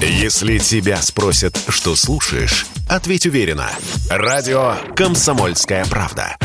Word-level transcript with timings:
Если 0.00 0.58
тебя 0.58 1.00
спросят, 1.00 1.58
что 1.68 1.96
слушаешь, 1.96 2.66
ответь 2.86 3.24
уверенно. 3.24 3.70
Радио 4.10 4.74
«Комсомольская 4.94 5.86
правда». 5.86 6.36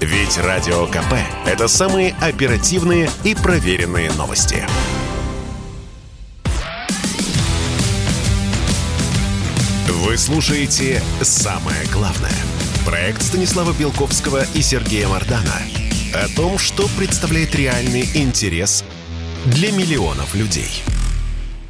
Ведь 0.00 0.36
Радио 0.36 0.86
КП– 0.86 1.14
это 1.46 1.68
самые 1.68 2.14
оперативные 2.20 3.10
и 3.24 3.34
проверенные 3.34 4.12
новости. 4.12 4.62
Вы 9.88 10.18
слушаете 10.18 11.02
«Самое 11.22 11.86
главное». 11.90 12.30
Проект 12.84 13.22
Станислава 13.22 13.72
Белковского 13.72 14.44
и 14.54 14.60
Сергея 14.60 15.08
Мардана 15.08 15.62
о 16.14 16.28
том, 16.36 16.58
что 16.58 16.86
представляет 16.98 17.54
реальный 17.54 18.08
интерес 18.14 18.84
для 19.46 19.72
миллионов 19.72 20.34
людей. 20.34 20.82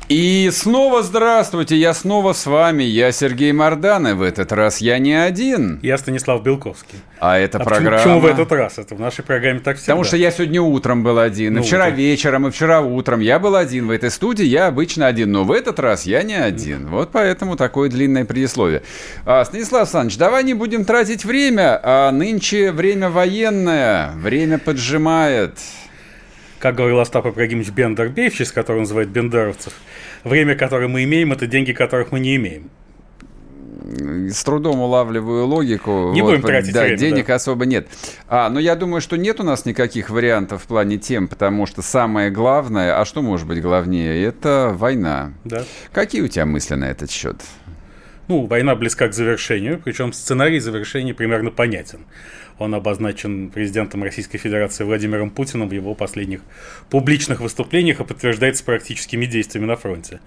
И 0.08 0.48
снова 0.54 1.02
здравствуйте, 1.02 1.76
я 1.76 1.92
снова 1.92 2.32
с 2.32 2.46
вами, 2.46 2.82
я 2.82 3.12
Сергей 3.12 3.52
Мордан, 3.52 4.08
и 4.08 4.12
в 4.14 4.22
этот 4.22 4.52
раз 4.52 4.80
я 4.80 4.98
не 4.98 5.12
один. 5.12 5.80
Я 5.82 5.98
Станислав 5.98 6.42
Белковский. 6.42 6.98
А 7.20 7.38
это 7.38 7.58
а 7.58 7.64
программа... 7.64 7.98
Почему, 7.98 8.14
почему 8.14 8.20
в 8.20 8.26
этот 8.26 8.52
раз? 8.52 8.78
Это 8.78 8.94
в 8.94 9.00
нашей 9.00 9.22
программе 9.22 9.60
так 9.60 9.76
всегда. 9.76 9.92
Потому 9.92 10.04
что 10.04 10.16
я 10.16 10.30
сегодня 10.30 10.62
утром 10.62 11.02
был 11.02 11.18
один, 11.18 11.52
ну, 11.54 11.60
и 11.60 11.62
вчера 11.62 11.88
утром. 11.88 11.98
вечером, 11.98 12.46
и 12.46 12.50
вчера 12.50 12.80
утром. 12.80 13.20
Я 13.20 13.38
был 13.38 13.54
один 13.54 13.86
в 13.86 13.90
этой 13.90 14.10
студии, 14.10 14.46
я 14.46 14.68
обычно 14.68 15.06
один, 15.06 15.30
но 15.30 15.44
в 15.44 15.52
этот 15.52 15.78
раз 15.78 16.06
я 16.06 16.22
не 16.22 16.36
один. 16.36 16.86
Mm. 16.86 16.88
Вот 16.88 17.10
поэтому 17.12 17.56
такое 17.56 17.90
длинное 17.90 18.24
предисловие. 18.24 18.84
А, 19.26 19.44
Станислав 19.44 19.82
Александрович, 19.82 20.16
давай 20.16 20.42
не 20.42 20.54
будем 20.54 20.86
тратить 20.86 21.26
время, 21.26 21.78
а 21.82 22.10
нынче 22.12 22.72
время 22.72 23.10
военное, 23.10 24.12
время 24.14 24.56
поджимает. 24.58 25.58
Как 26.58 26.74
говорил 26.74 26.98
Остап 26.98 27.26
Ибрагимович 27.26 27.70
Бендер-Беевич, 27.70 28.44
с 28.44 28.52
которым 28.52 28.82
называют 28.82 29.10
бендеровцев, 29.10 29.74
время, 30.24 30.56
которое 30.56 30.88
мы 30.88 31.04
имеем, 31.04 31.32
это 31.32 31.46
деньги, 31.46 31.72
которых 31.72 32.10
мы 32.10 32.20
не 32.20 32.36
имеем. 32.36 32.70
С 34.30 34.44
трудом 34.44 34.80
улавливаю 34.80 35.46
логику. 35.46 36.12
Не 36.12 36.20
вот, 36.20 36.32
будем 36.32 36.42
тратить 36.42 36.74
да, 36.74 36.82
время. 36.82 36.98
Денег 36.98 37.26
да. 37.26 37.36
особо 37.36 37.64
нет. 37.64 37.88
А, 38.28 38.50
но 38.50 38.60
я 38.60 38.76
думаю, 38.76 39.00
что 39.00 39.16
нет 39.16 39.40
у 39.40 39.44
нас 39.44 39.64
никаких 39.64 40.10
вариантов 40.10 40.64
в 40.64 40.66
плане 40.66 40.98
тем, 40.98 41.26
потому 41.26 41.64
что 41.64 41.80
самое 41.80 42.30
главное, 42.30 43.00
а 43.00 43.04
что 43.06 43.22
может 43.22 43.46
быть 43.46 43.62
главнее, 43.62 44.22
это 44.22 44.74
война. 44.76 45.32
Да. 45.44 45.64
Какие 45.92 46.20
у 46.20 46.28
тебя 46.28 46.44
мысли 46.44 46.74
на 46.74 46.90
этот 46.90 47.10
счет? 47.10 47.36
Ну, 48.28 48.44
война 48.44 48.74
близка 48.74 49.08
к 49.08 49.14
завершению, 49.14 49.80
причем 49.82 50.12
сценарий 50.12 50.60
завершения 50.60 51.14
примерно 51.14 51.50
понятен. 51.50 52.00
Он 52.58 52.74
обозначен 52.74 53.48
президентом 53.48 54.02
Российской 54.02 54.36
Федерации 54.36 54.84
Владимиром 54.84 55.30
Путиным 55.30 55.66
в 55.66 55.72
его 55.72 55.94
последних 55.94 56.42
публичных 56.90 57.40
выступлениях 57.40 58.00
и 58.00 58.04
подтверждается 58.04 58.64
практическими 58.64 59.24
действиями 59.24 59.64
на 59.64 59.76
фронте. 59.76 60.20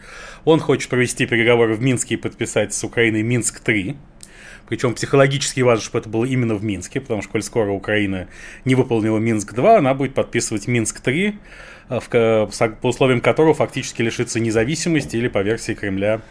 Он 0.45 0.59
хочет 0.59 0.89
провести 0.89 1.27
переговоры 1.27 1.75
в 1.75 1.81
Минске 1.81 2.15
и 2.15 2.17
подписать 2.17 2.73
с 2.73 2.83
Украиной 2.83 3.21
Минск-3, 3.21 3.95
причем 4.67 4.95
психологически 4.95 5.59
важно, 5.61 5.83
чтобы 5.83 5.99
это 5.99 6.09
было 6.09 6.25
именно 6.25 6.55
в 6.55 6.63
Минске, 6.63 7.01
потому 7.01 7.21
что, 7.21 7.31
коль 7.33 7.43
скоро 7.43 7.71
Украина 7.71 8.29
не 8.65 8.73
выполнила 8.73 9.19
Минск-2, 9.19 9.75
она 9.75 9.93
будет 9.93 10.15
подписывать 10.15 10.65
Минск-3, 10.67 11.35
э, 11.89 11.99
по 12.81 12.87
условиям 12.87 13.21
которого 13.21 13.53
фактически 13.53 14.01
лишится 14.01 14.39
независимости 14.39 15.17
или, 15.17 15.27
по 15.27 15.43
версии 15.43 15.73
Кремля, 15.73 16.21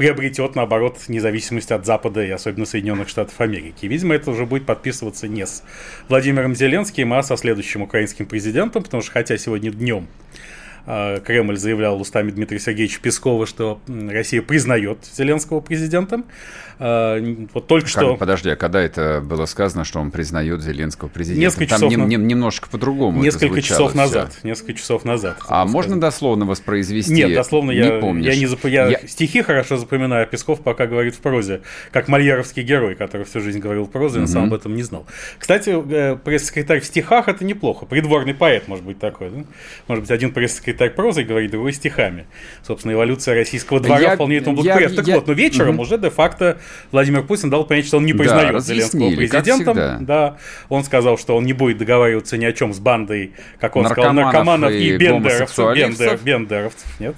приобретет, 0.00 0.54
наоборот, 0.54 0.96
независимость 1.08 1.70
от 1.72 1.84
Запада 1.84 2.24
и 2.24 2.30
особенно 2.30 2.64
Соединенных 2.64 3.10
Штатов 3.10 3.38
Америки. 3.38 3.84
Видимо, 3.84 4.14
это 4.14 4.30
уже 4.30 4.46
будет 4.46 4.64
подписываться 4.64 5.28
не 5.28 5.44
с 5.44 5.62
Владимиром 6.08 6.54
Зеленским, 6.54 7.12
а 7.12 7.22
со 7.22 7.36
следующим 7.36 7.82
украинским 7.82 8.24
президентом, 8.24 8.82
потому 8.82 9.02
что 9.02 9.12
хотя 9.12 9.36
сегодня 9.36 9.70
днем 9.70 10.08
Кремль 10.84 11.56
заявлял 11.56 12.00
устами 12.00 12.30
Дмитрия 12.30 12.58
Сергеевича 12.58 13.00
Пескова, 13.00 13.46
что 13.46 13.80
Россия 13.86 14.42
признает 14.42 15.04
Зеленского 15.04 15.60
президентом. 15.60 16.24
А, 16.82 17.18
вот 17.52 17.66
только 17.66 17.84
как, 17.84 17.90
что... 17.90 18.16
Подожди, 18.16 18.48
а 18.48 18.56
когда 18.56 18.80
это 18.80 19.20
было 19.22 19.44
сказано, 19.44 19.84
что 19.84 20.00
он 20.00 20.10
признает 20.10 20.62
Зеленского 20.62 21.08
президентом? 21.08 21.42
Несколько 21.42 21.66
Там 21.66 21.76
часов 21.76 21.90
нем, 21.90 22.08
нем, 22.08 22.26
немножко 22.26 22.70
по-другому 22.70 23.22
Несколько 23.22 23.60
часов 23.60 23.94
назад. 23.94 24.32
Все. 24.32 24.48
Несколько 24.48 24.72
часов 24.72 25.04
назад. 25.04 25.36
А 25.46 25.66
можно 25.66 25.90
сказать. 25.90 26.00
дословно 26.00 26.46
воспроизвести? 26.46 27.12
Нет, 27.12 27.34
дословно 27.34 27.72
не 27.72 27.78
я, 27.78 27.98
помнишь. 27.98 28.32
я 28.32 28.40
не 28.40 28.46
зап... 28.46 28.64
я, 28.64 28.88
я 28.88 29.00
стихи 29.06 29.42
хорошо 29.42 29.76
запоминаю, 29.76 30.22
а 30.22 30.26
Песков 30.26 30.62
пока 30.62 30.86
говорит 30.86 31.14
в 31.14 31.18
прозе, 31.18 31.60
как 31.92 32.08
мальяровский 32.08 32.62
герой, 32.62 32.94
который 32.94 33.26
всю 33.26 33.40
жизнь 33.40 33.58
говорил 33.58 33.84
в 33.84 33.90
прозе, 33.90 34.20
но 34.20 34.26
сам 34.26 34.44
об 34.44 34.54
этом 34.54 34.74
не 34.74 34.82
знал. 34.82 35.06
Кстати, 35.38 35.76
э, 35.92 36.16
пресс-секретарь 36.16 36.80
в 36.80 36.86
стихах 36.86 37.28
это 37.28 37.44
неплохо. 37.44 37.84
Придворный 37.84 38.32
поэт 38.32 38.68
может 38.68 38.86
быть 38.86 38.98
такой. 38.98 39.28
Да? 39.28 39.44
Может 39.86 40.04
быть, 40.04 40.10
один 40.10 40.32
пресс-секретарь 40.32 40.69
прозой 40.72 41.24
говорит, 41.24 41.50
другой 41.50 41.72
стихами. 41.72 42.26
Собственно, 42.62 42.92
эволюция 42.92 43.34
российского 43.34 43.80
двора 43.80 44.00
я, 44.00 44.14
вполне 44.14 44.38
этому 44.38 44.56
благоприятна. 44.56 44.96
Так 44.96 45.06
я... 45.06 45.16
вот, 45.16 45.26
но 45.26 45.32
вечером 45.32 45.74
угу. 45.74 45.82
уже 45.82 45.98
де-факто 45.98 46.58
Владимир 46.92 47.22
Путин 47.22 47.50
дал 47.50 47.64
понять, 47.64 47.86
что 47.86 47.98
он 47.98 48.06
не 48.06 48.12
признает 48.12 48.52
да, 48.52 48.60
Зеленского 48.60 49.10
президентом. 49.14 50.04
Да, 50.04 50.36
он 50.68 50.84
сказал, 50.84 51.18
что 51.18 51.36
он 51.36 51.44
не 51.44 51.52
будет 51.52 51.78
договариваться 51.78 52.36
ни 52.36 52.44
о 52.44 52.52
чем 52.52 52.72
с 52.72 52.78
бандой, 52.78 53.32
как 53.58 53.76
он 53.76 53.86
сказал, 53.86 54.12
наркоманов 54.12 54.72
и, 54.72 54.94
и 54.94 54.96
бендеровцев, 54.96 55.74
бендер, 55.74 56.18
бендеровцев, 56.22 56.88
нет 57.00 57.14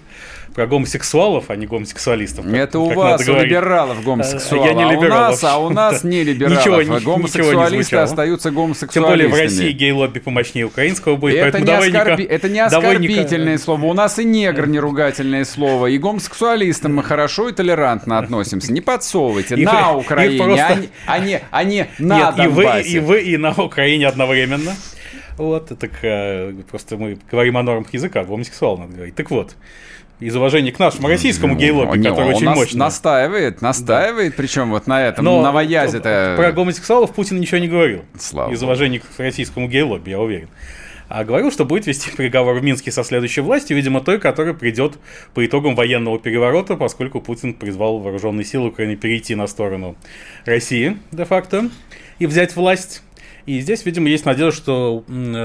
про 0.54 0.66
гомосексуалов, 0.66 1.46
а 1.48 1.56
не 1.56 1.66
гомосексуалистов. 1.66 2.46
Это 2.46 2.78
у 2.78 2.92
вас, 2.92 3.26
у 3.28 3.34
либералов 3.34 4.04
гомосексуалы. 4.04 4.66
Я 4.66 4.74
не 4.74 4.84
либералов. 4.84 5.12
А 5.12 5.26
у 5.28 5.30
нас, 5.30 5.44
а 5.44 5.58
у 5.58 5.70
нас 5.70 6.04
не 6.04 6.24
либералов. 6.24 6.58
Ничего, 6.62 7.00
Гомосексуалисты 7.00 7.76
ничего 7.76 8.00
остаются 8.02 8.50
гомосексуалистами. 8.50 9.04
Тем 9.04 9.10
более 9.10 9.28
в 9.28 9.34
России 9.34 9.72
гей-лобби 9.72 10.18
помощнее 10.18 10.66
украинского 10.66 11.16
будет. 11.16 11.36
Это 11.36 11.60
не, 11.60 11.72
оскорби... 11.72 12.24
это 12.24 12.48
не 12.48 12.60
оскорбительное 12.60 13.58
слово. 13.58 13.86
У 13.86 13.92
нас 13.94 14.18
и 14.18 14.24
негр 14.24 14.66
не 14.66 14.78
ругательное 14.78 15.44
слово. 15.44 15.88
И 15.88 15.98
гомосексуалистам 15.98 16.94
мы 16.94 17.02
хорошо 17.02 17.48
и 17.48 17.52
толерантно 17.52 18.18
относимся. 18.18 18.72
Не 18.72 18.80
подсовывайте. 18.80 19.56
И 19.56 19.64
на 19.64 19.96
Украине, 19.96 20.44
просто... 20.44 20.66
а, 20.66 20.74
не, 20.74 20.88
а, 21.06 21.18
не, 21.18 21.40
а 21.50 21.64
не 21.64 21.88
на 21.98 22.18
Нет, 22.18 22.36
Донбассе. 22.36 22.88
И 22.88 22.98
вы, 22.98 23.20
и 23.20 23.22
вы, 23.22 23.22
и 23.22 23.36
на 23.36 23.52
Украине 23.52 24.06
одновременно. 24.06 24.74
Вот, 25.38 25.68
так 25.78 25.90
э, 26.02 26.52
просто 26.70 26.96
мы 26.96 27.18
говорим 27.30 27.56
о 27.56 27.62
нормах 27.62 27.92
языка, 27.94 28.24
гомосексуал 28.24 28.76
надо 28.78 28.94
говорить. 28.94 29.14
Так 29.14 29.30
вот, 29.30 29.56
из 30.26 30.36
уважения 30.36 30.72
к 30.72 30.78
нашему 30.78 31.08
российскому 31.08 31.56
гей-лобби, 31.56 31.98
ну, 31.98 32.10
который 32.10 32.34
очень 32.34 32.48
мощный. 32.48 32.78
Настаивает, 32.78 33.60
настаивает, 33.60 34.32
да. 34.32 34.36
причем 34.36 34.70
вот 34.70 34.86
на 34.86 35.02
этом, 35.02 35.24
Но 35.24 35.42
на 35.42 35.52
воязе-то... 35.52 36.34
Про 36.36 36.52
гомосексуалов 36.52 37.12
Путин 37.12 37.40
ничего 37.40 37.58
не 37.58 37.68
говорил. 37.68 38.04
Слава 38.18 38.52
Из 38.52 38.62
уважения 38.62 39.00
к 39.00 39.04
российскому 39.18 39.68
гей-лобби, 39.68 40.10
я 40.10 40.20
уверен. 40.20 40.48
А 41.08 41.24
говорил, 41.24 41.50
что 41.52 41.66
будет 41.66 41.86
вести 41.86 42.10
переговоры 42.10 42.60
в 42.60 42.64
Минске 42.64 42.90
со 42.90 43.04
следующей 43.04 43.42
властью, 43.42 43.76
видимо, 43.76 44.00
той, 44.00 44.18
которая 44.18 44.54
придет 44.54 44.94
по 45.34 45.44
итогам 45.44 45.74
военного 45.74 46.18
переворота, 46.18 46.76
поскольку 46.76 47.20
Путин 47.20 47.52
призвал 47.52 47.98
вооруженные 47.98 48.44
силы 48.44 48.68
Украины 48.68 48.96
перейти 48.96 49.34
на 49.34 49.46
сторону 49.46 49.96
России, 50.46 50.96
де-факто, 51.10 51.68
и 52.18 52.26
взять 52.26 52.56
власть. 52.56 53.02
И 53.46 53.60
здесь, 53.60 53.84
видимо, 53.84 54.08
есть 54.08 54.24
надежда, 54.24 54.56
что 54.56 55.04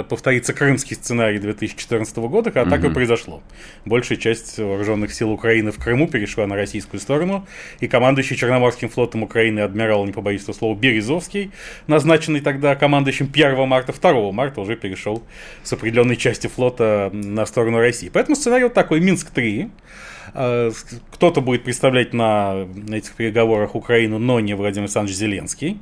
повторится 0.10 0.54
крымский 0.54 0.96
сценарий 0.96 1.40
2014 1.40 2.18
года, 2.18 2.52
когда 2.52 2.70
mm-hmm. 2.70 2.82
так 2.82 2.92
и 2.92 2.94
произошло. 2.94 3.42
Большая 3.86 4.18
часть 4.18 4.58
вооруженных 4.58 5.14
сил 5.14 5.32
Украины 5.32 5.72
в 5.72 5.80
Крыму 5.80 6.08
перешла 6.08 6.46
на 6.48 6.56
российскую 6.56 7.00
сторону, 7.00 7.48
и 7.80 7.88
командующий 7.88 8.36
Черноморским 8.36 8.90
флотом 8.90 9.24
Украины 9.24 9.62
адмирал, 9.62 10.06
не 10.06 10.12
побоюсь 10.12 10.44
этого 10.44 10.56
слова, 10.56 10.78
Березовский, 10.78 11.52
назначенный 11.88 12.42
тогда 12.42 12.76
командующим 12.76 13.30
1 13.34 13.68
марта, 13.68 13.94
2 13.94 14.32
марта 14.32 14.62
уже 14.62 14.76
перешел 14.76 15.24
с 15.64 15.74
определенной 15.74 16.18
части 16.18 16.48
флота 16.48 17.10
на 17.14 17.46
сторону 17.46 17.80
России. 17.80 18.10
Поэтому 18.14 18.36
сценарий 18.36 18.66
вот 18.66 18.74
такой, 18.74 19.00
Минск-3, 19.00 19.70
а, 20.34 20.72
кто-то 21.12 21.42
будет 21.42 21.64
представлять 21.64 22.14
на 22.14 22.68
этих 22.90 23.14
переговорах 23.16 23.76
Украину, 23.76 24.20
но 24.20 24.40
не 24.40 24.54
Владимир 24.54 24.84
Александрович 24.84 25.18
Зеленский. 25.18 25.80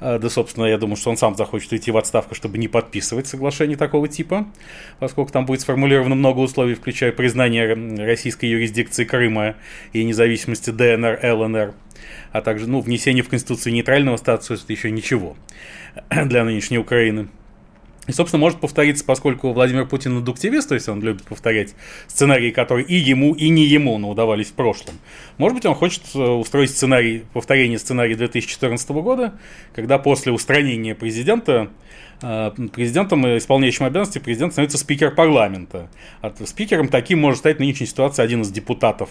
А, 0.00 0.18
да, 0.18 0.28
собственно, 0.28 0.66
я 0.66 0.78
думаю, 0.78 0.96
что 0.96 1.10
он 1.10 1.16
сам 1.16 1.36
захочет 1.36 1.72
уйти 1.72 1.90
в 1.90 1.96
отставку, 1.96 2.34
чтобы 2.34 2.58
не 2.58 2.68
подписывать 2.68 3.26
соглашение 3.26 3.76
такого 3.76 4.08
типа, 4.08 4.46
поскольку 4.98 5.32
там 5.32 5.46
будет 5.46 5.60
сформулировано 5.60 6.14
много 6.14 6.40
условий, 6.40 6.74
включая 6.74 7.12
признание 7.12 7.74
российской 8.04 8.46
юрисдикции 8.46 9.04
Крыма 9.04 9.56
и 9.92 10.04
независимости 10.04 10.70
ДНР, 10.70 11.20
ЛНР, 11.22 11.74
а 12.32 12.42
также 12.42 12.68
ну, 12.68 12.80
внесение 12.80 13.22
в 13.22 13.28
Конституцию 13.28 13.72
нейтрального 13.74 14.16
статуса, 14.16 14.54
это 14.54 14.72
еще 14.72 14.90
ничего 14.90 15.36
для 16.10 16.44
нынешней 16.44 16.78
Украины. 16.78 17.28
И, 18.06 18.12
собственно, 18.12 18.40
может 18.40 18.60
повториться, 18.60 19.04
поскольку 19.04 19.52
Владимир 19.52 19.86
Путин 19.86 20.18
индуктивист, 20.18 20.68
то 20.68 20.74
есть 20.74 20.88
он 20.88 21.00
любит 21.00 21.24
повторять 21.24 21.74
сценарии, 22.06 22.50
которые 22.50 22.86
и 22.86 22.94
ему, 22.94 23.34
и 23.34 23.48
не 23.48 23.64
ему, 23.64 23.96
но 23.98 24.10
удавались 24.10 24.48
в 24.48 24.52
прошлом. 24.52 24.94
Может 25.38 25.56
быть, 25.56 25.66
он 25.66 25.74
хочет 25.74 26.02
э, 26.14 26.18
устроить 26.18 26.70
сценарий, 26.70 27.24
повторение 27.32 27.78
сценария 27.78 28.14
2014 28.14 28.90
года, 28.90 29.38
когда 29.74 29.98
после 29.98 30.32
устранения 30.32 30.94
президента 30.94 31.70
Э, 32.26 32.50
президентом, 32.72 33.26
исполняющим 33.36 33.84
обязанности 33.84 34.18
президент 34.18 34.52
становится 34.52 34.78
спикер 34.78 35.14
парламента. 35.14 35.90
Спикером 36.46 36.88
таким 36.88 37.20
может 37.20 37.40
стать 37.40 37.60
нынешняя 37.60 37.86
ситуация 37.86 38.24
один 38.24 38.40
из 38.40 38.50
депутатов 38.50 39.10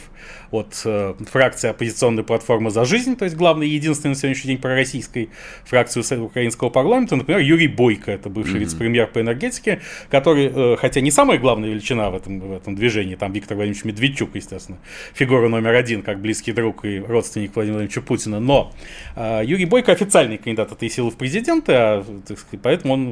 от 0.49 0.81
э, 0.83 1.13
фракции 1.31 1.69
оппозиционной 1.69 2.23
платформы 2.23 2.71
«За 2.71 2.85
жизнь», 2.85 3.15
то 3.15 3.25
есть 3.25 3.37
главный 3.37 3.67
и 3.67 3.75
единственный 3.75 4.11
на 4.11 4.15
сегодняшний 4.15 4.53
день 4.53 4.57
пророссийской 4.57 5.29
фракции 5.63 6.01
украинского 6.17 6.69
парламента, 6.69 7.15
например, 7.15 7.41
Юрий 7.41 7.67
Бойко, 7.67 8.11
это 8.11 8.29
бывший 8.29 8.55
mm-hmm. 8.55 8.59
вице-премьер 8.59 9.07
по 9.07 9.21
энергетике, 9.21 9.81
который, 10.09 10.51
э, 10.51 10.75
хотя 10.77 10.99
не 11.01 11.11
самая 11.11 11.37
главная 11.37 11.69
величина 11.69 12.09
в 12.09 12.15
этом, 12.15 12.39
в 12.39 12.51
этом 12.51 12.75
движении, 12.75 13.13
там 13.13 13.31
Виктор 13.31 13.57
Владимирович 13.57 13.85
Медведчук, 13.85 14.31
естественно, 14.33 14.79
фигура 15.13 15.49
номер 15.49 15.75
один, 15.75 16.01
как 16.01 16.19
близкий 16.19 16.51
друг 16.51 16.83
и 16.83 16.97
родственник 16.97 17.53
Владимира 17.53 17.77
Владимировича 17.77 18.01
Путина, 18.01 18.39
но 18.39 18.73
э, 19.15 19.43
Юрий 19.45 19.65
Бойко 19.65 19.91
официальный 19.91 20.39
кандидат 20.39 20.71
этой 20.71 20.89
силы 20.89 21.11
в 21.11 21.15
президенты, 21.15 21.73
а, 21.73 22.03
сказать, 22.23 22.59
поэтому 22.63 22.93
он 22.95 23.02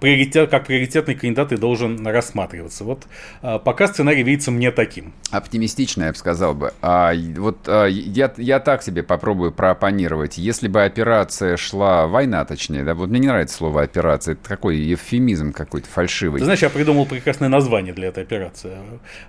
приоритет, 0.00 0.50
как 0.50 0.66
приоритетный 0.66 1.14
кандидат 1.14 1.52
и 1.52 1.56
должен 1.56 2.06
рассматриваться. 2.06 2.84
Вот 2.84 3.06
э, 3.42 3.58
пока 3.64 3.86
сценарий 3.86 4.22
видится 4.22 4.50
мне 4.50 4.70
таким. 4.70 5.12
Оптимистично, 5.30 6.04
я 6.04 6.12
бы 6.12 6.18
сказал 6.18 6.54
бы. 6.54 6.72
А, 6.82 7.12
вот 7.36 7.58
а, 7.66 7.86
я, 7.86 8.32
я 8.36 8.60
так 8.60 8.82
себе 8.82 9.02
попробую 9.02 9.52
проопонировать. 9.52 10.38
Если 10.38 10.68
бы 10.68 10.84
операция 10.84 11.56
шла, 11.56 12.06
война 12.06 12.44
точнее, 12.44 12.84
да, 12.84 12.94
вот 12.94 13.10
мне 13.10 13.20
не 13.20 13.28
нравится 13.28 13.56
слово 13.56 13.82
операция, 13.82 14.32
это 14.32 14.48
какой 14.48 14.92
эвфемизм 14.92 15.52
какой-то 15.52 15.88
фальшивый. 15.88 16.38
Ты 16.38 16.44
знаешь, 16.44 16.62
я 16.62 16.70
придумал 16.70 17.06
прекрасное 17.06 17.48
название 17.48 17.92
для 17.92 18.08
этой 18.08 18.22
операции. 18.22 18.72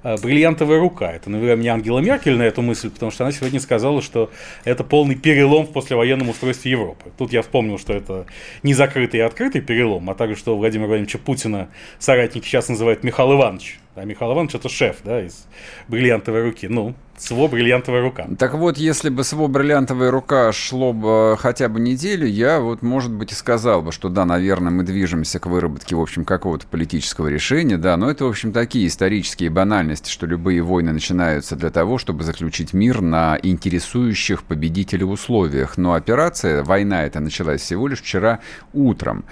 Бриллиантовая 0.03 0.79
рука. 0.79 1.11
Это 1.11 1.29
навела 1.29 1.55
мне 1.55 1.69
Ангела 1.69 1.99
Меркель 1.99 2.37
на 2.37 2.43
эту 2.43 2.61
мысль, 2.61 2.89
потому 2.89 3.11
что 3.11 3.23
она 3.23 3.31
сегодня 3.31 3.59
сказала, 3.59 4.01
что 4.01 4.31
это 4.63 4.83
полный 4.83 5.15
перелом 5.15 5.65
в 5.65 5.71
послевоенном 5.71 6.29
устройстве 6.29 6.71
Европы. 6.71 7.11
Тут 7.17 7.33
я 7.33 7.41
вспомнил, 7.41 7.77
что 7.77 7.93
это 7.93 8.25
не 8.63 8.73
закрытый 8.73 9.19
и 9.19 9.23
открытый 9.23 9.61
перелом, 9.61 9.82
а 10.09 10.15
также, 10.15 10.35
что 10.35 10.57
Владимира 10.57 10.87
Владимировича 10.87 11.19
Путина 11.19 11.69
соратники 11.99 12.45
сейчас 12.45 12.69
называют 12.69 13.03
Михаил 13.03 13.33
Иванович. 13.33 13.79
А 13.95 14.05
Михаил 14.05 14.33
Иванович 14.33 14.55
это 14.55 14.69
шеф, 14.69 14.97
да, 15.03 15.21
из 15.23 15.45
бриллиантовой 15.87 16.41
руки. 16.41 16.67
Ну, 16.67 16.95
СВО 17.15 17.47
«Бриллиантовая 17.47 18.01
рука». 18.01 18.27
Так 18.39 18.55
вот, 18.55 18.77
если 18.77 19.09
бы 19.09 19.23
СВО 19.23 19.45
«Бриллиантовая 19.47 20.09
рука» 20.09 20.51
шло 20.51 20.93
бы 20.93 21.37
хотя 21.39 21.69
бы 21.69 21.79
неделю, 21.79 22.25
я 22.25 22.59
вот, 22.59 22.81
может 22.81 23.11
быть, 23.11 23.31
и 23.31 23.35
сказал 23.35 23.83
бы, 23.83 23.91
что 23.91 24.09
да, 24.09 24.25
наверное, 24.25 24.71
мы 24.71 24.83
движемся 24.83 25.39
к 25.39 25.45
выработке, 25.45 25.95
в 25.95 26.01
общем, 26.01 26.25
какого-то 26.25 26.65
политического 26.65 27.27
решения, 27.27 27.77
да, 27.77 27.95
но 27.95 28.09
это, 28.09 28.25
в 28.25 28.29
общем, 28.29 28.51
такие 28.51 28.87
исторические 28.87 29.51
банальности, 29.51 30.09
что 30.09 30.25
любые 30.25 30.63
войны 30.63 30.91
начинаются 30.91 31.55
для 31.55 31.69
того, 31.69 31.99
чтобы 31.99 32.23
заключить 32.23 32.73
мир 32.73 33.01
на 33.01 33.37
интересующих 33.43 34.43
победителей 34.43 35.05
условиях. 35.05 35.77
Но 35.77 35.93
операция, 35.93 36.63
война 36.63 37.05
эта 37.05 37.19
началась 37.19 37.61
всего 37.61 37.87
лишь 37.87 38.01
вчера 38.01 38.39
утром. 38.73 39.23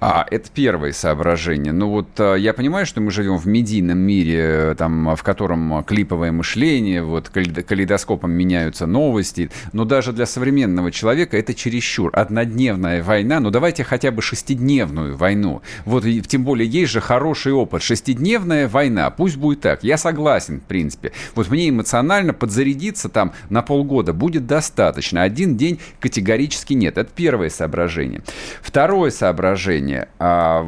А, 0.00 0.24
это 0.30 0.48
первое 0.54 0.92
соображение. 0.92 1.72
Ну 1.72 1.90
вот 1.90 2.08
а, 2.18 2.34
я 2.34 2.52
понимаю, 2.54 2.86
что 2.86 3.00
мы 3.00 3.10
живем 3.10 3.36
в 3.36 3.46
медийном 3.46 3.98
мире, 3.98 4.76
там, 4.78 5.16
в 5.16 5.22
котором 5.24 5.82
клиповое 5.82 6.30
мышление, 6.30 7.02
вот 7.02 7.30
калейдоскопом 7.30 8.30
меняются 8.30 8.86
новости, 8.86 9.50
но 9.72 9.84
даже 9.84 10.12
для 10.12 10.26
современного 10.26 10.92
человека 10.92 11.36
это 11.36 11.52
чересчур. 11.52 12.10
Однодневная 12.12 13.02
война, 13.02 13.40
ну 13.40 13.50
давайте 13.50 13.82
хотя 13.82 14.12
бы 14.12 14.22
шестидневную 14.22 15.16
войну. 15.16 15.62
Вот 15.84 16.04
тем 16.28 16.44
более 16.44 16.68
есть 16.68 16.92
же 16.92 17.00
хороший 17.00 17.52
опыт. 17.52 17.82
Шестидневная 17.82 18.68
война, 18.68 19.10
пусть 19.10 19.36
будет 19.36 19.62
так. 19.62 19.82
Я 19.82 19.98
согласен, 19.98 20.60
в 20.60 20.64
принципе. 20.64 21.10
Вот 21.34 21.50
мне 21.50 21.70
эмоционально 21.70 22.32
подзарядиться 22.32 23.08
там 23.08 23.32
на 23.50 23.62
полгода 23.62 24.12
будет 24.12 24.46
достаточно. 24.46 25.22
Один 25.22 25.56
день 25.56 25.80
категорически 25.98 26.74
нет. 26.74 26.98
Это 26.98 27.10
первое 27.12 27.48
соображение. 27.48 28.22
Второе 28.62 29.10
соображение 29.10 29.87
решение. 29.88 30.08
А, 30.18 30.64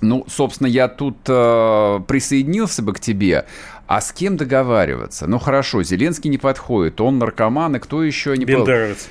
ну, 0.00 0.24
собственно, 0.28 0.68
я 0.68 0.88
тут 0.88 1.16
э, 1.26 2.00
присоединился 2.06 2.82
бы 2.82 2.92
к 2.92 3.00
тебе. 3.00 3.46
А 3.86 4.00
с 4.00 4.12
кем 4.12 4.36
договариваться? 4.36 5.26
Ну, 5.26 5.38
хорошо, 5.38 5.82
Зеленский 5.82 6.30
не 6.30 6.38
подходит, 6.38 7.00
он 7.00 7.18
наркоман, 7.18 7.76
и 7.76 7.78
кто 7.78 8.02
еще 8.02 8.36
не... 8.36 8.44
Бендеровец. 8.44 9.08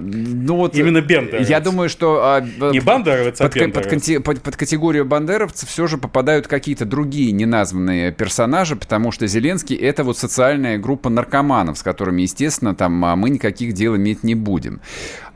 Ну, 0.00 0.56
вот, 0.56 0.74
Именно 0.74 1.00
Бендеровец. 1.00 1.48
Я 1.48 1.60
думаю, 1.60 1.88
что... 1.88 2.20
А, 2.22 2.40
не 2.40 2.80
Бандеровец, 2.80 3.40
а 3.40 3.44
под, 3.44 3.72
под, 3.72 4.24
под, 4.24 4.42
под 4.42 4.56
категорию 4.56 5.04
бандеровцев 5.04 5.68
все 5.68 5.86
же 5.86 5.96
попадают 5.96 6.48
какие-то 6.48 6.84
другие 6.84 7.30
неназванные 7.30 8.10
персонажи, 8.10 8.74
потому 8.74 9.12
что 9.12 9.28
Зеленский— 9.28 9.76
это 9.76 10.02
вот 10.02 10.18
социальная 10.18 10.76
группа 10.76 11.08
наркоманов, 11.08 11.78
с 11.78 11.84
которыми, 11.84 12.22
естественно, 12.22 12.74
там 12.74 13.04
а, 13.04 13.14
мы 13.14 13.30
никаких 13.30 13.74
дел 13.74 13.94
иметь 13.94 14.24
не 14.24 14.34
будем. 14.34 14.80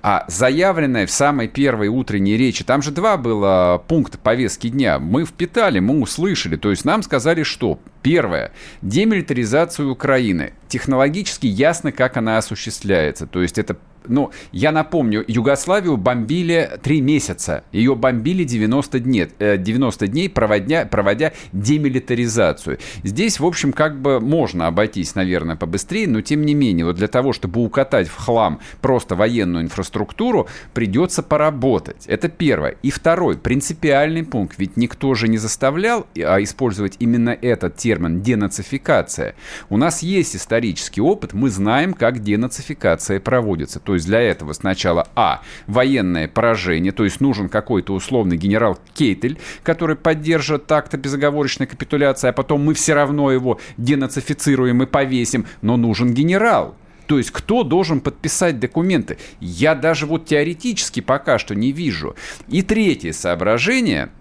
А 0.02 0.24
заявленное 0.28 1.06
в 1.06 1.10
самой 1.10 1.48
первой 1.48 1.88
утренней 1.88 2.36
речи, 2.36 2.64
там 2.64 2.82
же 2.82 2.90
два 2.90 3.16
было 3.16 3.82
пункта 3.86 4.18
повестки 4.18 4.68
дня, 4.68 4.98
мы 4.98 5.24
впитали, 5.24 5.78
мы 5.78 6.00
услышали, 6.00 6.56
то 6.56 6.70
есть 6.70 6.84
нам 6.84 7.02
сказали, 7.02 7.42
что 7.42 7.78
Первое. 8.02 8.52
Демилитаризацию 8.82 9.90
Украины. 9.90 10.54
Технологически 10.68 11.46
ясно, 11.46 11.92
как 11.92 12.16
она 12.16 12.38
осуществляется. 12.38 13.26
То 13.26 13.42
есть 13.42 13.58
это 13.58 13.76
ну, 14.06 14.30
я 14.52 14.72
напомню, 14.72 15.24
Югославию 15.26 15.96
бомбили 15.96 16.78
3 16.82 17.00
месяца. 17.00 17.64
Ее 17.72 17.94
бомбили 17.94 18.44
90 18.44 19.00
дней, 19.00 19.28
90 19.38 20.06
дней 20.08 20.28
проводя, 20.28 20.84
проводя 20.86 21.32
демилитаризацию. 21.52 22.78
Здесь, 23.02 23.40
в 23.40 23.46
общем, 23.46 23.72
как 23.72 24.00
бы 24.00 24.20
можно 24.20 24.66
обойтись, 24.66 25.14
наверное, 25.14 25.56
побыстрее, 25.56 26.08
но 26.08 26.20
тем 26.20 26.44
не 26.44 26.54
менее, 26.54 26.86
вот 26.86 26.96
для 26.96 27.08
того, 27.08 27.32
чтобы 27.32 27.62
укатать 27.62 28.08
в 28.08 28.16
хлам 28.16 28.60
просто 28.80 29.14
военную 29.16 29.64
инфраструктуру, 29.64 30.48
придется 30.74 31.22
поработать. 31.22 32.06
Это 32.06 32.28
первое. 32.28 32.76
И 32.82 32.90
второй, 32.90 33.36
принципиальный 33.38 34.24
пункт. 34.24 34.56
Ведь 34.58 34.76
никто 34.76 35.14
же 35.14 35.28
не 35.28 35.38
заставлял 35.38 36.06
а 36.16 36.42
использовать 36.42 36.96
именно 36.98 37.30
этот 37.30 37.76
термин 37.76 38.22
денацификация. 38.22 39.34
У 39.68 39.76
нас 39.76 40.02
есть 40.02 40.36
исторический 40.36 41.00
опыт, 41.00 41.32
мы 41.32 41.50
знаем, 41.50 41.94
как 41.94 42.20
денацификация 42.20 43.20
проводится. 43.20 43.80
То 43.90 43.94
есть 43.94 44.06
для 44.06 44.20
этого 44.20 44.52
сначала, 44.52 45.08
а, 45.16 45.42
военное 45.66 46.28
поражение, 46.28 46.92
то 46.92 47.02
есть 47.02 47.20
нужен 47.20 47.48
какой-то 47.48 47.92
условный 47.92 48.36
генерал 48.36 48.78
Кейтель, 48.94 49.36
который 49.64 49.96
поддержит 49.96 50.70
акт 50.70 50.94
безоговорочной 50.94 51.66
капитуляции, 51.66 52.28
а 52.28 52.32
потом 52.32 52.64
мы 52.64 52.74
все 52.74 52.94
равно 52.94 53.32
его 53.32 53.58
денацифицируем 53.78 54.80
и 54.84 54.86
повесим, 54.86 55.44
но 55.60 55.76
нужен 55.76 56.14
генерал. 56.14 56.76
То 57.06 57.18
есть 57.18 57.32
кто 57.32 57.64
должен 57.64 58.00
подписать 58.00 58.60
документы? 58.60 59.18
Я 59.40 59.74
даже 59.74 60.06
вот 60.06 60.24
теоретически 60.24 61.00
пока 61.00 61.40
что 61.40 61.56
не 61.56 61.72
вижу. 61.72 62.14
И 62.46 62.62
третье 62.62 63.10
соображение– 63.10 64.10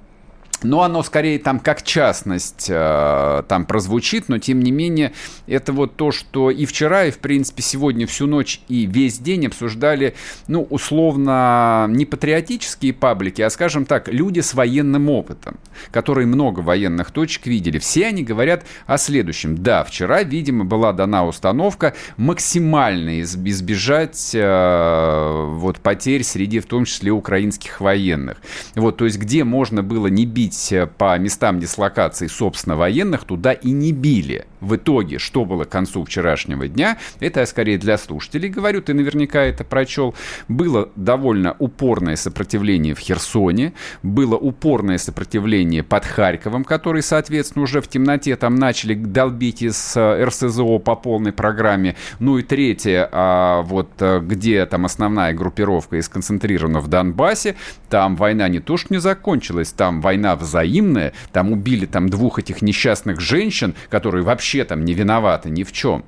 но 0.64 0.84
оно 0.84 1.04
скорее 1.04 1.40
там 1.40 1.60
как 1.60 1.84
частность 1.84 2.68
э, 2.70 3.44
там 3.48 3.66
прозвучит, 3.66 4.30
но 4.30 4.40
тем 4.40 4.62
не 4.62 4.72
менее 4.72 5.14
это 5.48 5.74
вот 5.74 5.96
то, 5.96 6.12
что 6.12 6.52
и 6.52 6.66
вчера, 6.66 7.06
и 7.06 7.12
в 7.12 7.20
принципе 7.20 7.62
сегодня 7.62 8.08
всю 8.08 8.28
ночь 8.28 8.62
и 8.68 8.86
весь 8.86 9.20
день 9.20 9.48
обсуждали, 9.48 10.16
ну, 10.48 10.64
условно, 10.70 11.88
не 11.90 12.06
патриотические 12.06 12.94
паблики, 12.94 13.42
а, 13.42 13.50
скажем 13.50 13.86
так, 13.86 14.08
люди 14.08 14.40
с 14.42 14.54
военным 14.54 15.10
опытом, 15.10 15.58
которые 15.92 16.28
много 16.28 16.60
военных 16.60 17.12
точек 17.12 17.46
видели. 17.46 17.80
Все 17.80 18.08
они 18.08 18.24
говорят 18.24 18.66
о 18.86 18.98
следующем. 18.98 19.58
Да, 19.58 19.84
вчера, 19.84 20.24
видимо, 20.24 20.66
была 20.66 20.94
дана 20.94 21.26
установка 21.26 21.94
максимально 22.18 23.22
избежать 23.22 24.32
э, 24.34 25.46
вот 25.50 25.80
потерь 25.80 26.24
среди, 26.24 26.60
в 26.60 26.66
том 26.66 26.86
числе, 26.86 27.12
украинских 27.12 27.82
военных. 27.82 28.38
Вот, 28.76 28.98
то 28.98 29.06
есть 29.06 29.18
где 29.18 29.44
можно 29.44 29.84
было 29.84 30.08
не 30.08 30.26
бить 30.26 30.49
бить 30.50 30.72
э, 30.72 30.88
по 30.88 31.18
местам 31.18 31.60
дислокации, 31.60 32.28
собственно, 32.28 32.76
военных, 32.76 33.24
туда 33.24 33.54
и 33.54 33.72
не 33.72 33.92
били. 33.92 34.46
В 34.62 34.76
итоге, 34.76 35.20
что 35.20 35.46
было 35.46 35.64
к 35.64 35.70
концу 35.70 36.04
вчерашнего 36.04 36.68
дня, 36.68 36.98
это 37.20 37.42
я 37.42 37.46
скорее 37.46 37.78
для 37.78 37.98
слушателей 37.98 38.50
говорю, 38.50 38.82
ты 38.82 38.94
наверняка 38.94 39.42
это 39.42 39.64
прочел, 39.64 40.16
было 40.48 40.90
довольно 40.96 41.56
упорное 41.60 42.16
сопротивление 42.16 42.94
в 42.94 43.00
Херсоне, 43.00 43.74
было 44.04 44.36
упорное 44.36 44.98
сопротивление 44.98 45.84
под 45.84 46.06
Харьковом, 46.06 46.64
который, 46.64 47.02
соответственно, 47.02 47.64
уже 47.64 47.82
в 47.82 47.88
темноте 47.88 48.36
там 48.36 48.56
начали 48.56 48.94
долбить 48.94 49.62
из 49.62 49.94
э, 49.96 50.26
РСЗО 50.26 50.80
по 50.80 50.96
полной 50.96 51.32
программе. 51.32 51.96
Ну 52.20 52.38
и 52.38 52.44
третье, 52.44 53.08
а 53.12 53.62
вот 53.62 53.90
э, 54.00 54.20
где 54.20 54.66
там 54.66 54.86
основная 54.86 55.34
группировка 55.34 55.98
и 55.98 56.02
сконцентрирована 56.02 56.80
в 56.80 56.88
Донбассе, 56.88 57.56
там 57.90 58.16
война 58.16 58.50
не 58.50 58.60
то 58.60 58.78
что 58.78 58.94
не 58.94 59.00
закончилась, 59.00 59.72
там 59.72 60.02
война 60.02 60.36
взаимная, 60.36 61.14
там 61.32 61.52
убили 61.52 61.86
там 61.86 62.10
двух 62.10 62.40
этих 62.40 62.62
несчастных 62.62 63.22
женщин, 63.22 63.76
которые 63.90 64.24
вообще 64.24 64.49
там 64.66 64.86
не 64.86 64.94
виноваты 64.94 65.50
ни 65.50 65.64
в 65.64 65.72
чем. 65.72 66.04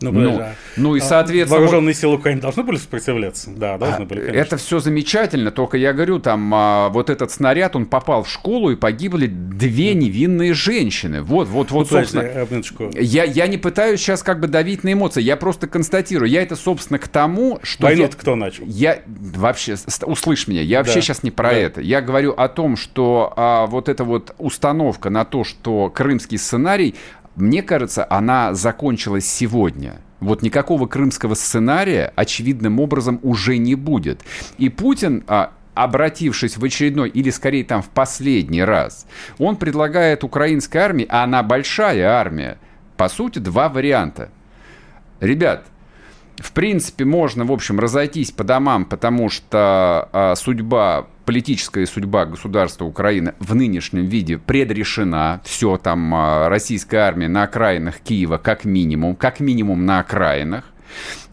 Ну, 0.00 0.12
ну, 0.12 0.42
ну 0.76 0.94
и, 0.94 1.00
а 1.00 1.02
соответственно... 1.02 1.60
Вооруженные 1.60 1.94
силы 1.94 2.16
Украины 2.16 2.40
должны 2.40 2.62
были 2.62 2.76
сопротивляться? 2.76 3.50
Да, 3.50 3.78
должны 3.78 4.04
были, 4.04 4.20
конечно. 4.20 4.40
Это 4.40 4.56
все 4.56 4.78
замечательно, 4.78 5.50
только 5.50 5.76
я 5.76 5.92
говорю, 5.92 6.20
там 6.20 6.52
а, 6.54 6.88
вот 6.90 7.10
этот 7.10 7.32
снаряд, 7.32 7.74
он 7.74 7.86
попал 7.86 8.22
в 8.22 8.30
школу, 8.30 8.70
и 8.70 8.76
погибли 8.76 9.26
две 9.26 9.94
невинные 9.94 10.54
женщины. 10.54 11.22
Вот, 11.22 11.48
вот, 11.48 11.72
вот, 11.72 11.90
ну, 11.90 11.98
собственно. 11.98 12.46
Я, 12.94 13.24
я 13.24 13.46
не 13.48 13.58
пытаюсь 13.58 14.00
сейчас 14.00 14.22
как 14.22 14.38
бы 14.38 14.46
давить 14.46 14.84
на 14.84 14.92
эмоции, 14.92 15.20
я 15.20 15.36
просто 15.36 15.66
констатирую. 15.66 16.30
Я 16.30 16.42
это, 16.42 16.54
собственно, 16.54 16.98
к 16.98 17.08
тому, 17.08 17.58
что... 17.64 17.84
Войну 17.84 18.02
я, 18.02 18.08
кто 18.08 18.36
начал? 18.36 18.64
Я 18.66 19.00
вообще, 19.06 19.74
услышь 20.02 20.46
меня, 20.46 20.62
я 20.62 20.78
вообще 20.78 20.96
да. 20.96 21.00
сейчас 21.00 21.24
не 21.24 21.32
про 21.32 21.50
да. 21.50 21.56
это. 21.56 21.80
Я 21.80 22.00
говорю 22.02 22.32
о 22.32 22.48
том, 22.48 22.76
что 22.76 23.32
а, 23.36 23.66
вот 23.66 23.88
эта 23.88 24.04
вот 24.04 24.32
установка 24.38 25.10
на 25.10 25.24
то, 25.24 25.42
что 25.42 25.90
крымский 25.90 26.38
сценарий 26.38 26.94
мне 27.40 27.62
кажется, 27.62 28.06
она 28.08 28.54
закончилась 28.54 29.26
сегодня. 29.26 30.00
Вот 30.20 30.42
никакого 30.42 30.86
крымского 30.86 31.34
сценария 31.34 32.12
очевидным 32.16 32.80
образом 32.80 33.20
уже 33.22 33.58
не 33.58 33.74
будет. 33.76 34.22
И 34.56 34.68
Путин, 34.68 35.24
а, 35.28 35.52
обратившись 35.74 36.56
в 36.56 36.64
очередной, 36.64 37.08
или 37.08 37.30
скорее 37.30 37.64
там 37.64 37.82
в 37.82 37.88
последний 37.88 38.64
раз, 38.64 39.06
он 39.38 39.56
предлагает 39.56 40.24
украинской 40.24 40.78
армии, 40.78 41.06
а 41.08 41.22
она 41.22 41.42
большая 41.44 42.08
армия, 42.08 42.58
по 42.96 43.08
сути, 43.08 43.38
два 43.38 43.68
варианта. 43.68 44.30
Ребят, 45.20 45.66
в 46.36 46.52
принципе, 46.52 47.04
можно, 47.04 47.44
в 47.44 47.52
общем, 47.52 47.78
разойтись 47.78 48.32
по 48.32 48.42
домам, 48.42 48.84
потому 48.84 49.28
что 49.28 50.08
а, 50.12 50.34
судьба 50.36 51.06
политическая 51.28 51.84
судьба 51.84 52.24
государства 52.24 52.86
Украины 52.86 53.34
в 53.38 53.54
нынешнем 53.54 54.06
виде 54.06 54.38
предрешена. 54.38 55.42
Все 55.44 55.76
там 55.76 56.14
а, 56.14 56.48
российская 56.48 57.00
армия 57.00 57.28
на 57.28 57.42
окраинах 57.42 58.00
Киева 58.00 58.38
как 58.38 58.64
минимум, 58.64 59.14
как 59.14 59.38
минимум 59.38 59.84
на 59.84 59.98
окраинах. 59.98 60.64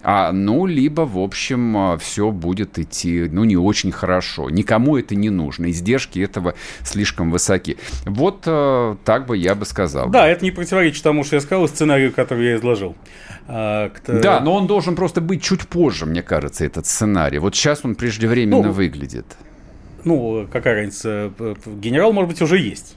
А, 0.04 0.34
ну, 0.34 0.66
либо, 0.66 1.04
в 1.04 1.18
общем, 1.18 1.78
а, 1.78 1.98
все 1.98 2.32
будет 2.32 2.78
идти, 2.78 3.30
ну, 3.32 3.46
не 3.46 3.56
очень 3.56 3.94
хорошо. 3.94 4.50
Никому 4.50 4.98
это 4.98 5.16
не 5.16 5.30
нужно. 5.30 5.72
Издержки 5.72 6.20
этого 6.20 6.56
слишком 6.84 7.32
высоки. 7.32 7.78
Вот 8.04 8.44
а, 8.48 8.98
так 9.06 9.28
бы 9.28 9.38
я 9.38 9.56
бы 9.56 9.64
сказал. 9.64 10.10
Да, 10.10 10.28
это 10.28 10.44
не 10.44 10.52
противоречит 10.52 11.04
тому, 11.04 11.24
что 11.24 11.38
я 11.38 11.42
сказал, 11.42 11.70
сценарию, 11.70 12.12
который 12.12 12.48
я 12.48 12.56
изложил. 12.58 12.98
А, 13.48 13.92
кто... 13.92 14.20
Да, 14.20 14.42
но 14.42 14.56
он 14.56 14.68
должен 14.68 14.98
просто 14.98 15.22
быть 15.22 15.42
чуть 15.42 15.66
позже, 15.70 16.06
мне 16.06 16.22
кажется, 16.22 16.66
этот 16.66 16.86
сценарий. 16.86 17.40
Вот 17.40 17.56
сейчас 17.56 17.86
он 17.86 17.96
преждевременно 17.96 18.62
ну, 18.62 18.72
выглядит 18.74 19.38
ну, 20.06 20.48
какая 20.52 20.76
разница, 20.76 21.32
генерал, 21.66 22.14
может 22.14 22.30
быть, 22.30 22.42
уже 22.42 22.58
есть. 22.60 22.96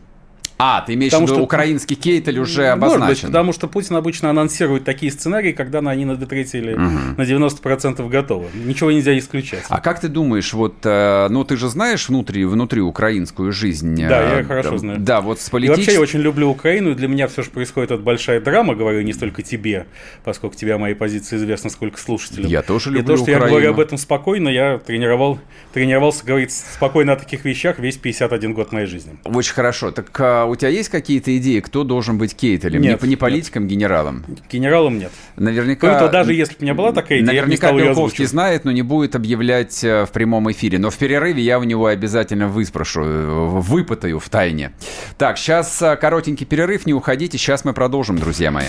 А, 0.58 0.80
ты 0.80 0.94
имеешь 0.94 1.12
в 1.12 1.16
виду, 1.16 1.34
что... 1.34 1.42
украинский 1.42 1.94
кейтель 1.94 2.40
уже 2.40 2.66
обозначен? 2.66 3.00
Может 3.00 3.22
быть, 3.22 3.26
потому 3.30 3.52
что 3.52 3.68
Путин 3.68 3.94
обычно 3.94 4.30
анонсирует 4.30 4.84
такие 4.84 5.12
сценарии, 5.12 5.52
когда 5.52 5.78
они 5.78 6.04
на 6.04 6.12
D3 6.12 6.50
или 6.52 6.74
угу. 6.74 6.82
на 7.16 7.22
90% 7.22 8.08
готовы. 8.08 8.46
Ничего 8.54 8.90
нельзя 8.90 9.16
исключать. 9.16 9.64
А 9.68 9.80
как 9.80 10.00
ты 10.00 10.08
думаешь, 10.08 10.52
вот, 10.52 10.74
э, 10.84 11.28
ну, 11.30 11.44
ты 11.44 11.56
же 11.56 11.68
знаешь 11.68 12.08
внутри, 12.08 12.44
внутри 12.44 12.80
украинскую 12.80 13.52
жизнь? 13.52 13.94
Да, 13.96 14.34
я 14.34 14.40
э, 14.40 14.44
хорошо 14.44 14.78
знаю. 14.78 14.98
Да, 14.98 15.20
вот 15.20 15.40
с 15.40 15.48
политической... 15.48 15.80
Вообще 15.80 15.94
я 15.94 16.00
очень 16.00 16.20
люблю 16.20 16.50
Украину, 16.50 16.90
и 16.90 16.94
для 16.94 17.06
меня 17.06 17.28
все 17.28 17.42
же 17.42 17.50
происходит 17.50 17.92
от 17.92 18.02
большая 18.02 18.40
драма, 18.40 18.74
говорю 18.74 19.02
не 19.02 19.12
столько 19.12 19.42
тебе, 19.42 19.86
поскольку 20.24 20.56
тебе 20.56 20.74
о 20.74 20.78
моей 20.78 20.94
позиции 20.94 21.36
известно, 21.36 21.70
сколько 21.70 22.00
слушателей. 22.00 22.48
Я 22.48 22.62
тоже 22.62 22.90
люблю 22.90 23.04
И 23.04 23.06
то, 23.06 23.16
что 23.16 23.22
Украину. 23.22 23.44
я 23.44 23.50
говорю 23.50 23.70
об 23.70 23.80
этом 23.80 23.96
спокойно, 23.96 24.48
я 24.48 24.78
тренировал, 24.78 25.38
тренировался 25.72 26.26
говорить 26.26 26.52
спокойно 26.52 27.12
о 27.12 27.16
таких 27.16 27.44
вещах 27.44 27.78
весь 27.78 27.96
51 27.96 28.54
год 28.54 28.72
моей 28.72 28.86
жизни. 28.86 29.16
Очень 29.24 29.54
хорошо. 29.54 29.92
Так 29.92 30.08
а, 30.18 30.47
у 30.48 30.56
тебя 30.56 30.70
есть 30.70 30.88
какие-то 30.88 31.36
идеи, 31.38 31.60
кто 31.60 31.84
должен 31.84 32.18
быть 32.18 32.34
Кейтелем? 32.34 32.80
Нет, 32.80 33.02
не, 33.02 33.10
не 33.10 33.16
политиком, 33.16 33.64
нет. 33.64 33.72
генералом? 33.72 34.24
Генералом 34.50 34.98
нет. 34.98 35.12
Наверняка... 35.36 36.00
Ну, 36.00 36.10
даже 36.10 36.34
если 36.34 36.54
бы 36.54 36.58
у 36.60 36.62
меня 36.62 36.74
была 36.74 36.92
такая 36.92 37.18
идея, 37.18 37.26
Наверняка 37.26 37.72
Белковский 37.72 38.26
знает, 38.26 38.64
но 38.64 38.72
не 38.72 38.82
будет 38.82 39.14
объявлять 39.14 39.82
э, 39.84 40.06
в 40.06 40.10
прямом 40.10 40.50
эфире. 40.50 40.78
Но 40.78 40.90
в 40.90 40.96
перерыве 40.96 41.42
я 41.42 41.58
у 41.58 41.64
него 41.64 41.86
обязательно 41.86 42.48
выспрошу, 42.48 43.02
э, 43.02 43.48
выпытаю 43.60 44.18
в 44.18 44.28
тайне. 44.28 44.72
Так, 45.16 45.38
сейчас 45.38 45.80
э, 45.82 45.96
коротенький 45.96 46.46
перерыв, 46.46 46.86
не 46.86 46.94
уходите, 46.94 47.38
сейчас 47.38 47.64
мы 47.64 47.72
продолжим, 47.72 48.18
друзья 48.18 48.50
мои. 48.50 48.66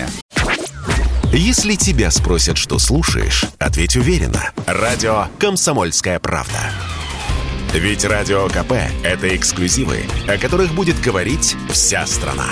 Если 1.32 1.76
тебя 1.76 2.10
спросят, 2.10 2.56
что 2.56 2.78
слушаешь, 2.78 3.44
ответь 3.58 3.96
уверенно. 3.96 4.50
Радио 4.66 5.26
«Комсомольская 5.38 6.18
правда». 6.18 6.58
Ведь 7.72 8.04
Радио 8.04 8.48
КП– 8.48 8.72
это 9.04 9.34
эксклюзивы, 9.34 10.00
о 10.26 10.36
которых 10.38 10.74
будет 10.74 11.00
говорить 11.00 11.56
вся 11.68 12.04
страна. 12.04 12.48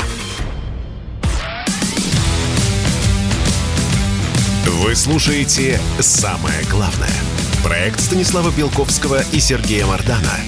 Вы 4.65 4.95
слушаете 4.95 5.81
«Самое 5.99 6.63
главное»– 6.71 7.11
проект 7.65 7.99
Станислава 7.99 8.53
Белковского 8.57 9.23
и 9.33 9.41
Сергея 9.41 9.87
Мардана 9.87 10.39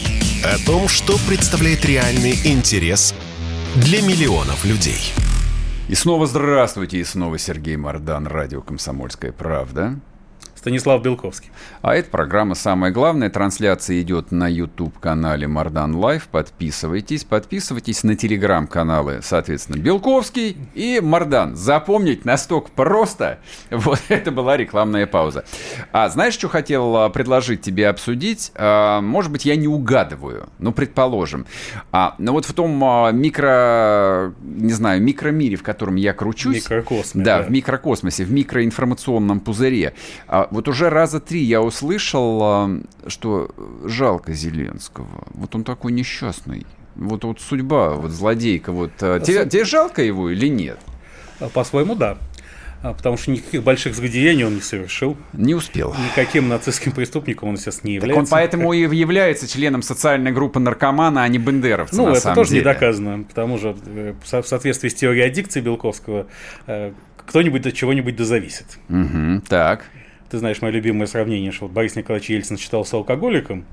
о 0.45 0.57
том, 0.65 0.87
что 0.87 1.19
представляет 1.29 1.85
реальный 1.85 2.39
интерес 2.45 3.12
для 3.75 4.00
миллионов 4.03 4.65
людей. 4.65 5.12
И 5.89 5.97
снова 5.97 6.29
здравствуйте, 6.29 6.99
и 6.99 7.05
снова 7.05 7.39
Сергей 7.39 7.77
Мардан, 7.77 8.29
радио 8.29 8.62
«Комсомольская 8.62 9.33
правда». 9.33 9.99
Станислав 10.61 11.02
Белковский. 11.02 11.50
А 11.81 11.95
эта 11.95 12.11
программа 12.11 12.55
«Самое 12.55 12.93
главное». 12.93 13.31
Трансляция 13.31 13.99
идет 14.02 14.31
на 14.31 14.47
YouTube-канале 14.47 15.49
Мардан 15.49 15.97
Лайв. 15.97 16.29
Подписывайтесь. 16.29 17.25
Подписывайтесь 17.25 18.05
на 18.05 18.14
телеграм-каналы, 18.14 19.21
соответственно, 19.23 19.79
Белковский 19.79 20.59
и 20.75 21.00
Мардан. 21.02 21.57
Запомнить 21.57 22.26
настолько 22.26 22.71
просто. 22.73 23.38
Вот 23.71 24.02
это 24.09 24.31
была 24.33 24.59
рекламная 24.59 25.07
пауза. 25.07 25.47
А 25.93 26.11
знаешь, 26.11 26.35
что 26.35 26.49
хотел 26.49 26.95
а, 26.95 27.09
предложить 27.09 27.62
тебе 27.62 27.88
обсудить? 27.88 28.52
А, 28.55 29.00
может 29.00 29.33
быть, 29.33 29.47
я 29.47 29.57
не 29.57 29.67
угадываю. 29.67 30.50
Ну, 30.59 30.73
предположим. 30.73 31.47
А, 31.90 32.14
но 32.19 32.33
вот 32.33 32.45
в 32.45 32.52
том 32.52 32.85
а, 32.85 33.11
микро... 33.12 34.35
Не 34.43 34.75
знаю, 34.75 35.00
микромире, 35.00 35.57
в 35.57 35.62
котором 35.62 35.97
я 35.97 36.12
кручусь. 36.12 36.57
Микрокосме. 36.57 37.25
Да, 37.25 37.38
да, 37.38 37.45
в 37.47 37.50
микрокосмосе, 37.50 38.25
в 38.25 38.31
микроинформационном 38.31 39.40
пузыре 39.40 39.95
вот 40.50 40.69
уже 40.69 40.90
раза 40.90 41.21
три 41.21 41.42
я 41.42 41.62
услышал, 41.62 42.40
а, 42.42 42.80
что 43.07 43.50
жалко 43.85 44.33
Зеленского. 44.33 45.25
Вот 45.35 45.54
он 45.54 45.64
такой 45.64 45.92
несчастный. 45.92 46.66
Вот, 46.97 47.25
вот 47.25 47.40
судьба, 47.40 47.90
вот 47.95 48.11
злодейка. 48.11 48.73
Вот. 48.73 48.90
А 49.00 49.21
тебе, 49.21 49.47
тебе 49.47 49.64
жалко 49.64 50.02
его 50.02 50.30
или 50.30 50.49
нет? 50.49 50.78
А, 51.38 51.49
по-своему, 51.49 51.95
да. 51.95 52.19
Потому 52.83 53.19
что 53.19 53.30
никаких 53.30 53.62
больших 53.62 53.95
злодеяний 53.95 54.45
он 54.45 54.54
не 54.54 54.61
совершил. 54.62 55.16
Не 55.35 55.54
успел. 55.54 55.95
Никаким 56.12 56.49
нацистским 56.49 56.92
преступником 56.92 57.50
он, 57.50 57.57
естественно, 57.57 57.88
не 57.90 57.95
является. 57.97 58.21
Так 58.21 58.25
он 58.25 58.30
поэтому 58.30 58.73
и 58.73 58.80
является 58.97 59.47
членом 59.47 59.83
социальной 59.83 60.33
группы 60.33 60.61
наркомана, 60.61 61.23
а 61.23 61.28
не 61.28 61.37
бендеровца, 61.37 61.95
Ну, 61.97 62.09
это 62.09 62.35
тоже 62.35 62.50
деле. 62.50 62.61
не 62.62 62.64
доказано. 62.64 63.25
К 63.25 63.35
тому 63.35 63.59
же, 63.59 63.76
э, 63.85 64.14
в 64.23 64.26
соответствии 64.47 64.88
с 64.88 64.95
теорией 64.95 65.26
аддикции 65.26 65.61
Белковского, 65.61 66.26
э, 66.66 66.92
кто-нибудь 67.26 67.66
от 67.66 67.75
чего-нибудь 67.75 68.16
да 68.16 68.25
зависит. 68.25 68.78
Угу, 68.88 69.42
так. 69.47 69.85
Ты 70.30 70.38
знаешь 70.38 70.62
мое 70.62 70.70
любимое 70.70 71.06
сравнение, 71.06 71.50
что 71.50 71.66
Борис 71.66 71.96
Николаевич 71.96 72.30
Ельцин 72.30 72.56
считался 72.56 72.96
алкоголиком, 72.96 73.64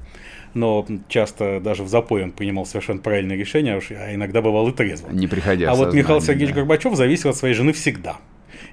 но 0.55 0.85
часто 1.07 1.59
даже 1.59 1.83
в 1.83 1.87
запой 1.87 2.23
он 2.23 2.31
принимал 2.31 2.65
совершенно 2.65 2.99
правильные 2.99 3.37
решения, 3.37 3.79
а 3.91 4.13
иногда 4.13 4.41
бывал 4.41 4.67
и 4.69 4.73
трезвым. 4.73 5.15
Не 5.15 5.27
приходя 5.27 5.71
А 5.71 5.75
вот 5.75 5.93
Михаил 5.93 6.19
Сергеевич 6.19 6.49
да. 6.49 6.61
Горбачев 6.61 6.95
зависел 6.95 7.29
от 7.29 7.35
своей 7.35 7.53
жены 7.53 7.73
всегда. 7.73 8.17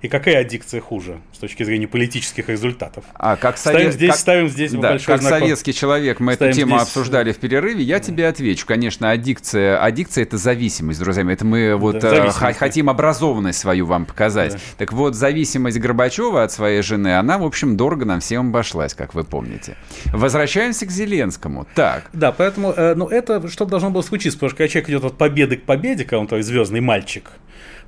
И 0.03 0.09
какая 0.09 0.41
аддикция 0.41 0.81
хуже 0.81 1.21
с 1.33 1.39
точки 1.39 1.63
зрения 1.63 1.89
политических 1.89 2.49
результатов? 2.49 3.05
А 3.15 3.37
как 3.37 3.59
ставим 3.59 3.93
здесь, 3.93 4.11
как, 4.11 4.19
ставим 4.19 4.49
здесь 4.49 4.73
да, 4.73 4.91
большой 4.91 5.15
как 5.15 5.23
знак. 5.23 5.41
советский 5.41 5.73
человек, 5.73 6.21
мы 6.21 6.35
ставим 6.35 6.51
эту 6.51 6.59
тему 6.59 6.77
здесь... 6.77 6.89
обсуждали 6.89 7.33
в 7.33 7.39
перерыве. 7.39 7.83
Я 7.83 7.99
да. 7.99 8.05
тебе 8.05 8.29
отвечу. 8.29 8.67
Конечно, 8.67 9.11
аддикция, 9.11 9.83
аддикция 9.83 10.23
это 10.23 10.37
зависимость, 10.37 11.01
друзья. 11.01 11.25
Это 11.31 11.45
мы 11.45 11.77
вот 11.77 11.99
да, 11.99 12.27
э, 12.27 12.31
хотим 12.31 12.91
образованность 12.91 13.59
свою 13.59 13.87
вам 13.87 14.07
показать. 14.07 14.55
Да. 14.55 14.59
Так 14.79 14.93
вот, 14.93 15.15
зависимость 15.15 15.79
Горбачева 15.79 16.43
от 16.43 16.53
своей 16.53 16.83
жены, 16.83 17.17
она, 17.19 17.39
в 17.39 17.45
общем, 17.45 17.77
дорого 17.77 18.05
нам 18.05 18.21
всем 18.21 18.49
обошлась, 18.49 18.95
как 18.95 19.15
вы 19.15 19.25
помните. 19.25 19.77
Возвращаемся 20.07 20.87
к 20.87 20.91
Зеленскому. 20.91 21.67
Так. 21.75 22.11
Да, 22.13 22.33
поэтому, 22.33 22.73
э, 22.73 22.95
ну, 22.95 23.09
это 23.09 23.49
что 23.49 23.65
должно 23.65 23.91
было 23.91 24.03
случиться, 24.03 24.39
потому 24.39 24.51
что 24.51 24.59
когда 24.59 24.69
человек 24.69 24.89
идет 24.91 25.05
от 25.05 25.19
победы 25.19 25.57
к 25.57 25.63
победе, 25.63 26.05
когда 26.05 26.19
он 26.19 26.27
то 26.27 26.41
звездный 26.43 26.81
мальчик, 26.81 27.31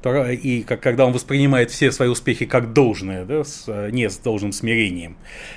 и 0.04 0.62
как, 0.62 0.80
когда 0.80 1.06
он 1.06 1.12
воспринимает 1.12 1.70
все 1.70 1.90
свои 1.92 2.08
успехи 2.08 2.46
как 2.46 2.72
должное, 2.72 3.24
да, 3.24 3.44
с, 3.44 3.66
не 3.90 4.08
с 4.08 4.18
должным 4.18 4.52
смирением. 4.52 5.16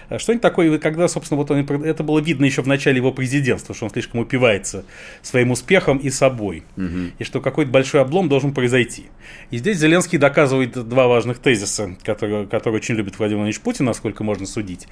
А 0.10 0.20
что-нибудь 0.20 0.42
такое, 0.42 0.78
когда, 0.80 1.08
собственно, 1.08 1.38
вот 1.38 1.52
он, 1.52 1.60
это 1.84 2.04
было 2.04 2.20
видно 2.20 2.46
еще 2.46 2.62
в 2.62 2.68
начале 2.68 2.98
его 2.98 3.12
президентства, 3.12 3.76
что 3.76 3.86
он 3.86 3.92
слишком 3.92 4.22
упивается 4.22 4.86
своим 5.22 5.52
успехом 5.52 5.98
и 5.98 6.10
собой, 6.10 6.64
угу. 6.78 7.12
и 7.18 7.24
что 7.24 7.42
какой-то 7.42 7.72
большой 7.72 8.02
облом 8.02 8.30
должен 8.30 8.54
произойти. 8.54 9.06
И 9.52 9.58
здесь 9.58 9.78
Зеленский 9.78 10.18
доказывает 10.18 10.72
два 10.88 11.08
важных 11.08 11.40
тезиса, 11.40 11.96
которые, 12.04 12.48
которые 12.48 12.78
очень 12.78 12.96
любит 12.96 13.18
Владимир 13.20 13.40
Владимирович 13.40 13.62
Путин, 13.62 13.86
насколько 13.86 14.24
можно 14.24 14.46
судить. 14.46 14.88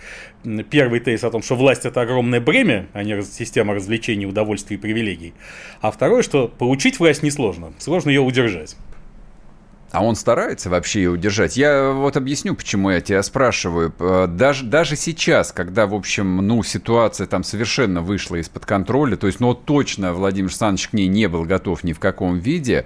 Первый 0.70 1.00
тезис 1.00 1.24
о 1.24 1.32
том, 1.32 1.42
что 1.42 1.56
власть 1.56 1.86
это 1.86 2.02
огромное 2.02 2.40
бремя, 2.40 2.88
а 2.94 3.04
не 3.04 3.22
система 3.24 3.74
развлечений, 3.74 4.26
удовольствий 4.26 4.78
и 4.78 4.80
привилегий. 4.80 5.34
А 5.82 5.92
второй, 5.92 6.24
что 6.24 6.48
получить 6.48 7.00
власть 7.00 7.24
несложно, 7.24 7.74
сложно 7.80 8.10
ее 8.10 8.22
удержать. 8.22 8.76
А 9.92 10.04
он 10.04 10.16
старается 10.16 10.70
вообще 10.70 11.04
ее 11.04 11.12
удержать? 11.12 11.56
Я 11.56 11.92
вот 11.92 12.18
объясню, 12.18 12.56
почему 12.56 12.90
я 12.90 13.00
тебя 13.00 13.24
спрашиваю. 13.24 13.94
Э, 14.00 14.28
даже, 14.28 14.66
даже 14.66 14.96
сейчас, 14.98 15.54
когда, 15.54 15.88
в 15.88 15.94
общем, 15.94 16.38
ну, 16.38 16.62
ситуация 16.62 17.26
там 17.26 17.44
совершенно 17.44 18.02
вышла 18.02 18.36
из-под 18.36 18.66
контроля, 18.66 19.16
то 19.16 19.28
есть, 19.28 19.40
ну, 19.40 19.54
точно 19.54 20.14
Владимир 20.14 20.50
Александрович 20.50 20.90
к 20.90 20.94
ней 20.94 21.08
не 21.08 21.28
был 21.28 21.46
готов 21.46 21.84
ни 21.84 21.94
в 21.94 22.00
каком 22.00 22.38
виде, 22.38 22.86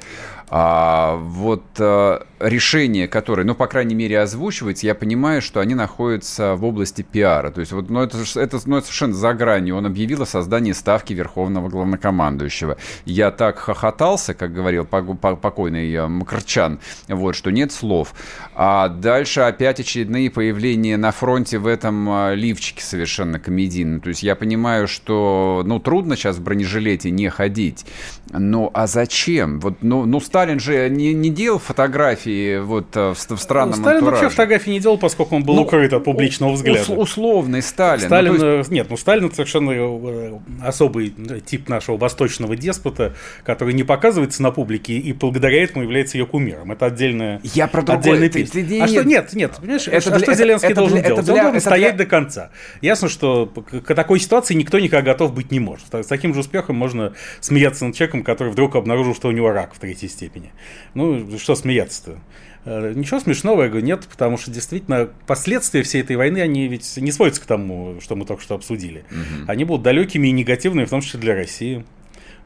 а 0.54 1.16
вот 1.16 1.64
а, 1.80 2.26
решения, 2.42 3.08
которые, 3.08 3.46
ну, 3.46 3.56
по 3.56 3.68
крайней 3.68 3.96
мере, 3.96 4.20
озвучиваются, 4.20 4.86
я 4.86 4.94
понимаю, 4.94 5.42
что 5.42 5.62
они 5.62 5.76
находятся 5.76 6.56
в 6.56 6.66
области 6.66 7.04
пиара. 7.04 7.52
То 7.52 7.62
есть, 7.62 7.72
вот, 7.72 7.90
ну, 7.90 8.02
это, 8.02 8.18
это, 8.36 8.60
ну, 8.66 8.82
совершенно 8.82 9.14
за 9.14 9.34
гранью. 9.34 9.78
Он 9.78 9.86
объявил 9.86 10.24
о 10.24 10.26
создании 10.26 10.74
ставки 10.74 11.14
Верховного 11.14 11.70
Главнокомандующего. 11.70 12.76
Я 13.06 13.32
так 13.32 13.60
хохотался, 13.60 14.34
как 14.34 14.54
говорил 14.54 14.86
покойный 14.86 15.90
э, 15.94 16.08
Макарчан, 16.08 16.82
вот, 17.08 17.38
что 17.38 17.50
нет 17.50 17.72
слов. 17.72 18.14
А 18.54 18.90
дальше 18.90 19.40
опять 19.40 19.80
очередные 19.80 20.30
появления 20.30 20.98
на 20.98 21.12
фронте 21.12 21.60
в 21.60 21.68
этом 21.68 22.10
а, 22.10 22.34
лифчике 22.34 22.84
совершенно 22.84 23.40
комедийно. 23.40 24.02
То 24.02 24.10
есть 24.10 24.22
я 24.22 24.36
понимаю, 24.36 24.90
что, 24.90 25.64
ну, 25.66 25.80
трудно 25.80 26.18
сейчас 26.18 26.36
в 26.36 26.44
бронежилете 26.44 27.10
не 27.10 27.30
ходить. 27.30 27.86
Ну, 28.34 28.72
а 28.74 28.88
зачем? 28.88 29.60
Вот, 29.60 29.76
ну, 29.82 30.06
ну 30.06 30.20
Сталин 30.20 30.60
же 30.60 30.90
не, 30.90 31.14
не 31.14 31.30
делал 31.30 31.60
фотографии 31.60 32.60
вот 32.60 32.96
э, 32.96 33.14
в, 33.14 33.18
в 33.18 33.38
странном 33.38 33.78
ну, 33.78 33.84
Сталин 33.84 33.98
антураже. 33.98 34.24
вообще 34.24 34.30
фотографии 34.30 34.70
не 34.70 34.80
делал, 34.80 34.98
поскольку 34.98 35.36
он 35.36 35.44
был 35.44 35.56
ну, 35.56 35.62
укрыт 35.64 35.92
от 35.94 36.04
публичного 36.04 36.54
взгляда. 36.54 36.94
Ус, 36.94 37.12
условный 37.12 37.62
Сталин. 37.62 38.06
Сталин 38.06 38.36
ну, 38.38 38.58
есть... 38.58 38.72
Нет, 38.72 38.88
ну 38.90 38.98
Сталин 38.98 39.32
совершенно 39.32 39.72
э, 39.72 40.40
особый 40.64 41.14
тип 41.46 41.68
нашего 41.68 41.98
восточного 41.98 42.56
деспота, 42.56 43.14
который 43.44 43.74
не 43.74 43.84
показывается 43.84 44.42
на 44.42 44.52
публике 44.52 44.94
и 44.94 45.12
благодаря 45.14 45.64
этому 45.64 45.84
является 45.84 46.18
ее 46.18 46.26
кумиром. 46.26 46.72
Это 46.72 46.86
отдельная, 46.86 47.42
Я 47.44 47.68
про 47.68 47.82
другое. 47.82 48.30
Ты, 48.30 48.46
ты, 48.46 48.64
ты, 48.64 48.82
а 48.82 48.88
что, 48.88 49.04
нет, 49.04 49.34
нет, 49.34 49.58
понимаешь, 49.60 49.88
это 49.88 50.10
а 50.10 50.18
для, 50.18 50.26
что 50.26 50.34
Зеленский 50.36 50.70
это, 50.70 50.76
должен 50.80 50.98
это 50.98 51.08
делать? 51.08 51.26
Для, 51.26 51.34
он 51.34 51.42
должен 51.44 51.62
стоять 51.62 51.96
для... 51.98 52.06
до 52.06 52.10
конца. 52.10 52.52
Ясно, 52.82 53.10
что 53.10 53.46
к 53.46 53.94
такой 53.94 54.20
ситуации 54.20 54.54
никто 54.54 54.80
никогда 54.80 55.12
готов 55.12 55.34
быть 55.34 55.52
не 55.52 55.60
может. 55.60 55.86
С 55.92 56.08
таким 56.08 56.34
же 56.34 56.40
успехом 56.40 56.76
можно 56.76 57.14
смеяться 57.42 57.86
над 57.86 57.96
человеком, 57.96 58.21
который 58.24 58.50
вдруг 58.50 58.76
обнаружил, 58.76 59.16
что 59.16 59.28
у 59.28 59.32
него 59.32 59.52
рак 59.52 59.74
в 59.74 59.80
третьей 59.80 60.10
степени. 60.10 60.52
Ну, 60.94 61.38
что 61.38 61.56
смеяться-то? 61.56 62.20
Э, 62.66 62.94
ничего 62.96 63.20
смешного, 63.20 63.64
я 63.64 63.70
говорю, 63.70 63.86
нет, 63.86 64.08
потому 64.10 64.38
что 64.38 64.52
действительно 64.52 65.10
последствия 65.26 65.84
всей 65.84 66.02
этой 66.02 66.16
войны, 66.16 66.40
они 66.40 66.68
ведь 66.68 66.98
не 66.98 67.12
сводятся 67.12 67.42
к 67.42 67.46
тому, 67.46 68.00
что 68.02 68.16
мы 68.16 68.26
только 68.26 68.44
что 68.44 68.56
обсудили. 68.56 69.04
Угу. 69.10 69.46
Они 69.48 69.64
будут 69.64 69.84
далекими 69.84 70.28
и 70.28 70.32
негативными, 70.32 70.86
в 70.86 70.90
том 70.90 71.02
числе 71.02 71.20
для 71.20 71.34
России. 71.34 71.86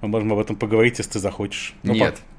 Мы 0.02 0.08
можем 0.08 0.34
об 0.34 0.40
этом 0.40 0.56
поговорить, 0.56 0.98
если 0.98 1.14
ты 1.14 1.20
захочешь. 1.20 1.74
Ну, 1.84 1.94
нет. 1.94 2.16
По... 2.16 2.35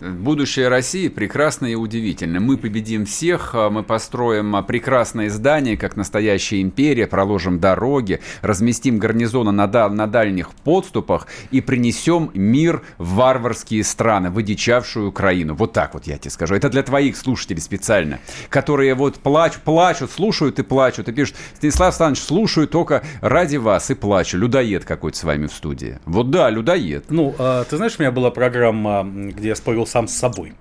Будущее 0.00 0.68
России 0.68 1.08
прекрасно 1.08 1.66
и 1.66 1.74
удивительно. 1.74 2.40
Мы 2.40 2.56
победим 2.56 3.04
всех, 3.04 3.50
а, 3.54 3.68
мы 3.70 3.82
построим 3.82 4.56
а, 4.56 4.62
прекрасное 4.62 5.28
здание, 5.28 5.76
как 5.76 5.96
настоящая 5.96 6.62
империя, 6.62 7.06
проложим 7.06 7.58
дороги, 7.58 8.20
разместим 8.42 8.98
гарнизоны 8.98 9.52
на, 9.52 9.66
да, 9.66 9.88
на 9.88 10.06
дальних 10.06 10.50
подступах 10.50 11.26
и 11.50 11.60
принесем 11.60 12.30
мир 12.34 12.82
в 12.98 13.16
варварские 13.16 13.84
страны, 13.84 14.30
в 14.30 14.38
одичавшую 14.38 15.08
Украину. 15.08 15.54
Вот 15.54 15.72
так 15.72 15.94
вот 15.94 16.06
я 16.06 16.16
тебе 16.18 16.30
скажу. 16.30 16.54
Это 16.54 16.70
для 16.70 16.82
твоих 16.82 17.16
слушателей 17.16 17.60
специально, 17.60 18.18
которые 18.48 18.94
вот 18.94 19.16
плачут, 19.16 19.62
плачут, 19.62 20.10
слушают 20.10 20.58
и 20.58 20.62
плачут, 20.62 21.08
и 21.08 21.12
пишут, 21.12 21.36
Станислав 21.54 21.88
Александрович, 21.88 22.22
слушаю 22.22 22.68
только 22.68 23.02
ради 23.20 23.56
вас 23.56 23.90
и 23.90 23.94
плачу. 23.94 24.38
Людоед 24.38 24.84
какой-то 24.84 25.18
с 25.18 25.24
вами 25.24 25.46
в 25.46 25.52
студии. 25.52 25.98
Вот 26.06 26.30
да, 26.30 26.48
людоед. 26.50 27.06
Ну, 27.10 27.34
а, 27.38 27.64
ты 27.64 27.76
знаешь, 27.76 27.96
у 27.98 28.02
меня 28.02 28.12
была 28.12 28.30
программа, 28.30 29.02
где 29.04 29.48
я 29.48 29.54
спорил 29.66 29.84
сам 29.84 30.06
с 30.06 30.14
собой. 30.14 30.52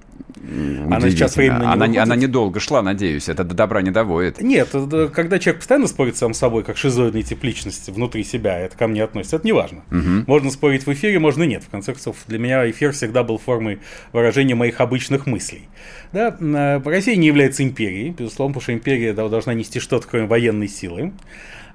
Она 0.90 1.10
сейчас 1.10 1.36
временно 1.36 1.72
она, 1.72 1.86
не 1.86 1.98
она 1.98 2.16
недолго 2.16 2.60
шла, 2.60 2.82
надеюсь. 2.82 3.30
Это 3.30 3.44
до 3.44 3.54
добра 3.54 3.84
не 3.84 3.92
доводит. 3.92 4.42
Нет, 4.42 4.70
когда 5.14 5.38
человек 5.38 5.60
постоянно 5.60 5.88
спорит 5.88 6.18
сам 6.18 6.34
с 6.34 6.40
собой, 6.40 6.64
как 6.64 6.76
шизоидный 6.76 7.22
тип 7.22 7.44
личности 7.44 7.92
внутри 7.92 8.24
себя, 8.24 8.58
это 8.60 8.76
ко 8.76 8.88
мне 8.88 9.04
относится, 9.04 9.36
это 9.36 9.46
не 9.46 9.54
важно. 9.54 9.84
Угу. 9.92 10.26
Можно 10.26 10.50
спорить 10.50 10.88
в 10.88 10.94
эфире, 10.94 11.20
можно 11.20 11.44
нет. 11.44 11.64
В 11.64 11.70
конце 11.70 11.94
концов, 11.94 12.18
для 12.28 12.40
меня 12.40 12.68
эфир 12.68 12.94
всегда 12.94 13.24
был 13.24 13.38
формой 13.38 13.80
выражения 14.12 14.56
моих 14.56 14.82
обычных 14.82 15.28
мыслей. 15.28 15.70
Да, 16.12 16.36
э, 16.40 16.82
Россия 16.84 17.16
не 17.16 17.28
является 17.28 17.62
империей, 17.62 18.10
безусловно, 18.10 18.54
потому 18.54 18.64
что 18.64 18.74
империя 18.74 19.14
должна 19.14 19.54
нести 19.54 19.80
что-то, 19.80 20.08
кроме 20.08 20.26
военной 20.26 20.68
силы. 20.68 21.14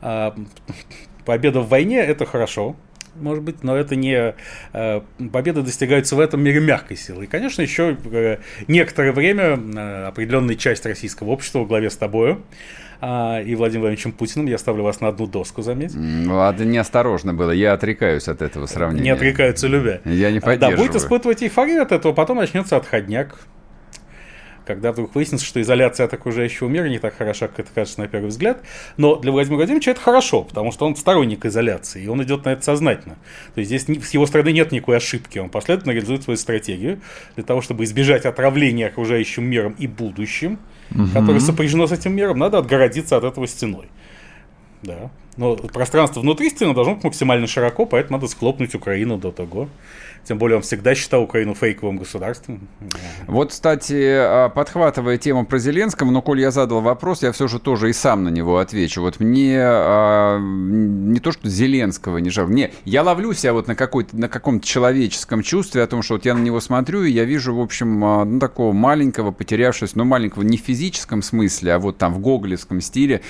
А, 0.00 0.34
победа 1.24 1.60
в 1.60 1.68
войне– 1.68 1.98
это 1.98 2.26
хорошо, 2.26 2.76
может 3.16 3.44
быть, 3.44 3.62
но 3.62 3.76
это 3.76 3.96
не 3.96 4.34
э, 4.72 5.00
победа 5.32 5.62
достигается 5.62 6.16
в 6.16 6.20
этом 6.20 6.42
мире 6.42 6.60
мягкой 6.60 6.96
силой. 6.96 7.24
И, 7.24 7.28
конечно, 7.28 7.62
еще 7.62 7.96
э, 8.04 8.38
некоторое 8.68 9.12
время 9.12 9.58
э, 9.58 10.04
определенная 10.06 10.54
часть 10.54 10.86
российского 10.86 11.30
общества 11.30 11.60
во 11.60 11.66
главе 11.66 11.90
с 11.90 11.96
тобою 11.96 12.42
а, 13.00 13.40
и 13.40 13.54
Владимиром 13.54 13.82
Владимировичем 13.82 14.12
Путиным. 14.12 14.46
Я 14.46 14.58
ставлю 14.58 14.82
вас 14.82 15.00
на 15.00 15.08
одну 15.08 15.26
доску, 15.26 15.62
заметь. 15.62 15.92
Ладно, 15.94 16.64
неосторожно 16.64 17.34
было. 17.34 17.50
Я 17.50 17.72
отрекаюсь 17.72 18.28
от 18.28 18.42
этого 18.42 18.66
сравнения. 18.66 19.04
Не 19.04 19.10
отрекаются 19.10 19.66
любя. 19.68 20.00
Я 20.04 20.30
не 20.30 20.40
поддерживаю. 20.40 20.76
Да, 20.76 20.82
будет 20.82 20.96
испытывать 20.96 21.42
эйфорию 21.42 21.82
от 21.82 21.92
этого, 21.92 22.12
потом 22.12 22.38
начнется 22.38 22.76
отходняк 22.76 23.38
когда 24.74 24.92
вдруг 24.92 25.14
выяснится, 25.14 25.44
что 25.44 25.60
изоляция 25.60 26.06
от 26.06 26.14
окружающего 26.14 26.68
мира 26.68 26.86
не 26.86 26.98
так 26.98 27.16
хороша, 27.16 27.48
как 27.48 27.60
это 27.60 27.70
кажется 27.74 28.00
на 28.00 28.08
первый 28.08 28.28
взгляд. 28.28 28.62
Но 28.96 29.16
для 29.16 29.32
Владимира 29.32 29.56
Владимировича 29.56 29.90
это 29.90 30.00
хорошо, 30.00 30.42
потому 30.42 30.70
что 30.70 30.86
он 30.86 30.94
сторонник 30.94 31.44
изоляции, 31.44 32.04
и 32.04 32.06
он 32.06 32.22
идет 32.22 32.44
на 32.44 32.50
это 32.50 32.62
сознательно. 32.62 33.16
То 33.54 33.60
есть 33.60 33.68
здесь 33.68 34.04
с 34.06 34.10
его 34.14 34.26
стороны 34.26 34.52
нет 34.52 34.70
никакой 34.72 34.98
ошибки. 34.98 35.38
Он 35.38 35.50
последовательно 35.50 35.92
реализует 35.92 36.22
свою 36.22 36.36
стратегию 36.36 37.00
для 37.34 37.44
того, 37.44 37.62
чтобы 37.62 37.84
избежать 37.84 38.26
отравления 38.26 38.86
окружающим 38.86 39.44
миром 39.44 39.74
и 39.78 39.86
будущим, 39.86 40.58
угу. 40.94 41.08
которое 41.12 41.40
сопряжено 41.40 41.86
с 41.86 41.92
этим 41.92 42.14
миром, 42.14 42.38
надо 42.38 42.58
отгородиться 42.58 43.16
от 43.16 43.24
этого 43.24 43.48
стеной. 43.48 43.88
Да. 44.82 45.10
Но 45.36 45.56
пространство 45.56 46.20
внутри 46.20 46.50
стены 46.50 46.74
должно 46.74 46.94
быть 46.94 47.04
максимально 47.04 47.46
широко, 47.46 47.86
поэтому 47.86 48.18
надо 48.18 48.30
схлопнуть 48.30 48.74
Украину 48.74 49.18
до 49.18 49.30
того. 49.30 49.68
Тем 50.24 50.38
более 50.38 50.56
он 50.56 50.62
всегда 50.62 50.94
считал 50.94 51.22
Украину 51.22 51.54
фейковым 51.54 51.98
государством. 51.98 52.68
Вот, 53.26 53.50
кстати, 53.50 53.94
а, 53.94 54.48
подхватывая 54.48 55.18
тему 55.18 55.46
про 55.46 55.58
Зеленского, 55.58 56.10
но 56.10 56.22
коль 56.22 56.40
я 56.40 56.50
задал 56.50 56.80
вопрос, 56.80 57.22
я 57.22 57.32
все 57.32 57.48
же 57.48 57.58
тоже 57.58 57.90
и 57.90 57.92
сам 57.92 58.24
на 58.24 58.28
него 58.28 58.58
отвечу. 58.58 59.00
Вот 59.00 59.18
мне 59.20 59.58
а, 59.60 60.38
не 60.38 61.20
то, 61.20 61.32
что 61.32 61.48
Зеленского 61.48 62.18
не 62.18 62.30
жалко. 62.30 62.52
Не, 62.52 62.72
я 62.84 63.02
ловлю 63.02 63.32
себя 63.32 63.52
вот 63.52 63.66
на, 63.66 63.74
какой-то, 63.74 64.16
на 64.16 64.28
каком-то 64.28 64.66
человеческом 64.66 65.42
чувстве 65.42 65.82
о 65.82 65.86
том, 65.86 66.02
что 66.02 66.14
вот 66.14 66.24
я 66.24 66.34
на 66.34 66.42
него 66.42 66.60
смотрю, 66.60 67.02
и 67.02 67.10
я 67.10 67.24
вижу, 67.24 67.54
в 67.54 67.60
общем, 67.60 68.04
а, 68.04 68.24
ну, 68.24 68.38
такого 68.38 68.72
маленького, 68.72 69.30
потерявшегося, 69.30 69.96
ну, 69.96 70.04
маленького 70.04 70.42
не 70.42 70.58
в 70.58 70.60
физическом 70.60 71.22
смысле, 71.22 71.74
а 71.74 71.78
вот 71.78 71.98
там 71.98 72.14
в 72.14 72.20
гоголевском 72.20 72.80
стиле 72.80 73.22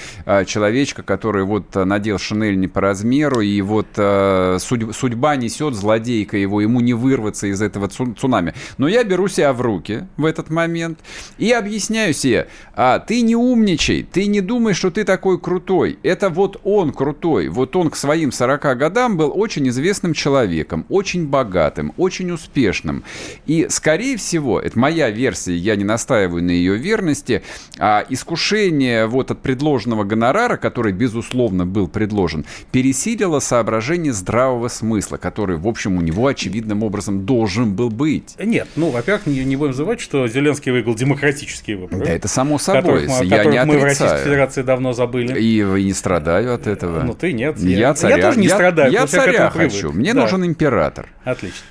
человечка, 0.46 1.02
который 1.02 1.44
вот 1.44 1.74
надел 1.74 2.18
шинель 2.18 2.58
не 2.58 2.68
по 2.68 2.80
размеру, 2.80 3.40
и 3.40 3.60
вот 3.62 3.88
судьба 3.94 5.36
несет 5.36 5.74
злодейка 5.74 6.36
его, 6.36 6.60
ему 6.60 6.79
не 6.80 6.94
вырваться 6.94 7.46
из 7.46 7.62
этого 7.62 7.88
цунами. 7.88 8.54
Но 8.78 8.88
я 8.88 9.04
беру 9.04 9.28
себя 9.28 9.52
в 9.52 9.60
руки 9.60 10.06
в 10.16 10.24
этот 10.24 10.50
момент 10.50 11.00
и 11.38 11.50
объясняю 11.52 12.12
себе, 12.12 12.48
а, 12.74 12.98
ты 12.98 13.22
не 13.22 13.36
умничай, 13.36 14.06
ты 14.10 14.26
не 14.26 14.40
думай, 14.40 14.74
что 14.74 14.90
ты 14.90 15.04
такой 15.04 15.38
крутой. 15.40 15.98
Это 16.02 16.30
вот 16.30 16.60
он 16.64 16.92
крутой. 16.92 17.48
Вот 17.48 17.76
он 17.76 17.90
к 17.90 17.96
своим 17.96 18.32
40 18.32 18.76
годам 18.76 19.16
был 19.16 19.32
очень 19.34 19.68
известным 19.68 20.14
человеком, 20.14 20.86
очень 20.88 21.26
богатым, 21.26 21.92
очень 21.96 22.30
успешным. 22.30 23.04
И, 23.46 23.66
скорее 23.68 24.16
всего, 24.16 24.60
это 24.60 24.78
моя 24.78 25.10
версия, 25.10 25.56
я 25.56 25.76
не 25.76 25.84
настаиваю 25.84 26.42
на 26.42 26.50
ее 26.50 26.76
верности, 26.76 27.42
а 27.78 28.04
искушение 28.08 29.06
вот 29.06 29.30
от 29.30 29.40
предложенного 29.42 30.04
гонорара, 30.04 30.56
который, 30.56 30.92
безусловно, 30.92 31.66
был 31.66 31.88
предложен, 31.88 32.44
пересилило 32.72 33.40
соображение 33.40 34.12
здравого 34.12 34.68
смысла, 34.68 35.16
который, 35.16 35.56
в 35.56 35.66
общем, 35.66 35.96
у 35.96 36.00
него, 36.00 36.26
очевидно, 36.26 36.69
очевидным 36.70 36.82
образом 36.82 37.26
должен 37.26 37.74
был 37.74 37.90
быть. 37.90 38.34
Нет, 38.38 38.68
ну, 38.76 38.90
во-первых, 38.90 39.26
не, 39.26 39.44
не 39.44 39.56
будем 39.56 39.72
забывать, 39.72 40.00
что 40.00 40.26
Зеленский 40.28 40.72
выиграл 40.72 40.94
демократические 40.94 41.76
выборы. 41.76 42.04
Да, 42.04 42.12
это 42.12 42.28
само 42.28 42.58
собой, 42.58 43.06
которых, 43.06 43.22
я 43.22 43.38
которых 43.38 43.54
не 43.54 43.64
мы 43.64 43.78
в 43.78 43.84
Российской 43.84 44.24
Федерации 44.24 44.62
давно 44.62 44.92
забыли. 44.92 45.38
И, 45.38 45.60
и 45.60 45.84
не 45.84 45.92
страдаю 45.92 46.54
от 46.54 46.66
этого. 46.66 47.02
Ну, 47.02 47.14
ты 47.14 47.32
нет. 47.32 47.58
Я, 47.58 47.78
я, 47.78 47.94
царя, 47.94 48.16
я 48.16 48.22
тоже 48.22 48.40
не 48.40 48.46
я, 48.46 48.54
страдаю. 48.54 48.92
Я 48.92 49.06
царя 49.06 49.50
хочу, 49.50 49.92
мне 49.92 50.14
да. 50.14 50.22
нужен 50.22 50.44
император. 50.44 51.08
Отлично. 51.24 51.66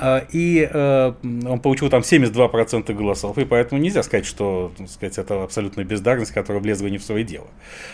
А, 0.00 0.24
и 0.32 0.68
э, 0.70 1.12
он 1.22 1.60
получил 1.60 1.88
там 1.88 2.02
72% 2.02 2.92
голосов, 2.94 3.38
и 3.38 3.44
поэтому 3.44 3.80
нельзя 3.80 4.02
сказать, 4.02 4.26
что 4.26 4.72
так 4.76 4.88
сказать, 4.88 5.18
это 5.18 5.42
абсолютная 5.42 5.84
бездарность, 5.84 6.32
которая 6.32 6.62
влезла 6.62 6.86
не 6.86 6.98
в 6.98 7.02
свое 7.02 7.24
дело. 7.24 7.46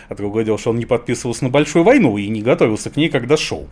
А 0.09 0.15
другое 0.15 0.43
дело, 0.45 0.57
что 0.57 0.71
он 0.71 0.77
не 0.77 0.85
подписывался 0.85 1.43
на 1.45 1.49
большую 1.49 1.83
войну 1.83 2.17
и 2.17 2.27
не 2.27 2.41
готовился 2.41 2.89
к 2.89 2.95
ней, 2.95 3.09
когда 3.09 3.37
шел. 3.37 3.67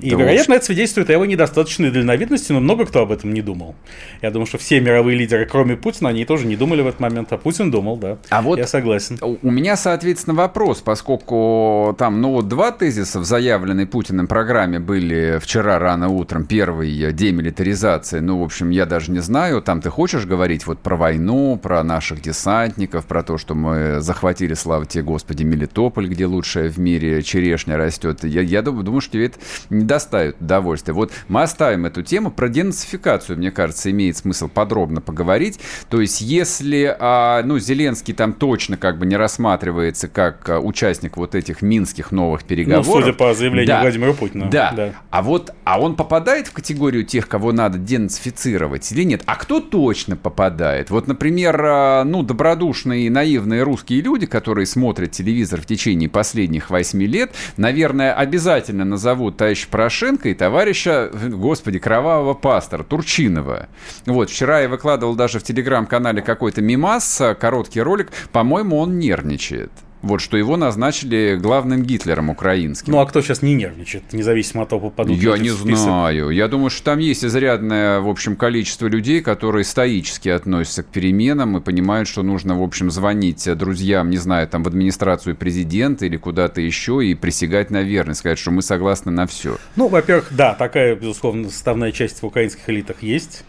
И, 0.00 0.10
да 0.10 0.16
вероятно, 0.16 0.54
это 0.54 0.64
свидетельствует 0.64 1.10
о 1.10 1.12
его 1.12 1.24
недостаточной 1.24 1.90
дальновидности, 1.90 2.52
но 2.52 2.60
много 2.60 2.86
кто 2.86 3.00
об 3.02 3.12
этом 3.12 3.32
не 3.32 3.42
думал. 3.42 3.74
Я 4.22 4.30
думаю, 4.30 4.46
что 4.46 4.58
все 4.58 4.80
мировые 4.80 5.16
лидеры, 5.16 5.46
кроме 5.46 5.76
Путина, 5.76 6.10
они 6.10 6.24
тоже 6.24 6.46
не 6.46 6.56
думали 6.56 6.82
в 6.82 6.86
этот 6.86 7.00
момент, 7.00 7.32
а 7.32 7.38
Путин 7.38 7.70
думал, 7.70 7.96
да. 7.96 8.18
А 8.30 8.42
вот 8.42 8.58
я 8.58 8.66
согласен. 8.66 9.18
У 9.20 9.50
меня, 9.50 9.76
соответственно, 9.76 10.34
вопрос, 10.34 10.80
поскольку 10.80 11.94
там, 11.98 12.20
ну 12.20 12.32
вот 12.32 12.48
два 12.48 12.72
тезиса 12.72 13.20
в 13.20 13.24
заявленной 13.24 13.86
Путиным 13.86 14.26
программе 14.26 14.78
были 14.78 15.38
вчера 15.40 15.78
рано 15.78 16.08
утром. 16.08 16.46
Первый– 16.46 17.12
демилитаризация. 17.12 18.20
Ну, 18.20 18.40
в 18.40 18.42
общем, 18.42 18.70
я 18.70 18.86
даже 18.86 19.10
не 19.10 19.20
знаю, 19.20 19.62
там 19.62 19.80
ты 19.80 19.90
хочешь 19.90 20.26
говорить 20.26 20.66
вот 20.66 20.78
про 20.78 20.96
войну, 20.96 21.58
про 21.60 21.82
наших 21.82 22.20
десантников, 22.20 23.06
про 23.06 23.22
то, 23.22 23.38
что 23.38 23.54
мы 23.54 24.00
захватили, 24.00 24.54
слава 24.54 24.86
тебе, 24.86 25.04
Господи, 25.04 25.42
Мелитополь, 25.42 26.08
где 26.08 26.26
лучшая 26.26 26.68
в 26.70 26.78
мире 26.78 27.22
черешня 27.22 27.76
растет. 27.76 28.24
Я, 28.24 28.42
я 28.42 28.62
думаю, 28.62 28.84
думаю, 28.84 29.00
что 29.00 29.12
тебе 29.12 29.26
это 29.26 29.38
не 29.70 29.84
доставит 29.84 30.40
удовольствия. 30.40 30.94
Вот 30.94 31.12
мы 31.28 31.42
оставим 31.42 31.86
эту 31.86 32.02
тему. 32.02 32.30
Про 32.30 32.48
денацификацию, 32.48 33.38
мне 33.38 33.50
кажется, 33.50 33.90
имеет 33.90 34.16
смысл 34.16 34.48
подробно 34.48 35.00
поговорить. 35.00 35.60
То 35.88 36.00
есть, 36.00 36.20
если, 36.20 36.96
а, 36.98 37.42
ну, 37.42 37.58
Зеленский 37.58 38.14
там 38.14 38.32
точно 38.32 38.76
как 38.76 38.98
бы 38.98 39.06
не 39.06 39.16
рассматривается 39.16 40.08
как 40.08 40.48
а, 40.48 40.60
участник 40.60 41.16
вот 41.16 41.34
этих 41.34 41.62
минских 41.62 42.12
новых 42.12 42.44
переговоров. 42.44 42.86
Ну, 42.86 43.00
судя 43.00 43.12
по 43.12 43.34
заявлению 43.34 43.68
да, 43.68 43.80
Владимира 43.82 44.12
Путина. 44.12 44.50
Да. 44.50 44.72
да. 44.76 44.92
А 45.10 45.22
вот, 45.22 45.52
а 45.64 45.80
он 45.80 45.96
попадает 45.96 46.48
в 46.48 46.52
категорию 46.52 47.04
тех, 47.04 47.28
кого 47.28 47.52
надо 47.52 47.78
денацифицировать 47.78 48.90
или 48.92 49.02
нет? 49.04 49.22
А 49.26 49.36
кто 49.36 49.60
точно 49.60 50.16
попадает? 50.16 50.90
Вот, 50.90 51.06
например, 51.06 51.60
а, 51.64 52.04
ну, 52.04 52.22
добродушные 52.22 53.06
и 53.06 53.10
наивные 53.10 53.62
русские 53.62 54.00
люди, 54.00 54.26
которые 54.26 54.66
смотрят 54.66 55.12
телевизор 55.12 55.60
в 55.60 55.66
течение 55.66 56.08
последних 56.08 56.70
восьми 56.70 57.06
лет, 57.06 57.32
наверное, 57.56 58.12
обязательно 58.14 58.84
назовут 58.84 59.36
товарища 59.44 59.68
Порошенко 59.68 60.28
и 60.30 60.34
товарища, 60.34 61.10
господи, 61.12 61.78
кровавого 61.78 62.32
пастора 62.32 62.82
Турчинова. 62.82 63.68
Вот, 64.06 64.30
вчера 64.30 64.60
я 64.60 64.68
выкладывал 64.68 65.14
даже 65.14 65.38
в 65.38 65.42
телеграм-канале 65.42 66.22
какой-то 66.22 66.62
мимас, 66.62 67.20
короткий 67.38 67.82
ролик, 67.82 68.10
по-моему, 68.32 68.78
он 68.78 68.98
нервничает. 68.98 69.70
Вот, 70.04 70.20
что 70.20 70.36
его 70.36 70.58
назначили 70.58 71.38
главным 71.40 71.82
Гитлером 71.82 72.28
украинским. 72.28 72.92
Ну, 72.92 73.00
а 73.00 73.06
кто 73.06 73.22
сейчас 73.22 73.40
не 73.40 73.54
нервничает, 73.54 74.12
независимо 74.12 74.64
от 74.64 74.68
того, 74.68 74.90
попадут 74.90 75.16
Я 75.16 75.38
не 75.38 75.48
знаю. 75.48 76.28
Я 76.28 76.46
думаю, 76.46 76.68
что 76.68 76.84
там 76.84 76.98
есть 76.98 77.24
изрядное, 77.24 78.00
в 78.00 78.08
общем, 78.08 78.36
количество 78.36 78.86
людей, 78.86 79.22
которые 79.22 79.64
стоически 79.64 80.28
относятся 80.28 80.82
к 80.82 80.88
переменам 80.88 81.56
и 81.56 81.60
понимают, 81.62 82.06
что 82.06 82.22
нужно, 82.22 82.58
в 82.58 82.62
общем, 82.62 82.90
звонить 82.90 83.48
друзьям, 83.56 84.10
не 84.10 84.18
знаю, 84.18 84.46
там, 84.46 84.62
в 84.62 84.68
администрацию 84.68 85.36
президента 85.36 86.04
или 86.04 86.18
куда-то 86.18 86.60
еще 86.60 87.04
и 87.04 87.14
присягать 87.14 87.70
на 87.70 87.82
верность, 87.82 88.20
сказать, 88.20 88.38
что 88.38 88.50
мы 88.50 88.60
согласны 88.60 89.10
на 89.10 89.26
все. 89.26 89.56
Ну, 89.74 89.88
во-первых, 89.88 90.28
да, 90.32 90.52
такая, 90.52 90.96
безусловно, 90.96 91.48
составная 91.48 91.92
часть 91.92 92.20
в 92.20 92.26
украинских 92.26 92.68
элитах 92.68 93.02
есть 93.02 93.44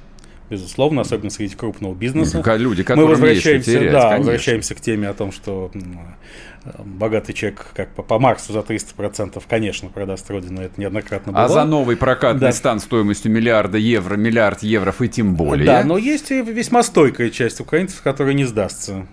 безусловно, 0.49 1.01
особенно 1.01 1.29
среди 1.29 1.55
крупного 1.55 1.93
бизнеса. 1.93 2.43
Люди, 2.57 2.85
Мы 2.95 3.05
возвращаемся, 3.05 3.71
терять, 3.71 3.91
да, 3.91 4.01
конечно. 4.01 4.17
возвращаемся 4.17 4.75
к 4.75 4.81
теме 4.81 5.09
о 5.09 5.13
том, 5.13 5.31
что 5.31 5.71
богатый 6.79 7.33
человек, 7.33 7.67
как 7.73 7.89
по, 7.89 8.03
по 8.03 8.19
Марксу, 8.19 8.53
за 8.53 8.59
300%, 8.59 9.41
конечно, 9.47 9.89
продаст 9.89 10.29
родину, 10.29 10.61
это 10.61 10.79
неоднократно 10.79 11.31
было. 11.31 11.43
А 11.43 11.47
за 11.47 11.63
новый 11.65 11.95
прокатный 11.95 12.41
да. 12.41 12.51
стан 12.51 12.79
стоимостью 12.79 13.31
миллиарда 13.31 13.77
евро, 13.77 14.15
миллиард 14.15 14.63
евро 14.63 14.93
и 14.99 15.07
тем 15.07 15.35
более. 15.35 15.65
Да, 15.65 15.83
но 15.83 15.97
есть 15.97 16.31
и 16.31 16.41
весьма 16.41 16.83
стойкая 16.83 17.29
часть 17.29 17.59
украинцев, 17.59 18.01
которая 18.01 18.33
не 18.33 18.45
сдастся. 18.45 19.05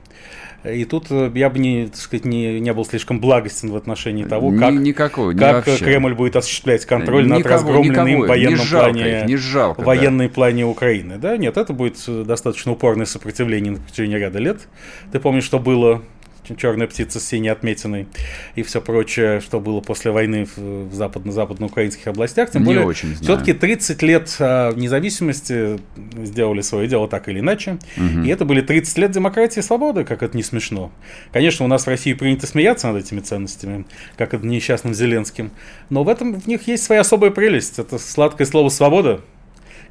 И 0.64 0.84
тут 0.84 1.06
э, 1.10 1.30
я 1.34 1.50
бы 1.50 1.58
не, 1.58 1.86
так 1.86 1.96
сказать, 1.96 2.24
не, 2.24 2.60
не 2.60 2.72
был 2.72 2.84
слишком 2.84 3.20
благостен 3.20 3.70
в 3.70 3.76
отношении 3.76 4.24
того, 4.24 4.52
как, 4.56 4.72
никакой, 4.72 5.36
как 5.36 5.64
Кремль 5.64 6.14
будет 6.14 6.36
осуществлять 6.36 6.86
контроль 6.86 7.26
над 7.26 7.44
разгромленным 7.44 8.06
им 8.06 8.20
военном 8.26 8.58
не 8.60 8.64
жалко, 8.64 8.92
плане, 8.92 9.24
не 9.26 9.36
жалко, 9.36 9.80
военной 9.80 10.28
да. 10.28 10.34
плане 10.34 10.64
Украины. 10.66 11.18
Да, 11.18 11.36
нет, 11.36 11.56
это 11.56 11.72
будет 11.72 11.98
достаточно 12.26 12.72
упорное 12.72 13.06
сопротивление 13.06 13.72
на 13.72 13.78
протяжении 13.78 14.16
ряда 14.16 14.38
лет. 14.38 14.68
Ты 15.10 15.18
помнишь, 15.18 15.44
что 15.44 15.58
было 15.58 16.02
черная 16.56 16.86
птица 16.86 17.20
с 17.20 17.26
синей 17.26 17.48
отметиной 17.48 18.08
и 18.54 18.62
все 18.62 18.80
прочее, 18.80 19.40
что 19.40 19.60
было 19.60 19.80
после 19.80 20.10
войны 20.10 20.46
в 20.56 20.92
западно-западноукраинских 20.92 22.06
областях. 22.06 22.50
Тем 22.50 22.64
более, 22.64 22.84
очень 22.84 23.14
все-таки 23.16 23.52
30 23.52 24.02
лет 24.02 24.36
а, 24.40 24.72
независимости 24.74 25.78
сделали 26.16 26.60
свое 26.60 26.88
дело 26.88 27.08
так 27.08 27.28
или 27.28 27.40
иначе. 27.40 27.78
Угу. 27.96 28.24
И 28.24 28.28
это 28.28 28.44
были 28.44 28.60
30 28.60 28.98
лет 28.98 29.10
демократии 29.12 29.60
и 29.60 29.62
свободы, 29.62 30.04
как 30.04 30.22
это 30.22 30.36
не 30.36 30.42
смешно. 30.42 30.90
Конечно, 31.32 31.64
у 31.64 31.68
нас 31.68 31.84
в 31.84 31.88
России 31.88 32.12
принято 32.12 32.46
смеяться 32.46 32.90
над 32.90 33.04
этими 33.04 33.20
ценностями, 33.20 33.84
как 34.16 34.34
это 34.34 34.46
несчастным 34.46 34.94
Зеленским. 34.94 35.52
Но 35.90 36.04
в 36.04 36.08
этом 36.08 36.40
в 36.40 36.46
них 36.46 36.66
есть 36.66 36.84
своя 36.84 37.02
особая 37.02 37.30
прелесть. 37.30 37.78
Это 37.78 37.98
сладкое 37.98 38.46
слово 38.46 38.68
«свобода», 38.68 39.20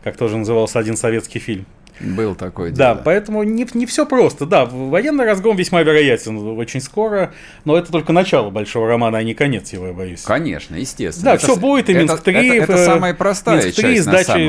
как 0.03 0.17
тоже 0.17 0.37
назывался 0.37 0.79
один 0.79 0.97
советский 0.97 1.39
фильм. 1.39 1.65
Был 2.03 2.35
такой 2.35 2.71
Да, 2.71 2.95
поэтому 2.95 3.43
не, 3.43 3.67
не 3.73 3.85
все 3.85 4.05
просто. 4.05 4.45
Да, 4.45 4.65
военный 4.65 5.25
разгром 5.25 5.55
весьма 5.55 5.81
вероятен 5.81 6.37
очень 6.57 6.81
скоро, 6.81 7.33
но 7.65 7.77
это 7.77 7.91
только 7.91 8.13
начало 8.13 8.49
большого 8.49 8.87
романа, 8.87 9.17
а 9.17 9.23
не 9.23 9.33
конец 9.33 9.71
его, 9.73 9.87
я 9.87 9.93
боюсь. 9.93 10.21
Конечно, 10.21 10.75
естественно. 10.75 11.25
Да, 11.25 11.35
это, 11.35 11.43
все 11.45 11.55
будет, 11.55 11.89
и 11.89 11.93
Минск-3. 11.93 12.31
Это, 12.31 12.63
это, 12.63 12.73
это 12.73 12.85
самая 12.85 13.13
простая 13.13 13.63
Минск-3, 13.63 13.81
часть, 13.81 14.01
сдача, 14.03 14.47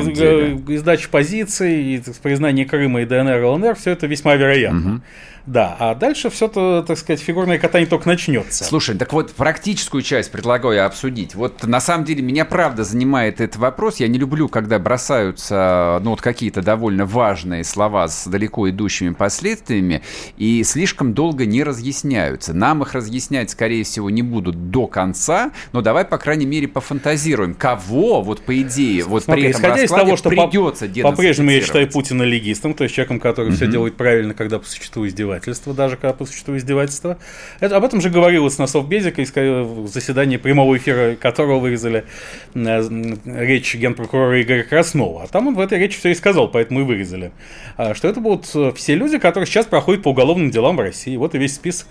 издача 0.73 1.09
позиций, 1.09 1.95
и 1.95 2.03
признание 2.21 2.65
Крыма 2.65 3.01
и 3.01 3.05
ДНР, 3.05 3.43
ЛНР, 3.43 3.75
все 3.75 3.91
это 3.91 4.07
весьма 4.07 4.35
вероятно. 4.35 4.95
Угу. 4.95 5.01
Да, 5.45 5.75
а 5.77 5.93
дальше 5.93 6.29
все, 6.29 6.47
то, 6.47 6.83
так 6.87 6.97
сказать, 6.97 7.19
фигурное 7.19 7.57
катание 7.57 7.87
только 7.87 8.07
начнется. 8.07 8.63
Слушай, 8.63 8.97
так 8.97 9.11
вот 9.11 9.33
практическую 9.33 10.01
часть 10.01 10.31
предлагаю 10.31 10.85
обсудить. 10.85 11.35
Вот 11.35 11.63
на 11.63 11.81
самом 11.81 12.05
деле 12.05 12.21
меня 12.21 12.45
правда 12.45 12.85
занимает 12.85 13.41
этот 13.41 13.57
вопрос. 13.57 13.97
Я 13.97 14.07
не 14.07 14.17
люблю, 14.17 14.47
когда 14.47 14.79
бросаются 14.79 15.99
ну, 16.01 16.11
вот 16.11 16.21
какие-то 16.21 16.61
довольно 16.61 17.05
важные 17.05 17.65
слова 17.65 18.07
с 18.07 18.25
далеко 18.27 18.69
идущими 18.69 19.09
последствиями 19.09 20.01
и 20.37 20.63
слишком 20.63 21.13
долго 21.13 21.45
не 21.45 21.63
разъясняются. 21.63 22.53
Нам 22.53 22.83
их 22.83 22.93
разъяснять, 22.93 23.49
скорее 23.49 23.83
всего, 23.83 24.09
не 24.09 24.21
будут 24.21 24.71
до 24.71 24.87
конца, 24.87 25.51
но 25.73 25.81
давай, 25.81 26.05
по 26.05 26.17
крайней 26.17 26.45
мере, 26.45 26.69
пофантазируем. 26.69 27.53
Кого, 27.53 28.21
вот 28.21 28.41
по 28.41 28.61
идее, 28.61 29.03
вот 29.03 29.23
Смотри, 29.23 29.43
при 29.43 29.49
этом 29.49 29.61
исходя 29.61 29.83
из 29.83 29.89
того, 29.89 30.15
что 30.15 30.29
придется 30.29 30.87
по- 30.87 31.11
По-прежнему 31.11 31.51
я 31.51 31.59
считаю 31.59 31.89
Путина 31.89 32.23
легистом, 32.23 32.73
то 32.73 32.85
есть 32.85 32.95
человеком, 32.95 33.19
который 33.19 33.51
mm-hmm. 33.51 33.55
все 33.55 33.67
делает 33.67 33.97
правильно, 33.97 34.33
когда 34.33 34.59
по 34.59 34.65
существу 34.65 35.05
издевается 35.05 35.32
издевательства, 35.39 35.73
даже 35.73 35.97
когда 35.97 36.13
по 36.13 36.25
существу 36.25 36.57
издевательства. 36.57 37.17
Это, 37.59 37.77
об 37.77 37.83
этом 37.83 38.01
же 38.01 38.09
говорилось 38.09 38.57
на 38.57 38.67
Совбезике, 38.67 39.23
в 39.23 39.87
заседании 39.87 40.37
прямого 40.37 40.77
эфира 40.77 41.15
которого 41.15 41.59
вырезали 41.59 42.05
э, 42.53 42.89
речь 43.25 43.75
генпрокурора 43.75 44.41
Игоря 44.41 44.63
Краснова. 44.63 45.23
А 45.23 45.27
там 45.27 45.47
он 45.47 45.55
в 45.55 45.59
этой 45.59 45.77
речи 45.79 45.97
все 45.97 46.09
и 46.09 46.15
сказал, 46.15 46.49
поэтому 46.49 46.81
и 46.81 46.83
вырезали. 46.83 47.31
А, 47.77 47.93
что 47.93 48.07
это 48.07 48.19
будут 48.19 48.49
э, 48.55 48.71
все 48.75 48.95
люди, 48.95 49.17
которые 49.17 49.47
сейчас 49.47 49.65
проходят 49.65 50.03
по 50.03 50.09
уголовным 50.09 50.51
делам 50.51 50.77
в 50.77 50.79
России. 50.79 51.15
Вот 51.17 51.35
и 51.35 51.37
весь 51.37 51.55
список. 51.55 51.87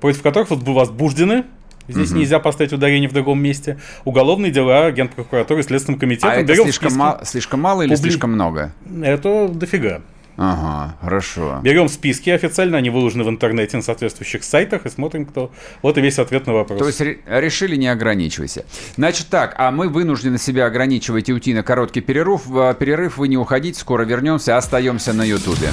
Против 0.00 0.22
которых 0.22 0.50
вот 0.50 0.62
возбуждены 0.62 1.44
Здесь 1.88 2.10
угу. 2.10 2.18
нельзя 2.18 2.40
поставить 2.40 2.72
ударение 2.72 3.08
в 3.08 3.12
другом 3.12 3.40
месте. 3.40 3.78
Уголовные 4.04 4.50
дела 4.50 4.90
Генпрокуратуры 4.90 5.60
и 5.60 5.62
Следственным 5.62 6.00
комитетом. 6.00 6.30
А 6.30 6.34
это 6.34 6.54
слишком, 6.54 6.94
ма- 6.94 7.20
слишком 7.22 7.60
мало 7.60 7.82
или 7.82 7.94
Публи... 7.94 8.10
слишком 8.10 8.32
много? 8.32 8.72
Это 9.02 9.48
дофига. 9.48 10.02
Ага, 10.36 10.96
хорошо. 11.00 11.60
Берем 11.62 11.88
списки 11.88 12.30
официально, 12.30 12.76
они 12.78 12.90
выложены 12.90 13.24
в 13.24 13.30
интернете 13.30 13.76
на 13.78 13.82
соответствующих 13.82 14.44
сайтах 14.44 14.84
и 14.84 14.90
смотрим, 14.90 15.24
кто. 15.24 15.50
Вот 15.82 15.96
и 15.96 16.00
весь 16.00 16.18
ответ 16.18 16.46
на 16.46 16.52
вопрос. 16.52 16.78
То 16.78 16.86
есть 16.86 17.00
решили 17.26 17.76
не 17.76 17.88
ограничивайся. 17.88 18.66
Значит 18.96 19.28
так, 19.28 19.54
а 19.56 19.70
мы 19.70 19.88
вынуждены 19.88 20.38
себя 20.38 20.66
ограничивать 20.66 21.28
и 21.28 21.32
уйти 21.32 21.54
на 21.54 21.62
короткий 21.62 22.02
перерыв. 22.02 22.42
Перерыв 22.78 23.16
вы 23.16 23.28
не 23.28 23.38
уходите, 23.38 23.80
скоро 23.80 24.04
вернемся, 24.04 24.56
остаемся 24.56 25.12
на 25.12 25.22
Ютубе. 25.22 25.70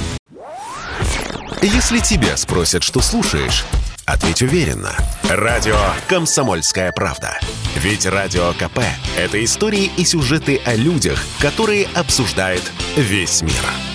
Если 1.60 1.98
тебя 1.98 2.36
спросят, 2.36 2.82
что 2.82 3.00
слушаешь, 3.00 3.64
ответь 4.06 4.42
уверенно. 4.42 4.92
Радио 5.28 5.76
«Комсомольская 6.08 6.92
правда». 6.92 7.38
Ведь 7.76 8.06
Радио 8.06 8.52
КП– 8.52 8.80
это 9.18 9.42
истории 9.42 9.90
и 9.96 10.04
сюжеты 10.04 10.60
о 10.64 10.74
людях, 10.74 11.22
которые 11.40 11.86
обсуждает 11.94 12.62
весь 12.96 13.42
мир. 13.42 13.93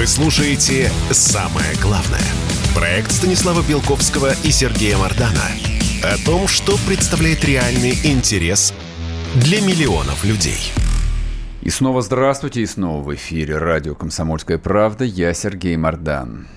Вы 0.00 0.06
слушаете 0.06 0.88
«Самое 1.10 1.74
главное». 1.82 2.24
Проект 2.74 3.12
Станислава 3.12 3.62
Белковского 3.68 4.30
и 4.42 4.50
Сергея 4.50 4.96
Мардана 4.96 5.44
о 6.02 6.16
том, 6.24 6.48
что 6.48 6.78
представляет 6.88 7.44
реальный 7.44 7.92
интерес 8.04 8.72
для 9.34 9.60
миллионов 9.60 10.24
людей. 10.24 10.72
И 11.60 11.68
снова 11.68 12.00
здравствуйте, 12.00 12.62
и 12.62 12.66
снова 12.66 13.02
в 13.02 13.14
эфире 13.14 13.58
радио 13.58 13.94
«Комсомольская 13.94 14.56
правда». 14.56 15.04
Я 15.04 15.34
Сергей 15.34 15.76
Мардан. 15.76 16.48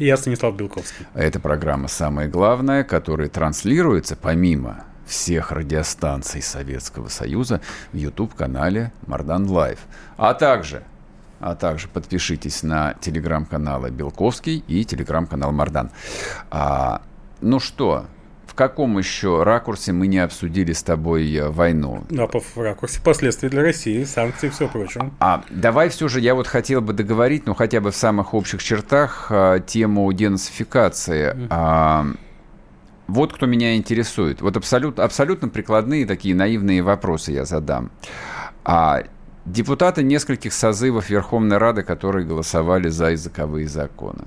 Я 0.00 0.16
Станислав 0.16 0.56
Белковский. 0.56 1.06
Это 1.14 1.38
программа 1.38 1.86
«Самое 1.86 2.28
главное», 2.28 2.82
которая 2.82 3.28
транслируется 3.28 4.16
помимо 4.16 4.82
всех 5.06 5.52
радиостанций 5.52 6.42
Советского 6.42 7.06
Союза 7.06 7.60
в 7.92 7.96
YouTube-канале 7.96 8.92
Мардан 9.06 9.48
Лайв, 9.48 9.78
а 10.16 10.34
также 10.34 10.82
а 11.40 11.54
также 11.54 11.88
подпишитесь 11.88 12.62
на 12.62 12.94
телеграм-каналы 13.00 13.90
Белковский 13.90 14.62
и 14.68 14.84
телеграм-канал 14.84 15.52
Мардан. 15.52 15.90
А, 16.50 17.02
ну 17.40 17.58
что, 17.58 18.06
в 18.46 18.54
каком 18.54 18.98
еще 18.98 19.42
ракурсе 19.42 19.92
мы 19.92 20.06
не 20.06 20.18
обсудили 20.18 20.72
с 20.72 20.82
тобой 20.82 21.32
э, 21.32 21.48
войну? 21.48 22.04
Ну, 22.10 22.24
а 22.24 22.38
в 22.38 22.56
ракурсе 22.58 23.00
последствий 23.00 23.48
для 23.48 23.62
России, 23.62 24.04
санкции 24.04 24.48
и 24.48 24.50
все 24.50 24.68
прочее. 24.68 25.10
А 25.20 25.44
давай 25.50 25.88
все 25.88 26.08
же, 26.08 26.20
я 26.20 26.34
вот 26.34 26.46
хотел 26.46 26.80
бы 26.80 26.92
договорить, 26.92 27.46
ну 27.46 27.54
хотя 27.54 27.80
бы 27.80 27.90
в 27.90 27.96
самых 27.96 28.34
общих 28.34 28.62
чертах, 28.62 29.28
э, 29.30 29.60
тему 29.66 30.12
денацификации. 30.12 31.32
Mm-hmm. 31.32 31.46
А, 31.50 32.06
вот 33.06 33.32
кто 33.32 33.46
меня 33.46 33.76
интересует. 33.76 34.40
Вот 34.40 34.56
абсолютно, 34.56 35.04
абсолютно 35.04 35.48
прикладные 35.48 36.04
такие 36.04 36.34
наивные 36.34 36.82
вопросы 36.82 37.32
я 37.32 37.44
задам. 37.44 37.90
А 38.64 39.02
депутаты 39.52 40.02
нескольких 40.02 40.52
созывов 40.52 41.10
Верховной 41.10 41.58
Рады, 41.58 41.82
которые 41.82 42.26
голосовали 42.26 42.88
за 42.88 43.10
языковые 43.10 43.68
законы. 43.68 44.24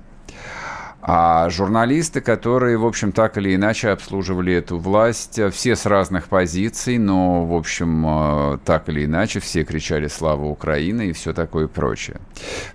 А 1.05 1.49
журналисты, 1.49 2.21
которые, 2.21 2.77
в 2.77 2.85
общем, 2.85 3.11
так 3.11 3.37
или 3.37 3.53
иначе 3.53 3.89
обслуживали 3.89 4.53
эту 4.53 4.77
власть, 4.77 5.37
все 5.51 5.75
с 5.75 5.85
разных 5.85 6.29
позиций, 6.29 6.97
но, 6.97 7.45
в 7.45 7.53
общем, 7.53 8.05
э, 8.07 8.57
так 8.63 8.87
или 8.87 9.03
иначе, 9.03 9.41
все 9.41 9.65
кричали 9.65 10.07
«Слава 10.07 10.45
Украине» 10.45 11.07
и 11.07 11.11
все 11.11 11.33
такое 11.33 11.67
прочее. 11.67 12.21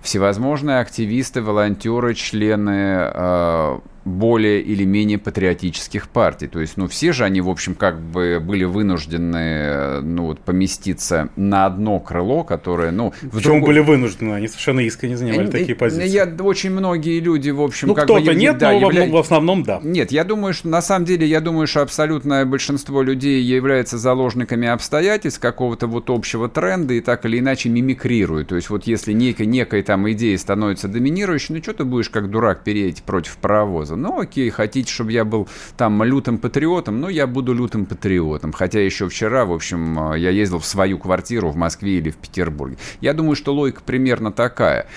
Всевозможные 0.01 0.79
активисты, 0.79 1.41
волонтеры, 1.41 2.13
члены 2.13 3.09
э, 3.11 3.79
более 4.09 4.61
или 4.61 4.83
менее 4.83 5.17
патриотических 5.17 6.09
партий. 6.09 6.47
То 6.47 6.59
есть, 6.59 6.77
ну, 6.77 6.87
все 6.87 7.13
же 7.13 7.23
они, 7.23 7.41
в 7.41 7.49
общем, 7.49 7.75
как 7.75 7.99
бы 7.99 8.39
были 8.39 8.63
вынуждены, 8.63 10.01
ну, 10.01 10.25
вот, 10.25 10.39
поместиться 10.39 11.29
на 11.35 11.65
одно 11.65 11.99
крыло, 11.99 12.43
которое, 12.43 12.91
ну... 12.91 13.13
Почему 13.21 13.55
другой... 13.55 13.67
были 13.67 13.79
вынуждены? 13.79 14.33
Они 14.33 14.47
совершенно 14.47 14.81
искренне 14.81 15.17
занимали 15.17 15.47
э, 15.47 15.51
такие 15.51 15.75
позиции. 15.75 16.07
Я, 16.07 16.25
очень 16.39 16.71
многие 16.71 17.19
люди, 17.19 17.49
в 17.49 17.61
общем, 17.61 17.89
ну, 17.89 17.95
как 17.95 18.07
бы... 18.07 18.15
кто-то 18.15 18.33
нет, 18.33 18.57
да, 18.57 18.71
но 18.71 18.79
явля... 18.79 19.07
в 19.09 19.17
основном 19.17 19.63
да. 19.63 19.79
Нет, 19.83 20.11
я 20.11 20.23
думаю, 20.23 20.53
что, 20.53 20.67
на 20.67 20.81
самом 20.81 21.05
деле, 21.05 21.27
я 21.27 21.41
думаю, 21.41 21.67
что 21.67 21.81
абсолютное 21.81 22.45
большинство 22.45 23.01
людей 23.01 23.41
является 23.41 23.97
заложниками 23.97 24.67
обстоятельств 24.67 25.39
какого-то 25.39 25.87
вот 25.87 26.09
общего 26.09 26.49
тренда 26.49 26.93
и 26.95 27.01
так 27.01 27.25
или 27.25 27.39
иначе 27.39 27.69
мимикрируют. 27.69 28.49
То 28.49 28.55
есть, 28.55 28.69
вот 28.69 28.87
если 28.87 29.13
некая, 29.13 29.45
некая 29.45 29.83
там 29.83 30.09
идея 30.11 30.37
становится 30.37 30.87
доминирующей, 30.87 31.55
ну, 31.55 31.61
что 31.61 31.73
ты 31.73 31.83
будешь 31.83 32.09
как 32.09 32.29
дурак 32.29 32.63
переть 32.63 33.03
против 33.03 33.37
паровоза? 33.37 33.95
Ну, 34.01 34.19
окей, 34.19 34.49
хотите, 34.49 34.91
чтобы 34.91 35.11
я 35.11 35.25
был 35.25 35.47
там 35.77 36.01
лютым 36.03 36.37
патриотом, 36.37 36.99
ну, 37.01 37.09
я 37.09 37.27
буду 37.27 37.53
лютым 37.53 37.85
патриотом. 37.85 38.53
Хотя 38.53 38.79
еще 38.79 39.07
вчера, 39.09 39.45
в 39.45 39.51
общем, 39.53 40.15
я 40.15 40.29
ездил 40.29 40.59
в 40.59 40.65
свою 40.65 40.97
квартиру 40.97 41.49
в 41.49 41.55
Москве 41.55 41.97
или 41.97 42.09
в 42.09 42.17
Петербурге. 42.17 42.77
Я 43.01 43.13
думаю, 43.13 43.35
что 43.35 43.53
логика 43.53 43.81
примерно 43.85 44.31
такая. 44.31 44.87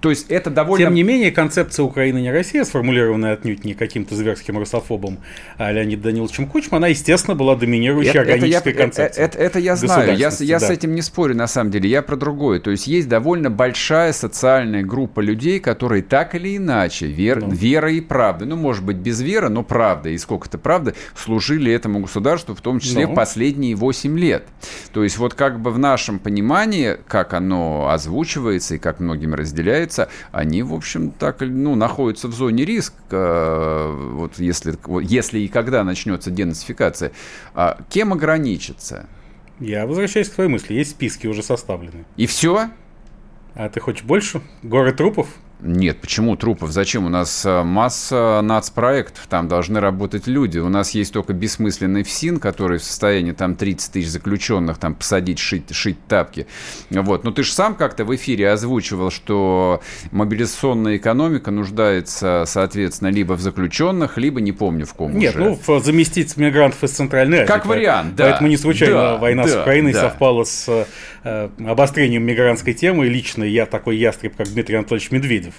То 0.00 0.10
есть 0.10 0.30
это 0.30 0.50
довольно... 0.50 0.86
Тем 0.86 0.94
не 0.94 1.02
менее, 1.02 1.30
концепция 1.30 1.84
Украины 1.84 2.20
не 2.20 2.30
Россия, 2.30 2.64
сформулированная 2.64 3.34
отнюдь 3.34 3.64
не 3.64 3.74
каким-то 3.74 4.14
зверским 4.14 4.58
русофобом 4.58 5.18
а 5.56 5.72
Леонидом 5.72 6.04
Даниловичем 6.04 6.46
Кучмом, 6.46 6.78
она, 6.78 6.88
естественно, 6.88 7.34
была 7.34 7.56
доминирующей 7.56 8.10
это, 8.10 8.20
органической 8.20 8.70
это 8.70 8.70
я, 8.70 8.84
концепцией. 8.84 9.24
Это, 9.24 9.38
это, 9.38 9.44
это 9.44 9.58
я 9.58 9.76
знаю, 9.76 10.16
я, 10.16 10.30
я 10.40 10.58
да. 10.58 10.66
с 10.66 10.70
этим 10.70 10.94
не 10.94 11.02
спорю, 11.02 11.36
на 11.36 11.46
самом 11.46 11.70
деле, 11.70 11.88
я 11.90 12.02
про 12.02 12.16
другое. 12.16 12.60
То 12.60 12.70
есть 12.70 12.86
есть 12.86 13.08
довольно 13.08 13.50
большая 13.50 14.12
социальная 14.12 14.82
группа 14.82 15.20
людей, 15.20 15.60
которые 15.60 16.02
так 16.02 16.34
или 16.34 16.56
иначе, 16.56 17.06
вер, 17.06 17.42
ну. 17.42 17.50
верой 17.50 17.98
и 17.98 18.00
правдой, 18.00 18.48
ну, 18.48 18.56
может 18.56 18.84
быть, 18.84 18.96
без 18.96 19.20
веры, 19.20 19.48
но 19.48 19.62
правда, 19.62 20.08
и 20.08 20.18
сколько-то 20.18 20.58
правды, 20.58 20.94
служили 21.14 21.72
этому 21.72 22.00
государству, 22.00 22.54
в 22.54 22.60
том 22.60 22.80
числе 22.80 23.06
ну. 23.06 23.14
последние 23.14 23.74
8 23.74 24.18
лет. 24.18 24.46
То 24.92 25.04
есть 25.04 25.18
вот 25.18 25.34
как 25.34 25.60
бы 25.60 25.70
в 25.70 25.78
нашем 25.78 26.18
понимании, 26.18 26.96
как 27.06 27.34
оно 27.34 27.90
озвучивается 27.90 28.76
и 28.76 28.78
как 28.78 29.00
многим 29.00 29.34
разделяется, 29.34 29.89
является, 29.90 30.08
они, 30.32 30.62
в 30.62 30.72
общем, 30.72 31.10
так, 31.10 31.40
ну, 31.40 31.74
находятся 31.74 32.28
в 32.28 32.34
зоне 32.34 32.64
риска, 32.64 32.94
э, 33.10 34.10
вот 34.14 34.38
если, 34.38 34.76
если 35.02 35.40
и 35.40 35.48
когда 35.48 35.84
начнется 35.84 36.30
денацификация. 36.30 37.12
А 37.54 37.78
кем 37.88 38.12
ограничится? 38.12 39.06
Я 39.58 39.86
возвращаюсь 39.86 40.28
к 40.28 40.34
твоей 40.34 40.50
мысли. 40.50 40.74
Есть 40.74 40.92
списки 40.92 41.26
уже 41.26 41.42
составлены. 41.42 42.04
И 42.16 42.26
все? 42.26 42.70
А 43.54 43.68
ты 43.68 43.80
хочешь 43.80 44.04
больше? 44.04 44.40
Горы 44.62 44.92
трупов? 44.92 45.28
Нет, 45.62 46.00
почему 46.00 46.36
трупов? 46.36 46.70
Зачем? 46.70 47.06
У 47.06 47.08
нас 47.08 47.44
э, 47.44 47.62
масса 47.62 48.40
нацпроектов, 48.42 49.26
там 49.28 49.48
должны 49.48 49.80
работать 49.80 50.26
люди. 50.26 50.58
У 50.58 50.68
нас 50.68 50.90
есть 50.90 51.12
только 51.12 51.32
бессмысленный 51.32 52.02
ФСИН, 52.02 52.38
который 52.38 52.78
в 52.78 52.84
состоянии 52.84 53.32
там 53.32 53.54
30 53.54 53.92
тысяч 53.92 54.08
заключенных 54.08 54.78
там 54.78 54.94
посадить, 54.94 55.38
шить, 55.38 55.74
шить 55.74 55.98
тапки. 56.08 56.46
Вот. 56.90 57.24
Но 57.24 57.30
ты 57.30 57.42
же 57.42 57.52
сам 57.52 57.74
как-то 57.74 58.04
в 58.04 58.14
эфире 58.14 58.50
озвучивал, 58.50 59.10
что 59.10 59.80
мобилизационная 60.10 60.96
экономика 60.96 61.50
нуждается, 61.50 62.44
соответственно, 62.46 63.08
либо 63.08 63.34
в 63.34 63.40
заключенных, 63.40 64.18
либо 64.18 64.40
не 64.40 64.52
помню 64.52 64.86
в 64.86 64.94
ком 64.94 65.16
Нет, 65.16 65.34
уже. 65.34 65.58
ну, 65.66 65.80
заместить 65.80 66.36
мигрантов 66.36 66.82
из 66.84 66.90
Центральной 66.92 67.38
Азии. 67.38 67.48
Как 67.48 67.66
вариант, 67.66 68.16
да. 68.16 68.30
Поэтому 68.30 68.48
не 68.48 68.56
случайно 68.56 68.94
да, 68.94 69.16
война 69.16 69.44
да, 69.44 69.48
с 69.48 69.56
Украиной 69.56 69.92
да. 69.92 70.00
совпала 70.00 70.44
с 70.44 70.68
э, 70.68 70.84
обострением 71.22 72.24
мигрантской 72.24 72.74
темы. 72.74 73.06
Лично 73.06 73.44
я 73.44 73.66
такой 73.66 73.96
ястреб, 73.96 74.36
как 74.36 74.48
Дмитрий 74.48 74.76
Анатольевич 74.76 75.10
Медведев, 75.10 75.54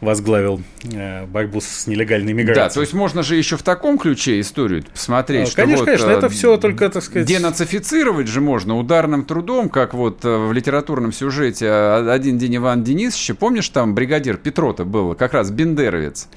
возглавил 0.00 0.60
э, 0.92 1.26
борьбу 1.26 1.60
с 1.60 1.86
нелегальной 1.86 2.32
миграцией. 2.32 2.68
Да, 2.68 2.74
то 2.74 2.80
есть 2.80 2.92
можно 2.92 3.22
же 3.22 3.36
еще 3.36 3.56
в 3.56 3.62
таком 3.62 3.98
ключе 3.98 4.40
историю 4.40 4.84
посмотреть, 4.92 5.48
а, 5.48 5.50
что 5.50 5.62
Конечно, 5.62 5.78
вот, 5.78 5.86
конечно, 5.86 6.10
это 6.10 6.28
все 6.28 6.56
только, 6.56 6.88
так 6.88 7.02
сказать... 7.02 7.26
Денацифицировать 7.26 8.28
же 8.28 8.40
можно 8.40 8.76
ударным 8.76 9.24
трудом, 9.24 9.68
как 9.68 9.94
вот 9.94 10.24
э, 10.24 10.36
в 10.36 10.52
литературном 10.52 11.12
сюжете 11.12 11.70
«Один 11.70 12.38
день 12.38 12.56
Иван 12.56 12.84
Денисович», 12.84 13.36
помнишь, 13.38 13.68
там 13.68 13.94
бригадир 13.94 14.36
Петрота 14.36 14.84
был, 14.84 15.14
как 15.14 15.32
раз 15.32 15.50
бендеровец. 15.50 16.28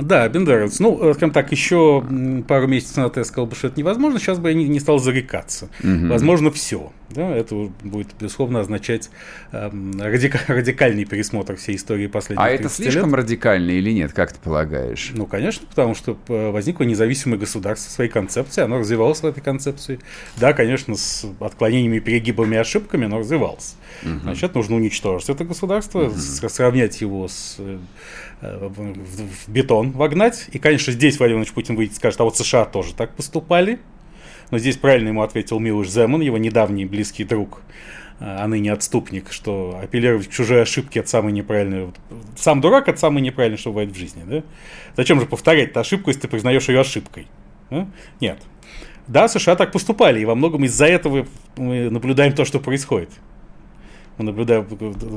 Да, 0.00 0.28
Бендеровец. 0.28 0.80
Ну, 0.80 1.10
э, 1.10 1.14
скажем 1.14 1.32
так, 1.32 1.52
еще 1.52 2.04
пару 2.46 2.66
месяцев 2.66 2.96
назад 2.96 3.16
я 3.18 3.24
сказал 3.24 3.46
бы, 3.46 3.54
что 3.54 3.68
это 3.68 3.78
невозможно, 3.78 4.18
сейчас 4.18 4.38
бы 4.38 4.48
я 4.48 4.54
не, 4.54 4.68
не 4.68 4.80
стал 4.80 4.98
зарекаться. 4.98 5.68
Угу. 5.82 6.08
Возможно, 6.08 6.50
все. 6.50 6.92
Да, 7.10 7.30
это 7.36 7.70
будет, 7.82 8.08
безусловно, 8.18 8.60
означать 8.60 9.10
э, 9.52 9.70
радика- 9.70 10.40
радикальный 10.48 11.04
пересмотр 11.04 11.56
всей 11.56 11.76
истории 11.76 12.06
последних 12.08 12.44
А 12.44 12.50
это 12.50 12.68
слишком 12.68 13.10
лет. 13.10 13.20
радикально 13.20 13.70
или 13.70 13.90
нет, 13.92 14.12
как 14.12 14.32
ты 14.32 14.38
полагаешь? 14.40 15.12
Ну, 15.14 15.26
конечно, 15.26 15.66
потому 15.68 15.94
что 15.94 16.18
э, 16.28 16.50
возникло 16.50 16.82
независимое 16.84 17.38
государство 17.38 17.90
своей 17.90 18.10
концепции, 18.10 18.62
оно 18.62 18.78
развивалось 18.78 19.20
в 19.20 19.26
этой 19.26 19.42
концепции. 19.42 20.00
Да, 20.36 20.52
конечно, 20.54 20.96
с 20.96 21.24
отклонениями, 21.38 22.00
перегибами 22.00 22.56
и 22.56 22.58
ошибками, 22.58 23.06
оно 23.06 23.18
развивалось. 23.20 23.76
Угу. 24.02 24.20
Значит, 24.24 24.54
нужно 24.54 24.76
уничтожить 24.76 25.28
это 25.28 25.44
государство, 25.44 26.04
угу. 26.04 26.18
сравнять 26.18 27.00
его 27.00 27.28
с 27.28 27.56
э, 27.58 27.78
в, 28.60 29.48
бетон 29.48 29.92
вогнать. 29.92 30.46
И, 30.52 30.58
конечно, 30.58 30.92
здесь 30.92 31.18
Владимир 31.18 31.38
Владимирович 31.38 31.54
Путин 31.54 31.76
выйдет 31.76 31.94
и 31.94 31.96
скажет, 31.96 32.20
а 32.20 32.24
вот 32.24 32.36
США 32.36 32.64
тоже 32.64 32.94
так 32.94 33.14
поступали. 33.14 33.78
Но 34.50 34.58
здесь 34.58 34.76
правильно 34.76 35.08
ему 35.08 35.22
ответил 35.22 35.58
Милуш 35.58 35.88
Земан, 35.88 36.20
его 36.20 36.38
недавний 36.38 36.84
близкий 36.84 37.24
друг, 37.24 37.62
а 38.20 38.46
ныне 38.46 38.72
отступник, 38.72 39.32
что 39.32 39.78
апеллировать 39.82 40.28
к 40.28 40.30
чужой 40.30 40.62
ошибке 40.62 41.00
это 41.00 41.08
самое 41.08 41.34
неправильное. 41.34 41.92
Сам 42.36 42.60
дурак 42.60 42.88
это 42.88 42.98
самое 42.98 43.24
неправильное, 43.24 43.58
что 43.58 43.70
бывает 43.70 43.90
в 43.90 43.96
жизни. 43.96 44.22
Да? 44.26 44.42
Зачем 44.96 45.18
же 45.18 45.26
повторять 45.26 45.76
ошибку, 45.76 46.10
если 46.10 46.22
ты 46.22 46.28
признаешь 46.28 46.68
ее 46.68 46.80
ошибкой? 46.80 47.26
Да? 47.70 47.88
Нет. 48.20 48.38
Да, 49.08 49.28
США 49.28 49.56
так 49.56 49.72
поступали, 49.72 50.20
и 50.20 50.24
во 50.24 50.34
многом 50.34 50.64
из-за 50.64 50.86
этого 50.86 51.26
мы 51.56 51.90
наблюдаем 51.90 52.32
то, 52.32 52.44
что 52.44 52.60
происходит 52.60 53.10
мы 54.18 54.24
наблюдаем, 54.24 54.66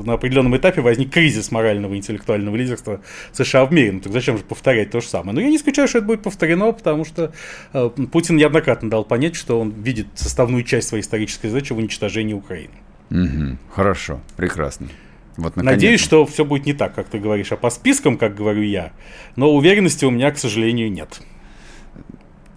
на 0.04 0.14
определенном 0.14 0.56
этапе 0.56 0.80
возник 0.80 1.12
кризис 1.12 1.50
морального 1.50 1.94
и 1.94 1.96
интеллектуального 1.98 2.56
лидерства 2.56 3.00
США 3.32 3.64
в 3.64 3.72
мире. 3.72 3.92
Ну 3.92 4.00
так 4.00 4.12
зачем 4.12 4.36
же 4.38 4.44
повторять 4.44 4.90
то 4.90 5.00
же 5.00 5.08
самое? 5.08 5.34
Но 5.34 5.40
я 5.40 5.48
не 5.48 5.56
исключаю, 5.56 5.88
что 5.88 5.98
это 5.98 6.06
будет 6.06 6.22
повторено, 6.22 6.72
потому 6.72 7.04
что 7.04 7.32
э, 7.72 7.90
Путин 8.10 8.36
неоднократно 8.36 8.90
дал 8.90 9.04
понять, 9.04 9.36
что 9.36 9.60
он 9.60 9.70
видит 9.70 10.08
составную 10.14 10.64
часть 10.64 10.88
своей 10.88 11.02
исторической 11.02 11.48
задачи 11.48 11.72
в 11.72 11.78
уничтожении 11.78 12.34
Украины. 12.34 12.74
Угу. 13.10 13.56
Хорошо, 13.74 14.20
прекрасно. 14.36 14.88
Вот, 15.36 15.54
Надеюсь, 15.54 16.00
что 16.00 16.26
все 16.26 16.44
будет 16.44 16.66
не 16.66 16.72
так, 16.72 16.94
как 16.94 17.08
ты 17.08 17.20
говоришь, 17.20 17.52
а 17.52 17.56
по 17.56 17.70
спискам, 17.70 18.18
как 18.18 18.34
говорю 18.34 18.62
я. 18.62 18.92
Но 19.36 19.54
уверенности 19.54 20.04
у 20.04 20.10
меня, 20.10 20.32
к 20.32 20.38
сожалению, 20.38 20.90
нет. 20.90 21.20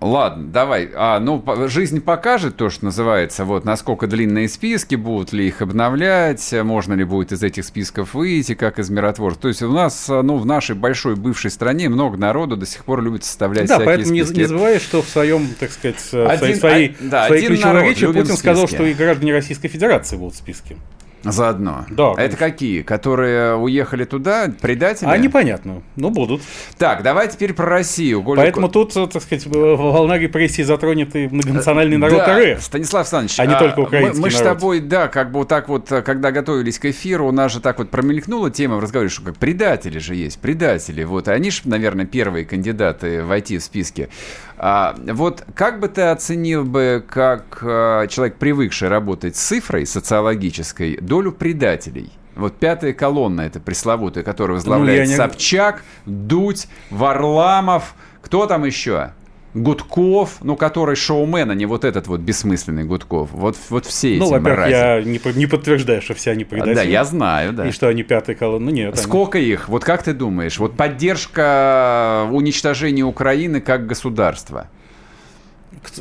Ладно, 0.02 0.48
давай. 0.48 0.90
А, 0.96 1.20
ну, 1.20 1.44
жизнь 1.68 2.02
покажет 2.02 2.58
то, 2.58 2.72
что 2.72 2.86
называется, 2.86 3.46
вот, 3.46 3.66
насколько 3.66 4.08
длинные 4.08 4.50
списки, 4.50 4.96
будут 4.96 5.32
ли 5.32 5.48
их 5.48 5.62
обновлять, 5.62 6.54
можно 6.64 6.96
ли 6.96 7.04
будет 7.04 7.32
из 7.32 7.44
этих 7.44 7.64
списков 7.66 8.16
выйти, 8.16 8.56
как 8.56 8.80
из 8.80 8.90
миротворцев. 8.90 9.40
То 9.40 9.48
есть 9.48 9.62
у 9.62 9.72
нас, 9.72 10.08
ну, 10.10 10.38
в 10.38 10.46
нашей 10.48 10.76
большой 10.76 11.16
бывшей 11.16 11.52
стране 11.52 11.88
много 11.88 12.18
народу 12.18 12.58
до 12.58 12.66
сих 12.66 12.84
пор 12.84 13.04
любит 13.04 13.24
составлять 13.24 13.68
да, 13.68 13.76
всякие 13.76 13.86
поэтому 13.86 14.16
списки. 14.16 14.34
Не, 14.34 14.40
не 14.40 14.48
забывай, 14.48 14.80
что 14.80 15.04
в 15.04 15.08
своем, 15.08 15.48
так 15.60 15.72
сказать, 15.72 15.98
один, 16.12 16.38
своей, 16.38 16.56
своей, 16.56 16.90
а, 16.90 16.94
да, 17.02 17.28
своей 17.28 17.46
ключевой 17.46 17.84
речи 17.84 18.08
Путин 18.08 18.26
списки. 18.26 18.40
сказал, 18.40 18.68
что 18.68 18.84
и 18.84 18.94
граждане 18.96 19.34
Российской 19.34 19.68
Федерации 19.68 20.16
будут 20.16 20.34
в 20.34 20.38
списке. 20.38 20.78
Заодно. 21.24 21.86
Да. 21.90 22.14
А 22.18 22.22
это 22.22 22.38
какие? 22.38 22.82
Которые 22.82 23.56
уехали 23.56 24.06
туда, 24.06 24.52
предатели? 24.62 25.08
А 25.08 25.18
непонятно, 25.18 25.84
но 25.96 26.10
будут. 26.10 26.42
Так, 26.78 27.04
давай 27.04 27.30
теперь 27.30 27.54
про 27.54 27.66
Россию. 27.66 28.22
Голь... 28.22 28.38
Поэтому 28.38 28.70
тут, 28.70 28.94
так 28.94 29.22
сказать, 29.22 29.46
волна 29.46 30.18
репрессий 30.18 30.64
затронет 30.64 31.16
и 31.16 31.28
многонациональный 31.28 31.98
народ 31.98 32.20
да, 32.26 32.40
РФ. 32.40 32.64
Станислав 32.64 33.02
Александрович, 33.02 33.40
а 33.40 33.46
не 33.46 33.58
только 33.58 33.80
украинский 33.80 34.20
Мы, 34.20 34.28
мы 34.28 34.32
с 34.32 34.40
тобой, 34.40 34.80
да, 34.80 35.08
как 35.08 35.32
бы 35.32 35.40
вот 35.40 35.48
так 35.48 35.70
вот, 35.70 35.90
когда 35.90 36.32
готовились 36.32 36.80
к 36.80 36.86
эфиру, 36.86 37.28
у 37.28 37.32
нас 37.32 37.52
же 37.52 37.60
так 37.60 37.80
вот 37.80 37.90
промелькнула 37.90 38.50
тема 38.50 38.78
в 38.78 38.80
разговоре, 38.80 39.10
что 39.10 39.24
как 39.24 39.38
предатели 39.38 40.00
же 40.00 40.16
есть, 40.16 40.40
предатели. 40.40 41.04
Вот, 41.04 41.28
и 41.28 41.32
они 41.32 41.52
же, 41.52 41.62
наверное, 41.66 42.06
первые 42.06 42.46
кандидаты 42.46 43.24
войти 43.24 43.58
в 43.58 43.64
списки. 43.64 44.10
А, 44.58 44.96
вот 45.08 45.44
как 45.56 45.80
бы 45.80 45.88
ты 45.88 46.04
оценил 46.04 46.64
бы, 46.64 47.04
как 47.08 47.60
а, 47.64 48.06
человек, 48.08 48.36
привыкший 48.36 48.90
работать 48.90 49.36
с 49.36 49.40
цифрой 49.40 49.88
социологической, 49.88 51.00
долю 51.12 51.34
предателей? 51.34 52.10
Вот 52.38 52.56
пятая 52.56 52.94
колонна, 52.94 53.42
это 53.42 53.60
пресловутая, 53.60 54.24
которую 54.24 54.56
возглавляет 54.56 55.08
ну, 55.08 55.12
не... 55.12 55.18
Собчак, 55.18 55.84
Дудь, 56.06 56.70
Варламов, 56.90 57.96
кто 58.22 58.46
там 58.46 58.64
еще? 58.64 59.12
Гудков, 59.54 60.38
ну, 60.42 60.56
который 60.56 60.96
шоумен, 60.96 61.52
а 61.52 61.54
не 61.54 61.66
вот 61.66 61.84
этот 61.84 62.08
вот 62.08 62.22
бессмысленный 62.22 62.86
Гудков. 62.86 63.30
Вот, 63.34 63.58
вот 63.70 63.86
все 63.86 64.08
ну, 64.08 64.14
эти 64.14 64.20
Ну, 64.20 64.30
во-первых, 64.30 64.70
я 64.70 65.02
не, 65.02 65.20
не 65.36 65.46
подтверждаю, 65.48 66.02
что 66.02 66.14
все 66.14 66.32
они 66.32 66.46
предатели. 66.46 66.76
Да, 66.76 66.84
я 66.84 67.04
знаю, 67.04 67.52
да. 67.52 67.68
И 67.68 67.72
что 67.72 67.90
они 67.90 68.04
пятая 68.04 68.38
колонна. 68.38 68.68
Ну, 68.68 68.72
нет. 68.72 68.98
Сколько 68.98 69.40
они... 69.40 69.48
их? 69.48 69.68
Вот 69.68 69.84
как 69.84 70.04
ты 70.04 70.14
думаешь? 70.14 70.58
Вот 70.58 70.78
поддержка 70.78 72.26
уничтожения 72.32 73.04
Украины 73.04 73.60
как 73.60 73.86
государства– 73.86 74.70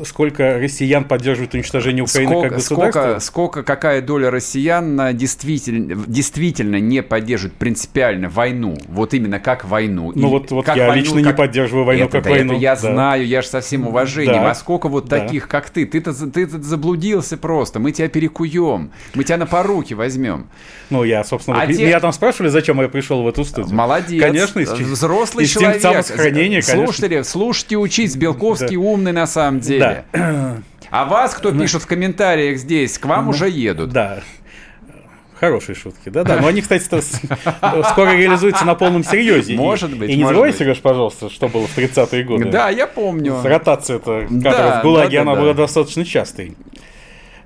сколько 0.04 0.58
россиян 0.58 1.04
поддерживают 1.04 1.54
уничтожение 1.54 2.02
Украины 2.02 2.32
сколько, 2.32 2.48
как 2.48 2.58
государства? 2.58 3.00
Сколько, 3.00 3.20
сколько, 3.20 3.62
какая 3.62 4.02
доля 4.02 4.30
россиян 4.30 5.16
действительно, 5.16 6.04
действительно 6.06 6.80
не 6.80 7.02
поддерживает 7.02 7.56
принципиально 7.56 8.28
войну, 8.28 8.76
вот 8.88 9.14
именно 9.14 9.40
как 9.40 9.64
войну? 9.64 10.12
Ну 10.14 10.28
вот, 10.28 10.50
вот 10.50 10.66
я 10.68 10.88
войну, 10.88 10.94
лично 10.94 11.22
как... 11.22 11.26
не 11.26 11.32
поддерживаю 11.32 11.84
войну 11.84 12.04
это, 12.04 12.12
как 12.12 12.24
да, 12.24 12.30
войну. 12.30 12.52
Это 12.54 12.62
я 12.62 12.74
да. 12.74 12.80
знаю, 12.80 13.26
я 13.26 13.42
же 13.42 13.48
со 13.48 13.60
всем 13.60 13.86
уважением. 13.86 14.42
Да. 14.42 14.50
А 14.50 14.54
сколько 14.54 14.88
вот 14.88 15.06
да. 15.06 15.20
таких, 15.20 15.48
как 15.48 15.70
ты? 15.70 15.86
Ты-то 15.86 16.12
ты 16.12 16.44
-то 16.44 16.60
заблудился 16.60 17.36
просто, 17.36 17.78
мы 17.78 17.92
тебя 17.92 18.08
перекуем, 18.08 18.90
мы 19.14 19.24
тебя 19.24 19.36
на 19.36 19.46
поруки 19.46 19.94
возьмем. 19.94 20.48
Ну 20.90 21.04
я, 21.04 21.22
собственно, 21.24 21.62
а 21.62 21.66
вот, 21.66 21.76
те... 21.76 21.86
меня 21.86 22.00
там 22.00 22.12
спрашивали, 22.12 22.48
зачем 22.48 22.80
я 22.80 22.88
пришел 22.88 23.22
в 23.22 23.28
эту 23.28 23.44
студию. 23.44 23.74
Молодец. 23.74 24.20
Конечно, 24.20 24.60
из... 24.60 24.70
взрослый 24.70 25.46
человек. 25.46 25.80
самосохранения, 25.80 26.60
Слушатели, 26.60 27.22
слушайте, 27.22 27.76
учись, 27.76 28.16
Белковский 28.16 28.76
да. 28.76 28.82
умный 28.82 29.12
на 29.12 29.26
самом 29.26 29.59
деле. 29.60 30.04
Да. 30.12 30.56
А 30.90 31.04
вас, 31.04 31.34
кто 31.34 31.52
пишет 31.52 31.82
в 31.82 31.86
комментариях 31.86 32.58
здесь, 32.58 32.98
к 32.98 33.06
вам 33.06 33.28
уже 33.28 33.48
едут. 33.48 33.90
Да. 33.90 34.20
Хорошие 35.34 35.74
шутки, 35.74 36.10
да-да. 36.10 36.38
Но 36.38 36.48
они, 36.48 36.60
кстати, 36.60 36.84
скоро 36.84 38.10
реализуются 38.10 38.66
на 38.66 38.74
полном 38.74 39.02
серьезе. 39.02 39.54
Может 39.54 39.96
быть. 39.96 40.10
И 40.10 40.16
не 40.16 40.24
забывай, 40.24 40.52
Сереж, 40.52 40.80
пожалуйста, 40.80 41.30
что 41.30 41.48
было 41.48 41.66
в 41.66 41.78
30-е 41.78 42.24
годы. 42.24 42.50
Да, 42.50 42.68
я 42.68 42.86
помню. 42.86 43.40
Ротация-то, 43.42 44.26
которая 44.28 44.80
в 44.80 44.82
ГУЛАГе, 44.82 45.20
она 45.20 45.34
была 45.34 45.54
достаточно 45.54 46.04
частой. 46.04 46.56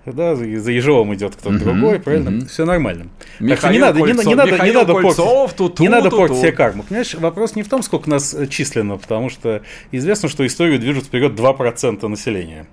Да, 0.06 0.36
за, 0.36 0.44
за 0.60 0.70
Ежовым 0.70 1.14
идет 1.14 1.34
кто-то 1.36 1.58
другой, 1.58 1.98
правильно? 1.98 2.46
Все 2.46 2.64
нормально. 2.64 3.08
Михаил 3.40 3.48
так 3.48 3.58
что 3.58 3.72
не 3.72 3.78
надо, 3.78 4.00
Кольцов, 4.00 4.24
не, 4.24 4.30
не 4.30 4.34
надо, 4.34 4.66
не 4.66 4.72
надо 4.72 4.92
портить, 4.92 5.56
ту, 5.56 5.82
не 5.82 5.88
надо 5.88 6.10
ту, 6.10 6.16
портить 6.18 6.36
ту. 6.36 6.42
себе 6.42 6.52
карму. 6.52 6.82
Понимаешь, 6.82 7.14
вопрос 7.14 7.56
не 7.56 7.62
в 7.62 7.68
том, 7.68 7.82
сколько 7.82 8.10
нас 8.10 8.36
численно, 8.50 8.98
потому 8.98 9.30
что 9.30 9.62
известно, 9.92 10.28
что 10.28 10.46
историю 10.46 10.78
движет 10.78 11.04
вперед 11.04 11.32
2% 11.32 12.06
населения. 12.06 12.66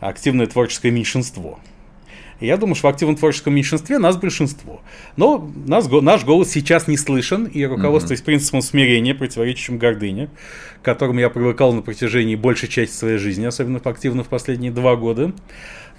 Активное 0.00 0.46
творческое 0.46 0.90
меньшинство. 0.90 1.60
Я 2.40 2.56
думаю, 2.56 2.74
что 2.74 2.88
в 2.88 2.90
активном 2.90 3.16
творческом 3.16 3.54
меньшинстве 3.54 3.98
нас 3.98 4.16
большинство. 4.16 4.82
Но 5.16 5.50
нас, 5.66 5.88
наш 5.88 6.24
голос 6.24 6.50
сейчас 6.50 6.88
не 6.88 6.96
слышен, 6.96 7.44
и 7.44 7.64
руководствуясь 7.64 8.20
mm-hmm. 8.20 8.24
принципом 8.24 8.62
смирения, 8.62 9.14
противоречащим 9.14 9.78
гордыне, 9.78 10.28
к 10.82 10.84
которому 10.84 11.20
я 11.20 11.30
привыкал 11.30 11.72
на 11.72 11.82
протяжении 11.82 12.34
большей 12.34 12.68
части 12.68 12.94
своей 12.94 13.18
жизни, 13.18 13.46
особенно 13.46 13.80
активно 13.82 14.24
в 14.24 14.28
последние 14.28 14.72
два 14.72 14.96
года, 14.96 15.32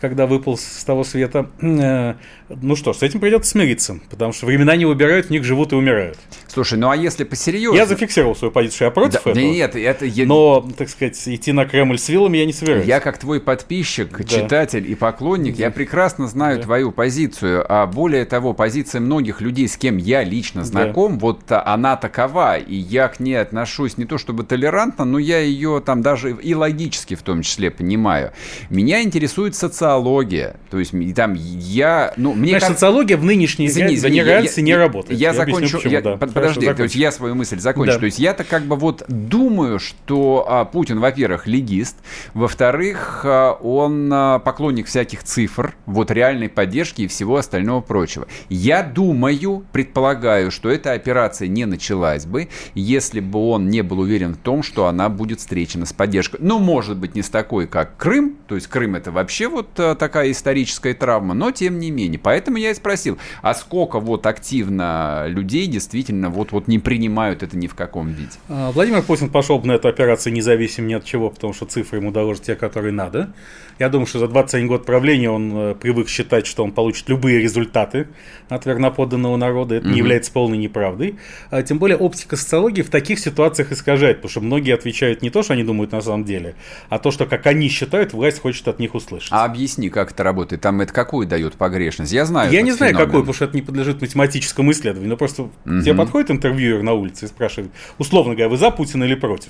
когда 0.01 0.27
выпал 0.27 0.58
с 0.58 0.84
того 0.84 1.03
света. 1.03 1.49
Э, 1.62 2.15
ну 2.49 2.75
что 2.75 2.93
ж, 2.93 2.97
с 2.97 3.03
этим 3.03 3.19
придется 3.19 3.51
смириться, 3.51 3.99
потому 4.10 4.34
что 4.34 4.45
времена 4.45 4.75
не 4.75 4.86
выбирают, 4.86 5.27
в 5.27 5.29
них 5.29 5.43
живут 5.43 5.73
и 5.73 5.75
умирают. 5.75 6.17
Слушай, 6.47 6.77
ну 6.77 6.89
а 6.89 6.95
если 6.95 7.23
посерьезнее... 7.23 7.77
Я 7.77 7.86
зафиксировал 7.86 8.36
свою 8.36 8.51
позицию, 8.51 8.88
я 8.88 8.91
против 8.91 9.23
да, 9.23 9.31
этого. 9.31 9.43
Нет, 9.43 9.75
это... 9.75 10.05
Я... 10.05 10.25
Но, 10.25 10.67
так 10.77 10.89
сказать, 10.89 11.21
идти 11.27 11.51
на 11.51 11.65
Кремль 11.65 11.97
с 11.97 12.08
вилами 12.08 12.38
я 12.38 12.45
не 12.45 12.53
собираюсь. 12.53 12.86
Я 12.86 12.99
как 12.99 13.17
твой 13.17 13.39
подписчик, 13.41 14.17
да. 14.17 14.23
читатель 14.23 14.89
и 14.89 14.95
поклонник, 14.95 15.58
да. 15.58 15.65
я 15.65 15.71
прекрасно 15.71 16.27
знаю 16.27 16.58
да. 16.58 16.63
твою 16.63 16.91
позицию. 16.91 17.65
А 17.67 17.88
более 17.88 18.25
того, 18.25 18.53
позиция 18.53 19.01
многих 19.01 19.41
людей, 19.41 19.67
с 19.67 19.77
кем 19.77 19.97
я 19.97 20.23
лично 20.23 20.63
знаком, 20.63 21.13
да. 21.13 21.19
вот 21.21 21.41
она 21.49 21.97
такова, 21.97 22.58
и 22.58 22.75
я 22.75 23.08
к 23.08 23.19
ней 23.19 23.36
отношусь 23.36 23.97
не 23.97 24.05
то 24.05 24.17
чтобы 24.17 24.43
толерантно, 24.43 25.05
но 25.05 25.19
я 25.19 25.39
ее 25.39 25.81
там 25.86 26.01
даже 26.01 26.31
и 26.31 26.53
логически 26.53 27.15
в 27.15 27.21
том 27.21 27.41
числе 27.41 27.71
понимаю. 27.71 28.31
Меня 28.69 29.03
интересует 29.03 29.55
социология. 29.86 30.56
То 30.69 30.80
есть 30.80 30.93
там 31.15 31.34
я... 31.34 32.13
Ну, 32.17 32.34
мне 32.34 32.50
Знаешь, 32.50 32.63
как... 32.63 32.71
социология 32.74 33.17
в 33.17 33.24
нынешней 33.24 33.67
извини, 33.67 33.95
извини, 33.95 34.24
реальности 34.24 34.62
не 34.62 34.76
работает. 34.76 35.19
Я, 35.19 35.30
я 35.30 35.34
закончу... 35.34 35.78
Объясню, 35.78 35.91
я, 35.91 36.02
да. 36.02 36.17
Подожди, 36.17 36.62
Хорошо, 36.62 36.78
то 36.78 36.84
есть 36.84 36.95
я 36.95 37.12
свою 37.12 37.36
мысль 37.36 37.60
закончу. 37.60 37.93
Да. 37.93 38.00
То 38.00 38.06
есть 38.06 38.19
я-то 38.19 38.43
как 38.43 38.63
бы 38.63 38.76
вот 38.76 39.04
думаю, 39.08 39.80
что 39.80 40.45
а, 40.48 40.65
Путин, 40.65 41.00
во-первых, 41.00 41.48
легист, 41.48 41.98
во-вторых, 42.34 43.21
а, 43.24 43.54
он 43.54 44.10
а, 44.12 44.39
поклонник 44.39 44.88
всяких 44.88 45.24
цифр, 45.24 45.76
вот 45.86 46.12
реальной 46.12 46.50
поддержки 46.50 47.04
и 47.04 47.08
всего 47.08 47.38
остального 47.38 47.82
прочего. 47.82 48.28
Я 48.50 48.84
думаю, 48.84 49.65
предполагаю, 49.71 50.52
что 50.52 50.69
эта 50.69 50.93
операция 50.93 51.48
не 51.48 51.65
началась 51.65 52.26
бы, 52.26 52.50
если 52.74 53.19
бы 53.19 53.39
он 53.50 53.69
не 53.69 53.82
был 53.82 54.00
уверен 54.00 54.34
в 54.34 54.38
том, 54.38 54.63
что 54.63 54.88
она 54.88 55.10
будет 55.10 55.39
встречена 55.39 55.86
с 55.86 55.93
поддержкой. 55.93 56.39
Ну, 56.41 56.60
может 56.60 56.98
быть, 56.98 57.15
не 57.15 57.21
с 57.21 57.30
такой, 57.30 57.67
как 57.67 57.98
Крым, 57.98 58.36
то 58.48 58.56
есть 58.56 58.67
Крым 58.67 58.95
это 58.95 59.12
вообще 59.12 59.48
вот 59.48 59.74
такая 59.75 60.31
историческая 60.31 60.93
травма, 60.93 61.33
но 61.33 61.51
тем 61.51 61.79
не 61.79 61.91
менее. 61.91 62.19
Поэтому 62.19 62.57
я 62.57 62.71
и 62.71 62.73
спросил, 62.73 63.17
а 63.41 63.53
сколько 63.53 63.99
вот 63.99 64.25
активно 64.25 65.25
людей 65.27 65.67
действительно 65.67 66.29
вот-вот 66.29 66.67
не 66.67 66.79
принимают 66.79 67.43
это 67.43 67.57
ни 67.57 67.67
в 67.67 67.75
каком 67.75 68.09
виде? 68.09 68.31
А, 68.49 68.71
Владимир 68.71 69.01
Путин 69.01 69.29
пошел 69.29 69.59
бы 69.59 69.67
на 69.67 69.73
эту 69.73 69.88
операцию 69.88 70.33
независимо 70.33 70.88
ни 70.88 70.93
от 70.93 71.05
чего, 71.05 71.29
потому 71.29 71.53
что 71.53 71.65
цифры 71.65 71.99
ему 71.99 72.11
доложат 72.11 72.43
те, 72.43 72.55
которые 72.55 72.91
надо. 72.91 73.33
Я 73.77 73.89
думаю, 73.89 74.07
что 74.07 74.19
за 74.19 74.27
21 74.27 74.67
год 74.67 74.85
правления 74.85 75.29
он 75.29 75.51
э, 75.53 75.75
привык 75.75 76.07
считать, 76.07 76.47
что 76.47 76.63
он 76.63 76.71
получит 76.71 77.09
любые 77.09 77.39
результаты 77.39 78.07
от 78.47 78.65
верноподданного 78.65 79.35
народа. 79.35 79.75
Это 79.75 79.88
mm-hmm. 79.88 79.91
не 79.91 79.97
является 79.97 80.31
полной 80.31 80.57
неправдой. 80.57 81.15
А, 81.51 81.61
тем 81.61 81.77
более 81.77 81.97
оптика 81.97 82.38
социологии 82.38 82.81
в 82.81 82.89
таких 82.89 83.19
ситуациях 83.19 83.73
искажает, 83.73 84.17
потому 84.17 84.29
что 84.29 84.41
многие 84.41 84.73
отвечают 84.73 85.21
не 85.21 85.29
то, 85.29 85.43
что 85.43 85.53
они 85.53 85.63
думают 85.63 85.91
на 85.91 86.01
самом 86.01 86.23
деле, 86.23 86.55
а 86.89 86.99
то, 86.99 87.11
что, 87.11 87.25
как 87.25 87.45
они 87.47 87.67
считают, 87.67 88.13
власть 88.13 88.39
хочет 88.39 88.67
от 88.67 88.79
них 88.79 88.95
услышать. 88.95 89.29
А 89.31 89.43
объясни, 89.65 89.89
как 89.89 90.12
это 90.12 90.23
работает? 90.23 90.62
Там 90.62 90.82
это 90.82 90.93
какую 90.93 91.28
дает 91.28 91.56
погрешность? 91.56 92.12
Я 92.12 92.25
знаю. 92.25 92.51
Я 92.51 92.62
не 92.62 92.71
знаю, 92.71 92.93
феномен. 92.93 93.08
какой, 93.08 93.21
потому 93.21 93.34
что 93.34 93.45
это 93.45 93.56
не 93.56 93.62
подлежит 93.62 94.01
математическому 94.01 94.71
исследованию. 94.71 95.10
Но 95.10 95.17
просто 95.17 95.49
mm-hmm. 95.65 95.82
тебе 95.82 95.95
подходит 95.95 96.32
интервьюер 96.32 96.84
на 96.84 96.93
улице 96.93 97.25
и 97.25 97.28
спрашивает, 97.28 97.71
условно 97.97 98.34
говоря, 98.34 98.49
вы 98.49 98.58
за 98.58 98.71
Путина 98.71 99.04
или 99.06 99.15
против? 99.15 99.49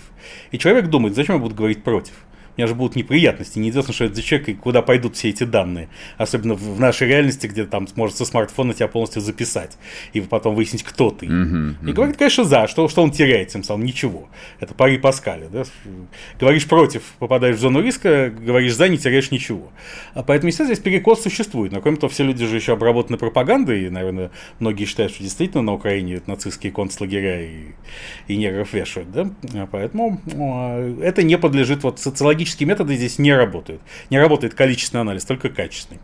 И 0.52 0.58
человек 0.58 0.88
думает, 0.88 1.16
зачем 1.16 1.36
я 1.36 1.42
буду 1.42 1.56
говорить 1.56 1.84
против? 1.84 2.14
Меня 2.58 2.68
же 2.68 2.76
будут 2.76 2.96
неприятности. 2.96 3.60
Неизвестно, 3.60 3.94
что 3.94 4.06
это 4.06 4.16
за 4.16 4.24
человек 4.24 4.50
и 4.50 4.54
куда 4.54 4.82
пойдут 4.82 5.16
все 5.16 5.30
эти 5.30 5.44
данные. 5.44 5.90
Особенно 6.18 6.54
в 6.54 6.80
нашей 6.80 7.08
реальности, 7.08 7.48
где 7.48 7.66
там 7.66 7.88
может 7.96 8.18
со 8.18 8.26
смартфона 8.26 8.74
тебя 8.74 8.88
полностью 8.88 9.22
записать. 9.22 9.78
И 10.14 10.22
потом 10.22 10.56
выяснить, 10.56 10.84
кто 10.84 11.10
ты. 11.12 11.26
Uh-huh, 11.26 11.76
uh-huh. 11.82 11.90
И 11.90 11.94
говорит, 11.94 12.18
конечно, 12.18 12.44
за. 12.44 12.68
Что, 12.68 12.88
что 12.88 13.04
он 13.04 13.12
теряет 13.12 13.50
тем 13.50 13.64
самым? 13.64 13.86
Ничего. 13.86 14.30
Это 14.60 14.74
пари 14.74 14.98
Паскаля. 14.98 15.48
Да? 15.50 15.64
Говоришь 16.40 16.68
против, 16.68 17.04
попадаешь 17.20 17.58
в 17.58 17.60
зону 17.60 17.82
риска, 17.82 18.30
говоришь 18.30 18.76
за, 18.76 18.88
не 18.88 18.98
теряешь 18.98 19.32
ничего. 19.32 19.72
А 20.14 20.24
поэтому, 20.24 20.48
естественно, 20.48 20.74
здесь 20.74 20.84
перекос 20.84 21.22
существует. 21.24 21.72
Но 21.72 21.82
кроме 21.82 21.98
того, 21.98 22.10
все 22.10 22.24
люди 22.24 22.46
же 22.46 22.56
еще 22.56 22.74
обработаны 22.74 23.18
пропагандой. 23.18 23.86
И, 23.86 23.90
наверное, 23.90 24.32
многие 24.60 24.86
считают, 24.86 25.14
что 25.14 25.24
действительно 25.24 25.64
на 25.64 25.74
Украине 25.74 26.22
нацистские 26.26 26.72
концлагеря 26.72 27.44
и, 27.44 27.74
и 28.28 28.38
негров 28.38 28.74
вешают. 28.74 29.12
Да? 29.12 29.30
А 29.54 29.68
поэтому 29.70 30.22
а, 30.36 31.00
это 31.02 31.24
не 31.24 31.38
подлежит 31.38 31.84
вот 31.84 32.00
социологически 32.00 32.45
статистические 32.46 32.68
методы 32.68 32.96
здесь 32.96 33.20
не 33.20 33.34
работают. 33.34 33.82
Не 34.10 34.20
работает 34.20 34.54
количественный 34.54 35.02
анализ, 35.02 35.26
только 35.26 35.50
качественный. 35.50 36.00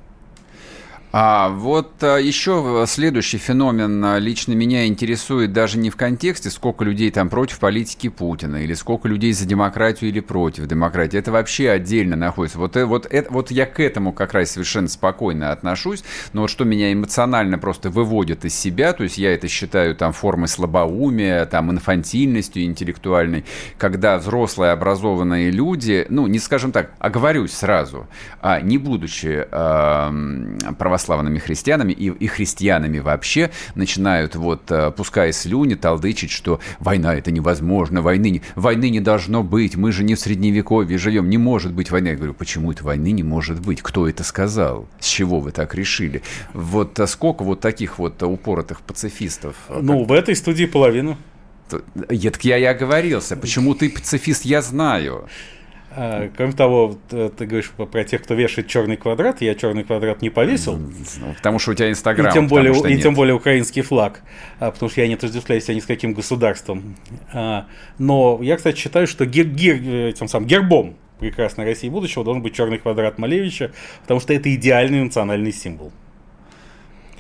А 1.13 1.49
вот 1.49 2.01
а, 2.03 2.17
еще 2.17 2.85
следующий 2.87 3.37
феномен 3.37 4.03
а, 4.05 4.17
лично 4.17 4.53
меня 4.53 4.87
интересует 4.87 5.51
даже 5.51 5.77
не 5.77 5.89
в 5.89 5.97
контексте, 5.97 6.49
сколько 6.49 6.85
людей 6.85 7.11
там 7.11 7.29
против 7.29 7.59
политики 7.59 8.07
Путина, 8.07 8.63
или 8.63 8.73
сколько 8.73 9.09
людей 9.09 9.33
за 9.33 9.45
демократию 9.45 10.09
или 10.09 10.21
против 10.21 10.67
демократии. 10.67 11.19
Это 11.19 11.33
вообще 11.33 11.69
отдельно 11.69 12.15
находится. 12.15 12.59
Вот, 12.59 12.77
э, 12.77 12.85
вот, 12.85 13.07
это, 13.09 13.31
вот 13.31 13.51
я 13.51 13.65
к 13.65 13.81
этому 13.81 14.13
как 14.13 14.33
раз 14.33 14.51
совершенно 14.51 14.87
спокойно 14.87 15.51
отношусь, 15.51 16.01
но 16.31 16.43
вот 16.43 16.49
что 16.49 16.63
меня 16.63 16.93
эмоционально 16.93 17.57
просто 17.57 17.89
выводит 17.89 18.45
из 18.45 18.55
себя, 18.55 18.93
то 18.93 19.03
есть 19.03 19.17
я 19.17 19.33
это 19.33 19.49
считаю 19.49 19.97
там 19.97 20.13
формой 20.13 20.47
слабоумия, 20.47 21.45
там 21.45 21.71
инфантильностью 21.71 22.63
интеллектуальной, 22.63 23.43
когда 23.77 24.17
взрослые 24.17 24.71
образованные 24.71 25.51
люди, 25.51 26.05
ну, 26.07 26.27
не 26.27 26.39
скажем 26.39 26.71
так, 26.71 26.91
оговорюсь 26.99 27.51
сразу, 27.51 28.07
а 28.39 28.61
не 28.61 28.77
будучи 28.77 29.45
э, 29.51 30.73
православными 30.79 31.00
православными 31.01 31.39
христианами 31.39 31.93
и, 31.93 32.09
и 32.09 32.27
христианами 32.27 32.99
вообще 32.99 33.49
начинают 33.75 34.35
вот, 34.35 34.71
э, 34.71 34.91
пуская 34.91 35.31
слюни, 35.31 35.75
толдычить, 35.75 36.31
что 36.31 36.59
война 36.79 37.15
это 37.15 37.31
невозможно, 37.31 38.01
войны 38.01 38.29
не, 38.29 38.41
войны 38.55 38.89
не 38.89 38.99
должно 38.99 39.43
быть, 39.43 39.75
мы 39.75 39.91
же 39.91 40.03
не 40.03 40.15
в 40.15 40.19
средневековье 40.19 40.97
живем, 40.97 41.29
не 41.29 41.37
может 41.37 41.73
быть 41.73 41.91
войны. 41.91 42.09
Я 42.09 42.15
говорю, 42.15 42.33
почему 42.33 42.71
это 42.71 42.83
войны 42.83 43.11
не 43.11 43.23
может 43.23 43.59
быть? 43.59 43.81
Кто 43.81 44.07
это 44.07 44.23
сказал? 44.23 44.87
С 44.99 45.07
чего 45.07 45.39
вы 45.39 45.51
так 45.51 45.75
решили? 45.75 46.21
Вот 46.53 46.99
а 46.99 47.07
сколько 47.07 47.43
вот 47.43 47.59
таких 47.61 47.97
вот 47.97 48.21
упоротых 48.21 48.81
пацифистов? 48.81 49.55
Ну, 49.69 50.03
в 50.03 50.11
этой 50.11 50.35
студии 50.35 50.65
половину. 50.65 51.17
Я, 52.09 52.31
так 52.31 52.43
я 52.43 52.57
и 52.57 52.63
оговорился. 52.63 53.35
Почему 53.37 53.73
ты 53.73 53.89
пацифист, 53.89 54.45
я 54.45 54.61
знаю. 54.61 55.27
А, 55.93 56.29
кроме 56.35 56.53
того, 56.53 56.97
ты, 57.09 57.29
ты 57.29 57.45
говоришь 57.45 57.71
про 57.71 58.03
тех, 58.03 58.23
кто 58.23 58.33
вешает 58.33 58.67
черный 58.67 58.97
квадрат. 58.97 59.41
Я 59.41 59.55
черный 59.55 59.83
квадрат 59.83 60.21
не 60.21 60.29
повесил. 60.29 60.77
Ну, 60.77 61.33
потому 61.35 61.59
что 61.59 61.71
у 61.71 61.73
тебя 61.73 61.89
Инстаграм. 61.89 62.29
И 62.29 62.33
тем 62.33 62.47
более, 62.47 62.73
и 62.93 63.01
тем 63.01 63.13
более 63.13 63.35
украинский 63.35 63.81
флаг. 63.81 64.21
А, 64.59 64.71
потому 64.71 64.89
что 64.89 65.01
я 65.01 65.07
не 65.07 65.15
отождествляю 65.15 65.61
себя 65.61 65.75
ни 65.75 65.79
с 65.79 65.85
каким 65.85 66.13
государством. 66.13 66.95
А, 67.33 67.67
но 67.97 68.39
я, 68.41 68.57
кстати, 68.57 68.77
считаю, 68.77 69.07
что 69.07 69.25
гер, 69.25 69.47
гер, 69.47 70.13
тем 70.13 70.27
самым 70.27 70.47
гербом 70.47 70.95
прекрасной 71.19 71.65
России 71.65 71.89
будущего 71.89 72.23
должен 72.23 72.41
быть 72.41 72.55
черный 72.55 72.79
квадрат 72.79 73.19
Малевича, 73.19 73.71
потому 74.01 74.19
что 74.19 74.33
это 74.33 74.53
идеальный 74.53 75.03
национальный 75.03 75.51
символ 75.53 75.91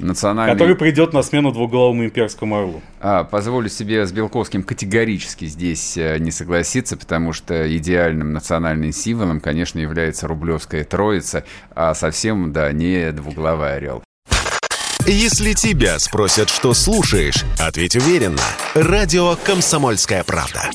национальный... 0.01 0.53
Который 0.53 0.75
придет 0.75 1.13
на 1.13 1.21
смену 1.21 1.51
двуглавому 1.51 2.05
имперскому 2.05 2.57
орлу. 2.57 2.81
А, 2.99 3.23
позволю 3.23 3.69
себе 3.69 4.05
с 4.05 4.11
Белковским 4.11 4.63
категорически 4.63 5.45
здесь 5.45 5.97
э, 5.97 6.17
не 6.19 6.31
согласиться, 6.31 6.97
потому 6.97 7.33
что 7.33 7.75
идеальным 7.77 8.33
национальным 8.33 8.91
символом, 8.91 9.39
конечно, 9.39 9.79
является 9.79 10.27
Рублевская 10.27 10.83
Троица, 10.83 11.45
а 11.75 11.93
совсем, 11.93 12.51
да, 12.51 12.71
не 12.71 13.11
двуглавый 13.11 13.75
орел. 13.75 14.03
Если 15.07 15.53
тебя 15.53 15.97
спросят, 15.97 16.49
что 16.49 16.75
слушаешь, 16.75 17.43
ответь 17.59 17.95
уверенно. 17.95 18.41
Радио 18.75 19.35
«Комсомольская 19.35 20.23
правда». 20.23 20.69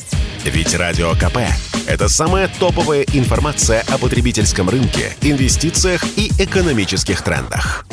Ведь 0.45 0.75
Радио 0.75 1.13
КП– 1.13 1.39
это 1.87 2.09
самая 2.09 2.49
топовая 2.59 3.05
информация 3.15 3.85
о 3.89 3.99
потребительском 3.99 4.69
рынке, 4.69 5.17
инвестициях 5.23 6.05
и 6.17 6.31
экономических 6.41 7.23
трендах. 7.23 7.87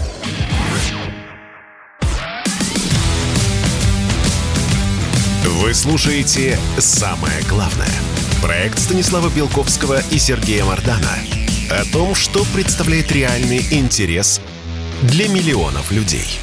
Вы 5.62 5.76
слушаете 5.76 6.58
«Самое 6.80 7.44
главное». 7.48 7.94
Проект 8.42 8.80
Станислава 8.80 9.30
Белковского 9.30 10.02
и 10.10 10.18
Сергея 10.18 10.66
Мардана 10.66 11.16
о 11.70 11.86
том, 11.94 12.16
что 12.16 12.44
представляет 12.56 13.12
реальный 13.12 13.64
интерес 13.72 14.42
для 15.04 15.28
миллионов 15.28 15.92
людей. 15.92 16.40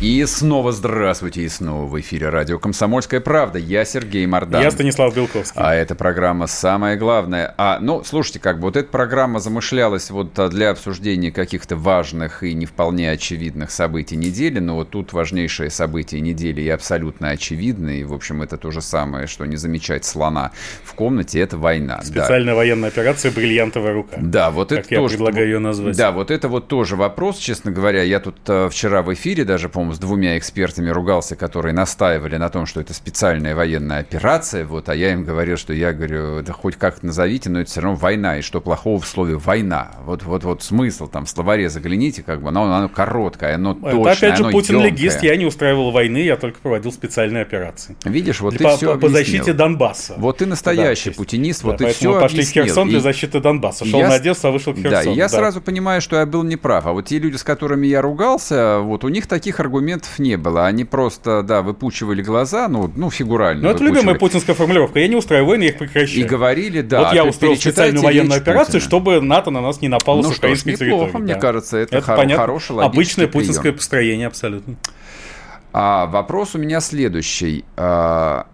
И 0.00 0.24
снова 0.26 0.70
здравствуйте, 0.70 1.42
и 1.42 1.48
снова 1.48 1.84
в 1.86 2.00
эфире 2.00 2.28
радио 2.28 2.60
«Комсомольская 2.60 3.18
правда». 3.18 3.58
Я 3.58 3.84
Сергей 3.84 4.24
Мордан. 4.26 4.62
Я 4.62 4.70
Станислав 4.70 5.12
Белковский. 5.12 5.60
А 5.60 5.74
эта 5.74 5.96
программа 5.96 6.46
«Самое 6.46 6.96
главное». 6.96 7.52
А, 7.58 7.80
ну, 7.80 8.04
слушайте, 8.04 8.38
как 8.38 8.60
бы 8.60 8.66
вот 8.66 8.76
эта 8.76 8.88
программа 8.88 9.40
замышлялась 9.40 10.10
вот 10.10 10.34
для 10.50 10.70
обсуждения 10.70 11.32
каких-то 11.32 11.74
важных 11.74 12.44
и 12.44 12.54
не 12.54 12.64
вполне 12.64 13.10
очевидных 13.10 13.72
событий 13.72 14.14
недели, 14.14 14.60
но 14.60 14.76
вот 14.76 14.90
тут 14.90 15.12
важнейшее 15.12 15.68
событие 15.68 16.20
недели 16.20 16.60
и 16.60 16.68
абсолютно 16.68 17.30
очевидное, 17.30 17.96
и, 17.96 18.04
в 18.04 18.14
общем, 18.14 18.40
это 18.40 18.56
то 18.56 18.70
же 18.70 18.80
самое, 18.80 19.26
что 19.26 19.46
не 19.46 19.56
замечать 19.56 20.04
слона 20.04 20.52
в 20.84 20.94
комнате, 20.94 21.40
это 21.40 21.58
война. 21.58 22.02
Специальная 22.04 22.52
да. 22.52 22.58
военная 22.58 22.90
операция 22.90 23.32
«Бриллиантовая 23.32 23.94
рука». 23.94 24.16
Да, 24.20 24.52
вот 24.52 24.68
как 24.68 24.78
это 24.78 24.94
я 24.94 25.00
тоже... 25.00 25.14
предлагаю 25.14 25.46
ее 25.46 25.58
назвать. 25.58 25.96
Да, 25.96 26.12
вот 26.12 26.30
это 26.30 26.48
вот 26.48 26.68
тоже 26.68 26.94
вопрос, 26.94 27.38
честно 27.38 27.72
говоря. 27.72 28.04
Я 28.04 28.20
тут 28.20 28.36
э, 28.46 28.68
вчера 28.70 29.02
в 29.02 29.12
эфире 29.12 29.44
даже, 29.44 29.68
по-моему, 29.88 29.94
с 29.94 29.98
двумя 29.98 30.38
экспертами 30.38 30.90
ругался, 30.90 31.36
которые 31.36 31.72
настаивали 31.72 32.36
на 32.36 32.48
том, 32.48 32.66
что 32.66 32.80
это 32.80 32.92
специальная 32.92 33.54
военная 33.54 34.00
операция, 34.00 34.64
вот, 34.66 34.88
а 34.88 34.94
я 34.94 35.12
им 35.12 35.24
говорил, 35.24 35.56
что 35.56 35.72
я 35.72 35.92
говорю, 35.92 36.42
да 36.42 36.52
хоть 36.52 36.76
как 36.76 37.02
назовите, 37.02 37.48
но 37.48 37.60
это 37.60 37.70
все 37.70 37.80
равно 37.80 37.96
война, 37.96 38.38
и 38.38 38.42
что 38.42 38.60
плохого 38.60 39.00
в 39.00 39.06
слове 39.06 39.36
война. 39.36 39.92
Вот, 40.04 40.22
вот, 40.24 40.44
вот 40.44 40.62
смысл 40.62 41.08
там 41.08 41.24
в 41.24 41.30
словаре 41.30 41.68
загляните, 41.68 42.22
как 42.22 42.42
бы, 42.42 42.48
оно, 42.48 42.64
оно 42.64 42.88
короткое, 42.88 43.54
оно 43.54 43.72
это, 43.72 43.90
точное, 43.90 44.12
опять 44.12 44.36
же, 44.36 44.42
оно 44.42 44.52
Путин 44.52 44.74
емкое. 44.74 44.90
легист, 44.90 45.22
я 45.22 45.36
не 45.36 45.46
устраивал 45.46 45.90
войны, 45.90 46.18
я 46.18 46.36
только 46.36 46.58
проводил 46.60 46.92
специальные 46.92 47.42
операции. 47.42 47.96
Видишь, 48.04 48.40
вот 48.40 48.54
и 48.54 48.58
ты 48.58 48.64
по, 48.64 48.76
все 48.76 48.94
по, 48.94 49.00
по 49.00 49.08
защите 49.08 49.52
Донбасса. 49.52 50.14
Вот 50.18 50.38
ты 50.38 50.46
настоящий 50.46 51.10
да, 51.10 51.16
путинист, 51.16 51.62
да, 51.62 51.68
вот 51.68 51.78
ты 51.78 51.86
все 51.88 52.12
мы 52.12 52.20
пошли 52.20 52.40
объяснил. 52.40 52.64
в 52.64 52.66
Херсон 52.66 52.88
для 52.88 53.00
защиты 53.00 53.40
Донбасса. 53.40 53.84
Шел 53.84 54.00
я... 54.00 54.08
на 54.08 54.14
Одессу, 54.14 54.48
а 54.48 54.50
вышел 54.50 54.74
к 54.74 54.76
Херсону. 54.76 55.04
Да, 55.04 55.10
я 55.10 55.24
да. 55.24 55.28
сразу 55.28 55.60
понимаю, 55.60 56.00
что 56.00 56.16
я 56.16 56.26
был 56.26 56.42
неправ. 56.42 56.86
А 56.86 56.92
вот 56.92 57.06
те 57.06 57.18
люди, 57.18 57.36
с 57.36 57.44
которыми 57.44 57.86
я 57.86 58.02
ругался, 58.02 58.80
вот 58.80 59.04
у 59.04 59.08
них 59.08 59.26
таких 59.26 59.60
аргументов 59.60 59.77
не 59.80 60.36
было. 60.36 60.66
Они 60.66 60.84
просто, 60.84 61.42
да, 61.42 61.62
выпучивали 61.62 62.22
глаза, 62.22 62.68
ну, 62.68 62.90
ну 62.94 63.10
фигурально. 63.10 63.62
Ну, 63.62 63.70
это 63.70 63.84
любимая 63.84 64.16
путинская 64.16 64.54
формулировка. 64.54 65.00
Я 65.00 65.08
не 65.08 65.16
устраиваю 65.16 65.48
войны, 65.48 65.62
я 65.64 65.68
их 65.70 65.78
прекращаю. 65.78 66.20
И 66.20 66.24
говорили, 66.24 66.80
да. 66.80 67.04
Вот 67.04 67.14
я 67.14 67.24
устроил 67.24 67.56
специальную 67.56 68.02
военную 68.02 68.40
операцию, 68.40 68.80
чтобы 68.80 69.20
НАТО 69.20 69.50
на 69.50 69.60
нас 69.60 69.80
не 69.80 69.88
напало 69.88 70.22
ну, 70.22 70.32
с 70.32 70.38
украинской 70.38 70.74
что 70.74 70.84
территории. 70.84 71.12
да. 71.12 71.18
мне 71.18 71.34
кажется, 71.34 71.76
это, 71.78 71.96
это 71.96 72.06
хор- 72.06 72.16
понятно. 72.16 72.42
хороший 72.42 72.76
Обычное 72.78 73.26
прием. 73.26 73.46
путинское 73.46 73.72
построение, 73.72 74.26
абсолютно. 74.26 74.76
А, 75.72 76.06
вопрос 76.06 76.54
у 76.54 76.58
меня 76.58 76.80
следующий. 76.80 77.64
А, 77.76 78.46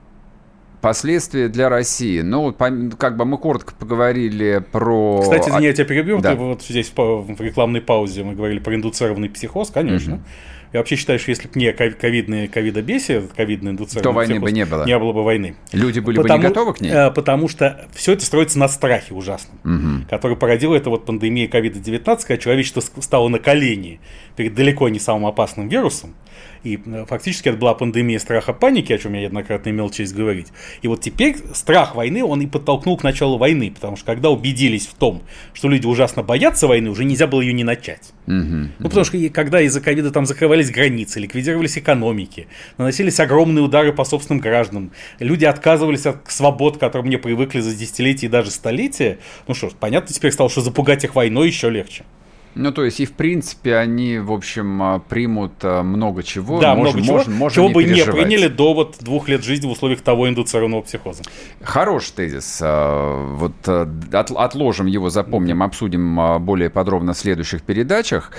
последствия 0.85 1.49
для 1.49 1.71
России. 1.71 2.21
Ну, 2.21 2.53
как 2.53 3.17
бы 3.17 3.25
мы 3.25 3.39
коротко 3.39 3.73
поговорили 3.75 4.63
про... 4.71 5.21
Кстати, 5.23 5.49
извини, 5.49 5.67
я 5.67 5.73
тебя 5.73 5.87
перебью. 5.87 6.21
Да. 6.21 6.35
вот 6.35 6.63
здесь 6.63 6.93
в 6.95 7.41
рекламной 7.41 7.81
паузе 7.81 8.23
мы 8.23 8.35
говорили 8.35 8.59
про 8.59 8.75
индуцированный 8.75 9.31
психоз, 9.31 9.71
конечно. 9.71 10.17
Угу. 10.17 10.23
Я 10.75 10.81
вообще 10.81 10.97
считаю, 10.97 11.21
что 11.21 11.31
если 11.31 11.47
бы 11.47 11.57
не 11.57 11.73
ковидные 11.73 12.49
ковидобесие, 12.49 13.29
ковидный 13.37 13.71
индуцированный 13.71 14.03
То 14.03 14.11
войны 14.11 14.41
бы 14.41 14.51
не 14.51 14.67
было. 14.67 14.85
Не 14.85 14.99
было 14.99 15.13
бы 15.13 15.23
войны. 15.23 15.55
Люди 15.71 16.01
были 16.01 16.17
потому, 16.17 16.41
бы 16.41 16.43
не 16.43 16.49
готовы 16.49 16.75
к 16.75 16.81
ней? 16.81 16.91
Э, 16.91 17.11
потому 17.13 17.47
что 17.47 17.87
все 17.95 18.15
это 18.15 18.25
строится 18.25 18.59
на 18.59 18.67
страхе 18.67 19.15
ужасном, 19.15 19.57
угу. 19.63 20.05
который 20.11 20.37
породила 20.37 20.75
эта 20.75 20.91
вот 20.91 21.07
пандемия 21.07 21.47
ковида-19, 21.47 22.05
когда 22.27 22.39
человечество 22.39 22.81
стало 22.81 23.29
на 23.29 23.39
колени 23.39 24.01
перед 24.35 24.55
далеко 24.55 24.89
не 24.89 24.99
самым 24.99 25.27
опасным 25.27 25.69
вирусом. 25.69 26.17
И 26.65 26.81
э, 26.85 27.05
фактически 27.07 27.51
это 27.51 27.59
была 27.59 27.75
пандемия 27.75 28.19
страха 28.19 28.53
паники, 28.53 28.93
о 28.93 28.99
чем 28.99 29.13
я 29.13 29.21
неоднократно 29.21 29.71
имел 29.71 29.91
честь 29.91 30.13
говорить. 30.13 30.49
И 30.83 30.89
вот 30.89 31.01
теперь 31.01 31.37
страх 31.53 31.95
войны, 31.95 32.25
он 32.25 32.41
и 32.41 32.47
подтолкнул 32.49 32.97
к 32.97 33.05
началу 33.05 33.39
войны, 33.39 33.71
потому 33.71 33.97
что 33.97 34.07
когда 34.07 34.31
убедились 34.31 34.89
в 34.89 34.95
том, 34.95 35.23
что 35.53 35.69
люди 35.69 35.87
ужасно 35.87 36.25
боятся 36.25 36.67
войны, 36.67 36.91
уже 36.91 37.05
нельзя 37.05 37.29
было 37.29 37.43
ее 37.43 37.53
не 37.53 37.63
начать. 37.63 38.14
Угу, 38.27 38.35
ну, 38.79 38.89
потому 38.89 39.05
что 39.05 39.19
когда 39.29 39.61
из-за 39.61 39.81
ковида 39.83 40.11
там 40.11 40.25
закрывались 40.25 40.71
границы, 40.71 41.21
ликвидировались 41.21 41.77
экономики, 41.77 42.49
наносились 42.79 43.21
огромные 43.21 43.63
удары 43.63 43.93
по 43.93 44.05
собственным 44.05 44.41
гражданам, 44.41 44.93
люди 45.19 45.45
отказывались 45.45 46.07
от 46.07 46.31
свобод, 46.31 46.79
к 46.79 46.81
которым 46.81 47.11
не 47.11 47.19
привыкли 47.19 47.61
за 47.61 47.75
десятилетия 47.75 48.27
и 48.27 48.31
даже 48.31 48.51
столетия, 48.51 49.19
ну 49.47 49.55
что 49.55 49.69
ж, 49.69 49.73
понятно 49.79 50.15
теперь 50.15 50.33
стало, 50.33 50.49
что 50.49 50.63
запугать 50.63 51.05
их 51.05 51.15
войной 51.15 51.49
еще 51.49 51.69
легче. 51.69 52.05
Ну, 52.55 52.73
то 52.73 52.85
есть, 52.85 53.01
и 53.01 53.07
в 53.07 53.13
принципе, 53.13 53.77
они, 53.77 54.19
в 54.19 54.33
общем, 54.33 54.83
а, 54.83 54.99
примут 55.01 55.53
а, 55.63 55.83
много 55.83 56.23
чего. 56.23 56.61
Да, 56.61 56.75
можем, 56.75 57.01
много 57.01 57.05
чего, 57.05 57.17
можем, 57.17 57.33
можем 57.35 57.55
чего 57.55 57.69
не 57.69 57.75
бы 57.75 57.85
переживать. 57.85 58.15
не 58.15 58.23
приняли 58.23 58.49
до 58.49 58.75
вот 58.75 58.97
двух 59.01 59.29
лет 59.29 59.43
жизни 59.43 59.67
в 59.67 59.71
условиях 59.71 60.01
того 60.01 60.29
индуцированного 60.29 60.83
психоза. 60.83 61.23
Хороший 61.63 62.13
тезис. 62.13 62.61
А, 62.63 63.35
вот 63.35 63.55
отложим 64.35 64.87
его, 64.87 65.11
запомним, 65.11 65.63
обсудим 65.63 66.45
более 66.45 66.71
подробно 66.71 67.13
в 67.13 67.19
следующих 67.19 67.63
передачах. 67.63 68.31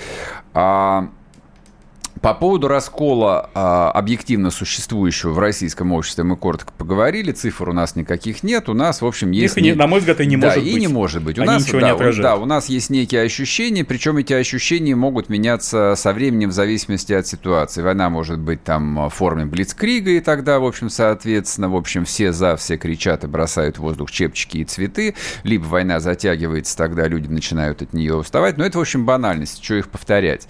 По 2.26 2.34
поводу 2.34 2.68
раскола 2.68 3.52
а, 3.54 3.92
объективно 3.92 4.50
существующего 4.50 5.30
в 5.30 5.38
российском 5.38 5.92
обществе 5.92 6.24
мы 6.24 6.36
коротко 6.36 6.74
поговорили. 6.76 7.32
Цифр 7.32 7.70
у 7.70 7.74
нас 7.74 7.96
никаких 7.96 8.42
нет. 8.42 8.68
У 8.68 8.74
нас, 8.74 9.04
в 9.04 9.06
общем, 9.06 9.30
есть... 9.30 9.56
Их, 9.56 9.64
не, 9.64 9.74
на 9.76 9.86
мой 9.86 10.00
взгляд, 10.00 10.20
и 10.22 10.26
не 10.26 10.36
да, 10.36 10.48
может 10.48 10.64
и 10.64 10.72
быть. 10.72 10.82
не 10.82 10.88
может 10.88 11.24
быть. 11.24 11.38
У 11.38 11.44
Они 11.44 11.52
нас, 11.52 11.68
ничего 11.68 11.82
да, 11.82 11.86
не 11.86 11.94
отражают. 11.94 12.24
Да, 12.24 12.36
у 12.38 12.46
нас 12.46 12.68
есть 12.68 12.90
некие 12.90 13.22
ощущения, 13.22 13.86
причем 13.86 14.18
эти 14.18 14.34
ощущения 14.34 14.96
могут 14.96 15.30
меняться 15.30 15.94
со 15.96 16.14
временем 16.14 16.50
в 16.50 16.54
зависимости 16.54 17.14
от 17.14 17.28
ситуации. 17.28 17.84
Война 17.84 18.10
может 18.10 18.40
быть 18.40 18.64
там 18.64 19.08
в 19.08 19.10
форме 19.12 19.46
блицкрига, 19.46 20.10
и 20.10 20.20
тогда, 20.20 20.58
в 20.58 20.66
общем, 20.66 20.90
соответственно, 20.90 21.70
в 21.70 21.76
общем, 21.76 22.06
все 22.06 22.32
за, 22.32 22.56
все 22.56 22.78
кричат 22.78 23.24
и 23.24 23.28
бросают 23.28 23.78
в 23.78 23.82
воздух 23.82 24.10
чепчики 24.10 24.58
и 24.58 24.66
цветы. 24.66 25.14
Либо 25.44 25.66
война 25.66 26.00
затягивается, 26.00 26.76
тогда 26.76 27.08
люди 27.08 27.28
начинают 27.28 27.84
от 27.84 27.94
нее 27.94 28.16
уставать. 28.16 28.58
Но 28.58 28.66
это, 28.66 28.80
в 28.80 28.82
общем, 28.82 29.06
банальность, 29.06 29.64
что 29.64 29.76
их 29.76 29.90
повторять. 29.90 30.48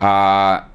А 0.00 0.66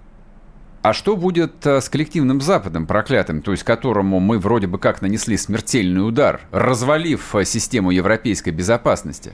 а 0.88 0.94
что 0.94 1.18
будет 1.18 1.66
э, 1.66 1.82
с 1.82 1.90
коллективным 1.90 2.40
Западом 2.40 2.88
проклятым, 2.88 3.42
то 3.42 3.52
есть 3.52 3.64
которому 3.64 4.22
мы 4.22 4.40
вроде 4.40 4.68
бы 4.68 4.80
как 4.80 5.02
нанесли 5.02 5.36
смертельный 5.36 6.08
удар, 6.08 6.40
развалив 6.52 7.36
э, 7.36 7.44
систему 7.44 7.92
европейской 7.92 8.52
безопасности, 8.52 9.34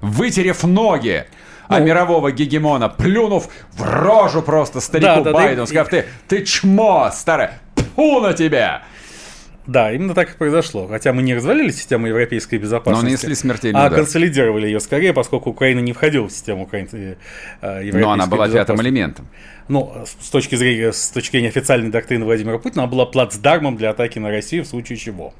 вытерев 0.00 0.64
ноги 0.64 1.26
а 1.68 1.80
ну, 1.80 1.84
мирового 1.84 2.32
гегемона, 2.32 2.88
плюнув 2.88 3.48
в 3.72 3.82
рожу 3.82 4.40
просто 4.40 4.80
старику 4.80 5.16
да, 5.16 5.20
да, 5.20 5.32
Байдену, 5.32 5.62
да, 5.62 5.66
сказав, 5.66 5.88
ты, 5.88 6.06
ты 6.28 6.42
чмо, 6.44 7.10
старое, 7.12 7.60
пу 7.94 8.20
на 8.20 8.32
тебя! 8.32 8.84
Да, 9.66 9.92
именно 9.92 10.14
так 10.14 10.34
и 10.34 10.36
произошло. 10.36 10.86
Хотя 10.86 11.12
мы 11.12 11.22
не 11.22 11.34
развалили 11.34 11.70
систему 11.70 12.06
европейской 12.06 12.56
безопасности, 12.56 13.02
Но 13.02 13.08
нанесли 13.08 13.34
смертельный 13.34 13.80
а 13.80 13.86
удар. 13.86 13.98
консолидировали 13.98 14.66
ее 14.66 14.80
скорее, 14.80 15.12
поскольку 15.12 15.50
Украина 15.50 15.80
не 15.80 15.92
входила 15.92 16.28
в 16.28 16.32
систему 16.32 16.64
украинской 16.64 17.16
э, 17.60 17.66
европейской 17.66 18.00
Но 18.00 18.10
она 18.12 18.26
была 18.26 18.46
пятым 18.46 18.54
безопасности. 18.76 18.86
элементом. 18.86 19.28
Ну, 19.68 19.92
с 20.20 20.30
точки 20.30 20.54
зрения, 20.54 20.92
с 20.92 21.10
точки 21.10 21.32
зрения 21.32 21.48
официальной 21.48 21.90
доктрины 21.90 22.24
Владимира 22.24 22.58
Путина, 22.58 22.84
она 22.84 22.92
была 22.92 23.06
плацдармом 23.06 23.76
для 23.76 23.90
атаки 23.90 24.18
на 24.20 24.30
Россию 24.30 24.64
в 24.64 24.68
случае 24.68 24.98
чего. 24.98 25.34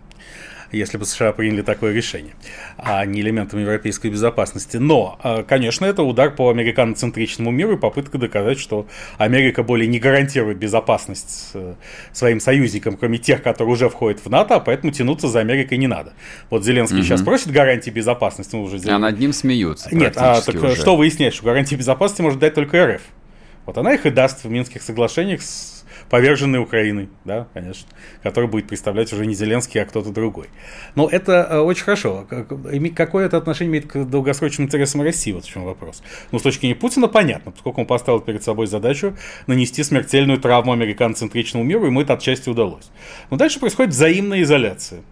Если 0.72 0.98
бы 0.98 1.04
США 1.04 1.32
приняли 1.32 1.62
такое 1.62 1.92
решение, 1.92 2.34
а 2.78 3.04
не 3.04 3.20
элементом 3.20 3.60
европейской 3.60 4.08
безопасности. 4.08 4.76
Но, 4.76 5.18
э, 5.22 5.42
конечно, 5.42 5.84
это 5.84 6.02
удар 6.02 6.34
по 6.34 6.50
американоцентричному 6.50 7.50
миру 7.50 7.74
и 7.74 7.78
попытка 7.78 8.18
доказать, 8.18 8.58
что 8.58 8.86
Америка 9.18 9.62
более 9.62 9.88
не 9.88 9.98
гарантирует 9.98 10.58
безопасность 10.58 11.50
э, 11.54 11.74
своим 12.12 12.40
союзникам, 12.40 12.96
кроме 12.96 13.18
тех, 13.18 13.42
которые 13.42 13.72
уже 13.72 13.88
входят 13.88 14.20
в 14.24 14.30
НАТО, 14.30 14.56
а 14.56 14.60
поэтому 14.60 14.92
тянуться 14.92 15.28
за 15.28 15.40
Америкой 15.40 15.78
не 15.78 15.86
надо. 15.86 16.12
Вот 16.50 16.64
Зеленский 16.64 17.02
сейчас 17.02 17.22
просит 17.22 17.50
гарантии 17.50 17.90
безопасности, 17.90 18.54
ну, 18.54 18.62
уже 18.62 18.78
А 18.88 18.98
над 18.98 19.18
ним 19.18 19.32
смеются 19.32 19.88
нет, 19.94 20.14
а 20.16 20.40
так 20.40 20.54
уже. 20.54 20.76
что 20.76 20.96
выясняет, 20.96 21.34
что 21.34 21.44
гарантии 21.44 21.74
безопасности 21.74 22.22
может 22.22 22.38
дать 22.38 22.54
только 22.54 22.86
РФ. 22.86 23.02
Вот 23.64 23.78
она 23.78 23.94
их 23.94 24.06
и 24.06 24.10
даст 24.10 24.44
в 24.44 24.48
Минских 24.50 24.82
соглашениях 24.82 25.42
с 25.42 25.75
поверженной 26.10 26.60
Украиной, 26.60 27.08
да, 27.24 27.48
конечно, 27.54 27.88
который 28.22 28.48
будет 28.48 28.68
представлять 28.68 29.12
уже 29.12 29.26
не 29.26 29.34
Зеленский, 29.34 29.80
а 29.80 29.84
кто-то 29.84 30.10
другой. 30.10 30.48
Но 30.94 31.08
это 31.08 31.46
э, 31.50 31.58
очень 31.58 31.84
хорошо. 31.84 32.26
Какое 32.94 33.26
это 33.26 33.36
отношение 33.36 33.70
имеет 33.70 33.86
к 33.90 34.04
долгосрочным 34.04 34.66
интересам 34.66 35.02
России? 35.02 35.32
Вот 35.32 35.44
в 35.44 35.48
чем 35.48 35.64
вопрос. 35.64 36.02
Ну, 36.32 36.38
с 36.38 36.42
точки 36.42 36.62
зрения 36.62 36.76
Путина 36.76 37.08
понятно, 37.08 37.52
поскольку 37.52 37.80
он 37.80 37.86
поставил 37.86 38.20
перед 38.20 38.42
собой 38.42 38.66
задачу 38.66 39.16
нанести 39.46 39.82
смертельную 39.82 40.40
травму 40.40 40.72
американоцентричному 40.72 41.64
миру, 41.64 41.86
ему 41.86 42.00
это 42.00 42.14
отчасти 42.14 42.48
удалось. 42.48 42.90
Но 43.30 43.36
дальше 43.36 43.60
происходит 43.60 43.92
взаимная 43.92 44.42
изоляция. 44.42 45.02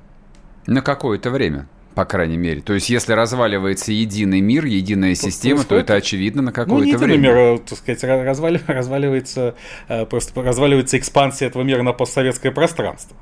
На 0.67 0.81
какое-то 0.81 1.31
время, 1.31 1.69
по 1.95 2.05
крайней 2.05 2.37
мере. 2.37 2.61
То 2.61 2.73
есть, 2.75 2.91
если 2.91 3.13
разваливается 3.13 3.93
единый 3.93 4.41
мир, 4.41 4.65
единая 4.65 5.15
система, 5.15 5.61
то 5.63 5.69
происходит- 5.69 5.85
это 5.85 5.95
очевидно 5.95 6.43
на 6.43 6.47
Ну, 6.51 6.53
какое-то 6.53 6.85
не 6.85 6.91
единый 6.93 7.07
время. 7.07 7.23
мир, 7.23 7.37
а, 7.37 7.59
так 7.59 7.79
сказать, 7.79 8.03
ra- 8.05 8.25
развали- 8.25 8.61
разваливается, 8.67 9.55
э, 9.89 10.07
просто 10.07 10.43
разваливается 10.43 10.99
экспансия 10.99 11.47
этого 11.47 11.63
мира 11.63 11.83
на 11.83 11.93
постсоветское 11.93 12.53
пространство, 12.53 13.17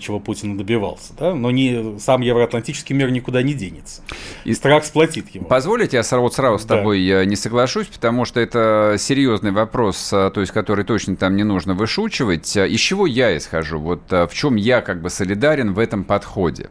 чего 0.00 0.20
Путин 0.20 0.56
добивался, 0.56 1.12
да, 1.18 1.34
но 1.34 1.50
не, 1.50 1.98
сам 1.98 2.20
евроатлантический 2.20 2.94
мир 2.94 3.10
никуда 3.10 3.42
не 3.42 3.54
денется. 3.54 4.02
И- 4.44 4.54
страх 4.54 4.84
сплотит 4.84 5.28
его. 5.34 5.46
Позволите, 5.46 5.96
я 5.96 6.02
сразу, 6.02 6.22
вот 6.22 6.34
сразу 6.34 6.58
с 6.58 6.64
Да. 6.64 6.76
тобой 6.76 7.00
я 7.00 7.24
не 7.24 7.36
соглашусь, 7.36 7.86
потому 7.88 8.24
что 8.24 8.40
это 8.40 8.96
серьезный 8.98 9.50
вопрос, 9.52 10.10
а, 10.12 10.30
то 10.30 10.40
есть 10.40 10.52
который 10.52 10.84
точно 10.84 11.16
там 11.16 11.36
не 11.36 11.44
нужно 11.44 11.74
вышучивать. 11.74 12.56
А, 12.56 12.66
Из 12.66 12.80
чего 12.80 13.06
я 13.06 13.36
исхожу? 13.36 13.78
Вот 13.78 14.02
а, 14.12 14.26
в 14.26 14.34
чем 14.34 14.56
я 14.56 14.80
как 14.80 15.02
бы 15.02 15.10
солидарен 15.10 15.74
в 15.74 15.78
этом 15.78 16.04
подходе? 16.04 16.68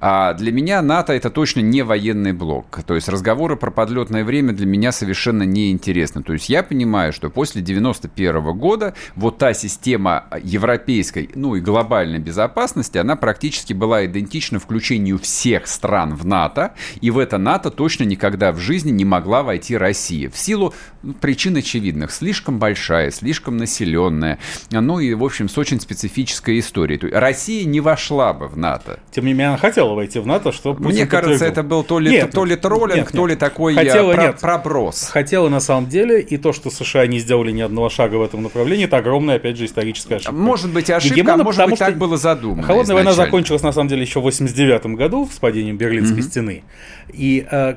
А 0.00 0.34
для 0.34 0.52
меня 0.52 0.82
НАТО 0.82 1.12
это 1.14 1.30
точно 1.30 1.60
не 1.60 1.82
военный 1.82 2.32
блок. 2.32 2.80
То 2.86 2.94
есть 2.94 3.08
разговоры 3.08 3.56
про 3.56 3.70
подлетное 3.70 4.24
время 4.24 4.52
для 4.52 4.66
меня 4.66 4.92
совершенно 4.92 5.42
неинтересны. 5.44 6.22
То 6.22 6.32
есть 6.34 6.48
я 6.48 6.62
понимаю, 6.62 7.12
что 7.12 7.30
после 7.30 7.62
91 7.62 8.52
года 8.58 8.94
вот 9.14 9.38
та 9.38 9.54
система 9.54 10.24
европейской, 10.42 11.30
ну 11.34 11.54
и 11.56 11.60
глобальной 11.60 12.18
безопасности, 12.26 12.98
она 12.98 13.14
практически 13.16 13.72
была 13.72 14.04
идентична 14.04 14.58
включению 14.58 15.18
всех 15.18 15.68
стран 15.68 16.14
в 16.14 16.26
НАТО, 16.26 16.74
и 17.00 17.10
в 17.10 17.18
это 17.18 17.38
НАТО 17.38 17.70
точно 17.70 18.02
никогда 18.02 18.52
в 18.52 18.58
жизни 18.58 18.90
не 18.90 19.04
могла 19.04 19.42
войти 19.44 19.76
Россия. 19.76 20.28
В 20.28 20.36
силу 20.36 20.74
ну, 21.02 21.14
причин 21.14 21.56
очевидных. 21.56 22.10
Слишком 22.10 22.58
большая, 22.58 23.12
слишком 23.12 23.56
населенная, 23.56 24.38
ну 24.70 24.98
и, 24.98 25.14
в 25.14 25.24
общем, 25.24 25.48
с 25.48 25.56
очень 25.56 25.80
специфической 25.80 26.58
историей. 26.58 26.98
То 26.98 27.06
есть 27.06 27.16
Россия 27.16 27.64
не 27.64 27.80
вошла 27.80 28.32
бы 28.32 28.48
в 28.48 28.56
НАТО. 28.56 28.98
Тем 29.12 29.24
не 29.24 29.32
менее, 29.32 29.48
она 29.48 29.58
хотела 29.58 29.94
войти 29.94 30.18
в 30.18 30.26
НАТО, 30.26 30.50
что 30.50 30.74
Путин 30.74 30.90
Мне 30.90 31.06
кажется, 31.06 31.32
подтвердил. 31.32 31.52
это 31.52 31.62
был 31.62 31.84
то 31.84 31.98
ли, 32.00 32.10
Нет, 32.10 32.32
то 32.32 32.44
ли 32.44 32.50
нет, 32.50 32.60
троллинг, 32.60 32.96
нет, 32.96 33.12
то 33.12 33.26
ли 33.26 33.32
нет. 33.32 33.38
такой 33.38 33.74
Хотела, 33.74 34.10
э, 34.10 34.14
про- 34.14 34.22
нет. 34.24 34.40
проброс. 34.40 35.08
Хотела 35.10 35.48
на 35.48 35.60
самом 35.60 35.88
деле, 35.88 36.20
и 36.20 36.36
то, 36.36 36.52
что 36.52 36.70
США 36.70 37.06
не 37.06 37.20
сделали 37.20 37.52
ни 37.52 37.60
одного 37.60 37.88
шага 37.88 38.16
в 38.16 38.22
этом 38.22 38.42
направлении, 38.42 38.86
это 38.86 38.96
огромная, 38.96 39.36
опять 39.36 39.56
же, 39.56 39.66
историческая 39.66 40.16
ошибка. 40.16 40.34
Может 40.34 40.72
быть, 40.72 40.90
ошибка, 40.90 41.14
а 41.14 41.16
Гегемона, 41.16 41.44
может 41.44 41.58
потому 41.58 41.70
быть, 41.70 41.78
что 41.78 41.86
так 41.86 41.98
было 41.98 42.15
задумано. 42.16 42.62
Холодная 42.62 42.94
война 42.94 43.10
изначально. 43.10 43.30
закончилась, 43.30 43.62
на 43.62 43.72
самом 43.72 43.88
деле, 43.88 44.02
еще 44.02 44.20
в 44.20 44.24
89 44.24 44.86
году 44.96 45.28
с 45.32 45.38
падением 45.38 45.76
Берлинской 45.76 46.22
стены. 46.22 46.64
И 47.12 47.46
э, 47.50 47.74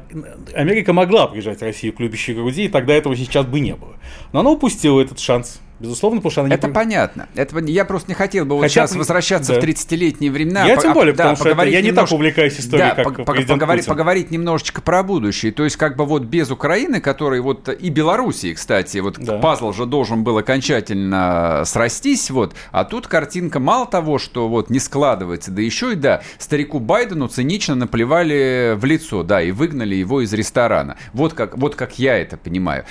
Америка 0.54 0.94
могла 0.94 1.28
прижать 1.28 1.62
Россию 1.62 1.94
к 1.94 2.00
любящей 2.00 2.34
груди, 2.34 2.66
и 2.66 2.70
тогда 2.70 2.94
этого 2.94 3.16
сейчас 3.16 3.46
бы 3.46 3.60
не 3.60 3.76
было. 3.76 3.96
Но 4.34 4.42
она 4.42 4.52
упустила 4.52 5.02
этот 5.02 5.20
шанс. 5.20 5.62
Безусловно, 5.80 6.20
потому 6.20 6.32
что 6.32 6.42
она 6.42 6.50
не... 6.50 6.56
Это 6.56 6.68
понятно. 6.68 7.30
Это, 7.36 7.58
я 7.60 7.86
просто 7.86 8.10
не 8.10 8.16
хотел 8.16 8.46
бы 8.46 8.56
вот 8.56 8.64
Хотя 8.64 8.88
сейчас 8.88 8.96
возвращаться 8.96 9.54
да. 9.54 9.62
в 9.62 9.64
30-летние 9.64 10.30
времена. 10.30 10.66
Я 10.66 10.76
По- 10.76 10.82
тем 10.82 10.92
а, 10.92 10.94
более, 10.94 11.14
да, 11.14 11.34
потому 11.34 11.38
что 11.38 11.50
это 11.50 11.70
я 11.70 11.82
не 11.82 11.92
так 11.92 12.12
увлекаюсь 12.12 12.60
историей, 12.60 12.90
Да, 12.96 13.04
как 13.04 13.26
президент 13.26 13.48
поговорить, 13.48 13.86
Путин. 13.86 13.94
поговорить 13.94 14.32
немножечко 14.32 14.82
про 14.82 15.04
будущее. 15.04 15.52
То 15.52 15.64
есть, 15.64 15.78
как 15.78 15.96
бы 15.96 16.06
вот 16.06 16.24
без 16.24 16.52
Украины, 16.52 17.00
которой 17.00 17.40
вот 17.40 17.70
и 17.70 17.90
Белоруссии, 17.90 18.54
кстати, 18.54 18.98
вот 18.98 19.18
Да. 19.20 19.38
пазл 19.38 19.72
же 19.72 19.86
должен 19.86 20.24
был 20.24 20.38
окончательно 20.38 21.64
срастись, 21.66 22.30
вот, 22.30 22.56
а 22.72 22.84
тут 22.84 23.08
картинка 23.08 23.60
мало 23.60 23.86
того, 23.86 24.18
что 24.18 24.50
вот 24.50 24.70
не 24.70 24.80
складывается, 24.80 25.52
да 25.52 25.62
еще 25.62 25.94
и 25.94 25.96
да, 25.96 26.22
старику 26.38 26.80
Байдену 26.80 27.28
цинично 27.28 27.76
наплевали 27.76 28.76
в 28.76 28.84
лицо, 28.86 29.24
да, 29.24 29.42
и 29.42 29.52
выгнали 29.52 29.96
его 29.96 30.22
из 30.22 30.34
ресторана. 30.34 30.98
Вот 31.14 31.34
как, 31.34 31.58
вот 31.58 31.76
как 31.76 32.00
я 32.00 32.18
это 32.18 32.38
понимаю. 32.38 32.86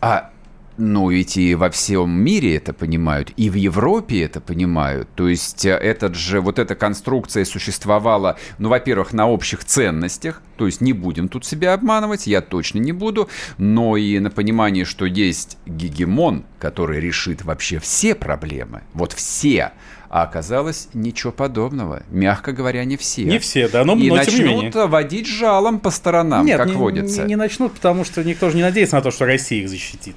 А 0.00 0.30
ну, 0.76 1.10
ведь 1.10 1.36
и 1.36 1.54
во 1.54 1.70
всем 1.70 2.10
мире 2.10 2.56
это 2.56 2.72
понимают, 2.72 3.32
и 3.36 3.48
в 3.48 3.54
Европе 3.54 4.22
это 4.22 4.40
понимают. 4.40 5.08
То 5.14 5.28
есть 5.28 5.64
э, 5.64 5.70
этот 5.70 6.14
же, 6.14 6.40
вот 6.40 6.58
эта 6.58 6.74
конструкция 6.74 7.44
существовала, 7.44 8.38
ну, 8.58 8.68
во-первых, 8.68 9.12
на 9.12 9.28
общих 9.28 9.64
ценностях, 9.64 10.42
то 10.56 10.66
есть 10.66 10.80
не 10.80 10.92
будем 10.92 11.28
тут 11.28 11.44
себя 11.44 11.74
обманывать, 11.74 12.26
я 12.26 12.40
точно 12.40 12.78
не 12.78 12.92
буду, 12.92 13.28
но 13.58 13.96
и 13.96 14.18
на 14.18 14.30
понимании, 14.30 14.84
что 14.84 15.06
есть 15.06 15.58
гегемон, 15.66 16.44
который 16.58 17.00
решит 17.00 17.44
вообще 17.44 17.78
все 17.78 18.14
проблемы, 18.14 18.82
вот 18.94 19.12
все, 19.12 19.72
а 20.14 20.22
оказалось 20.22 20.90
ничего 20.94 21.32
подобного, 21.32 22.04
мягко 22.08 22.52
говоря, 22.52 22.84
не 22.84 22.96
все. 22.96 23.24
Не 23.24 23.40
все, 23.40 23.68
да, 23.68 23.84
но, 23.84 23.94
и 23.96 24.08
но 24.08 24.22
тем 24.22 24.34
не 24.36 24.44
начнут 24.44 24.62
менее. 24.74 24.86
водить 24.86 25.26
жалом 25.26 25.80
по 25.80 25.90
сторонам, 25.90 26.46
Нет, 26.46 26.56
как 26.56 26.68
не, 26.68 26.74
водится. 26.74 27.22
Не, 27.22 27.30
не 27.30 27.36
начнут, 27.36 27.72
потому 27.72 28.04
что 28.04 28.22
никто 28.22 28.48
же 28.48 28.54
не 28.54 28.62
надеется 28.62 28.94
на 28.94 29.02
то, 29.02 29.10
что 29.10 29.26
Россия 29.26 29.62
их 29.64 29.68
защитит. 29.68 30.14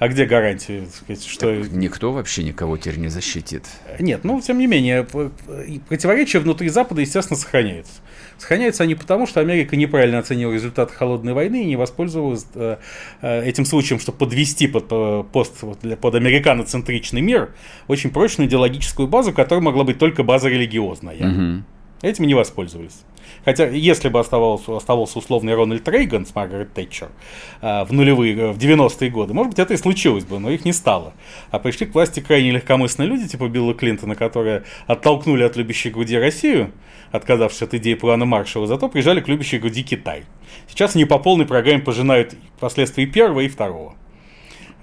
А 0.00 0.08
где 0.08 0.26
гарантия, 0.26 0.82
так 0.82 0.94
сказать, 0.94 1.24
что... 1.24 1.50
Никто 1.50 2.12
вообще 2.12 2.44
никого 2.44 2.76
теперь 2.76 2.98
не 2.98 3.08
защитит. 3.08 3.64
Нет, 3.98 4.22
ну, 4.22 4.38
тем 4.42 4.58
не 4.58 4.66
менее, 4.66 5.04
п- 5.04 5.30
п- 5.30 5.80
противоречия 5.88 6.40
внутри 6.40 6.68
Запада, 6.68 7.00
естественно, 7.00 7.38
сохраняются. 7.38 7.94
Сохраняются 8.38 8.84
они 8.84 8.94
потому, 8.94 9.26
что 9.26 9.40
Америка 9.40 9.76
неправильно 9.76 10.18
оценила 10.18 10.52
результат 10.52 10.90
холодной 10.92 11.32
войны 11.34 11.62
и 11.64 11.66
не 11.66 11.76
воспользовалась 11.76 12.46
э, 12.54 12.76
э, 13.20 13.44
этим 13.44 13.64
случаем, 13.64 14.00
чтобы 14.00 14.18
подвести 14.18 14.68
под, 14.68 14.86
э, 14.90 15.24
пост, 15.32 15.62
для- 15.82 15.96
под 15.96 16.14
американоцентричный 16.14 17.20
мир 17.20 17.50
очень 17.88 18.10
прочную 18.10 18.48
идеологическую 18.48 19.08
базу, 19.08 19.32
которая 19.32 19.62
могла 19.62 19.84
быть 19.84 19.98
только 19.98 20.22
база 20.22 20.48
религиозная. 20.48 21.16
Мгм. 21.26 21.64
Этим 22.02 22.24
не 22.26 22.34
воспользовались. 22.34 23.02
Хотя, 23.44 23.66
если 23.68 24.08
бы 24.08 24.20
оставался, 24.20 24.76
оставался 24.76 25.18
условный 25.18 25.54
Рональд 25.54 25.86
Рейган 25.88 26.26
с 26.26 26.34
Маргарет 26.34 26.72
Тэтчер 26.72 27.08
э, 27.60 27.84
в 27.84 27.92
нулевые, 27.92 28.36
э, 28.36 28.52
в 28.52 28.58
90-е 28.58 29.10
годы, 29.10 29.34
может 29.34 29.50
быть, 29.50 29.58
это 29.58 29.74
и 29.74 29.76
случилось 29.76 30.24
бы, 30.24 30.38
но 30.38 30.50
их 30.50 30.64
не 30.64 30.72
стало. 30.72 31.12
А 31.50 31.58
пришли 31.58 31.86
к 31.86 31.94
власти 31.94 32.20
крайне 32.20 32.52
легкомысленные 32.52 33.08
люди, 33.08 33.28
типа 33.28 33.48
Билла 33.48 33.74
Клинтона, 33.74 34.14
которые 34.14 34.64
оттолкнули 34.86 35.42
от 35.42 35.56
любящей 35.56 35.90
груди 35.90 36.16
Россию, 36.16 36.72
отказавшись 37.10 37.62
от 37.62 37.74
идеи 37.74 37.94
плана 37.94 38.24
Маршалла, 38.24 38.66
зато 38.66 38.88
прижали 38.88 39.20
к 39.20 39.28
любящей 39.28 39.58
груди 39.58 39.82
Китай. 39.82 40.24
Сейчас 40.68 40.94
они 40.94 41.04
по 41.04 41.18
полной 41.18 41.46
программе 41.46 41.80
пожинают 41.80 42.34
последствия 42.60 43.04
и 43.04 43.06
первого, 43.06 43.40
и 43.40 43.48
второго. 43.48 43.94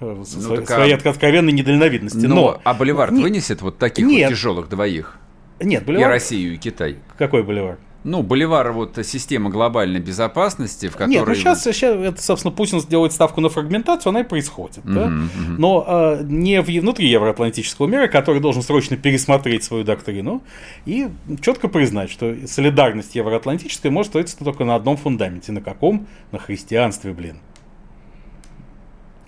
Э, 0.00 0.24
Ну, 0.34 0.56
так 0.56 0.70
а- 0.70 0.74
своей 0.74 0.94
откровенной 0.94 1.52
недальновидности. 1.52 2.26
Но, 2.26 2.34
Но, 2.34 2.60
а 2.62 2.74
Боливар 2.74 3.12
Не- 3.12 3.22
вынесет 3.22 3.62
вот 3.62 3.78
таких 3.78 4.06
Нет. 4.06 4.28
вот 4.28 4.36
тяжелых 4.36 4.68
двоих? 4.68 5.18
Нет, 5.60 5.82
И 5.82 5.86
Боливар... 5.86 6.10
Россию, 6.10 6.54
и 6.54 6.56
Китай. 6.56 6.96
Какой 7.18 7.42
Боливар? 7.42 7.78
Ну, 8.06 8.22
Боливар 8.22 8.70
вот 8.70 8.96
система 9.02 9.50
глобальной 9.50 9.98
безопасности, 9.98 10.86
в 10.86 10.92
которой... 10.92 11.10
Нет, 11.10 11.26
ну 11.26 11.34
сейчас, 11.34 11.64
сейчас 11.64 11.96
это, 11.96 12.22
собственно, 12.22 12.52
Путин 12.52 12.78
сделает 12.78 13.12
ставку 13.12 13.40
на 13.40 13.48
фрагментацию, 13.48 14.10
она 14.10 14.20
и 14.20 14.22
происходит. 14.22 14.82
да? 14.84 15.08
Мгм, 15.08 15.24
мгм. 15.24 15.56
Но 15.58 15.84
э, 15.88 16.22
не 16.22 16.60
внутри 16.62 17.08
евроатлантического 17.08 17.88
мира, 17.88 18.06
который 18.06 18.40
должен 18.40 18.62
срочно 18.62 18.96
пересмотреть 18.96 19.64
свою 19.64 19.82
доктрину 19.82 20.44
и 20.84 21.08
четко 21.40 21.66
признать, 21.66 22.08
что 22.08 22.32
солидарность 22.46 23.16
евроатлантическая 23.16 23.90
может 23.90 24.12
строиться 24.12 24.38
только 24.38 24.64
на 24.64 24.76
одном 24.76 24.96
фундаменте. 24.96 25.50
На 25.50 25.60
каком? 25.60 26.06
На 26.30 26.38
христианстве, 26.38 27.12
блин. 27.12 27.38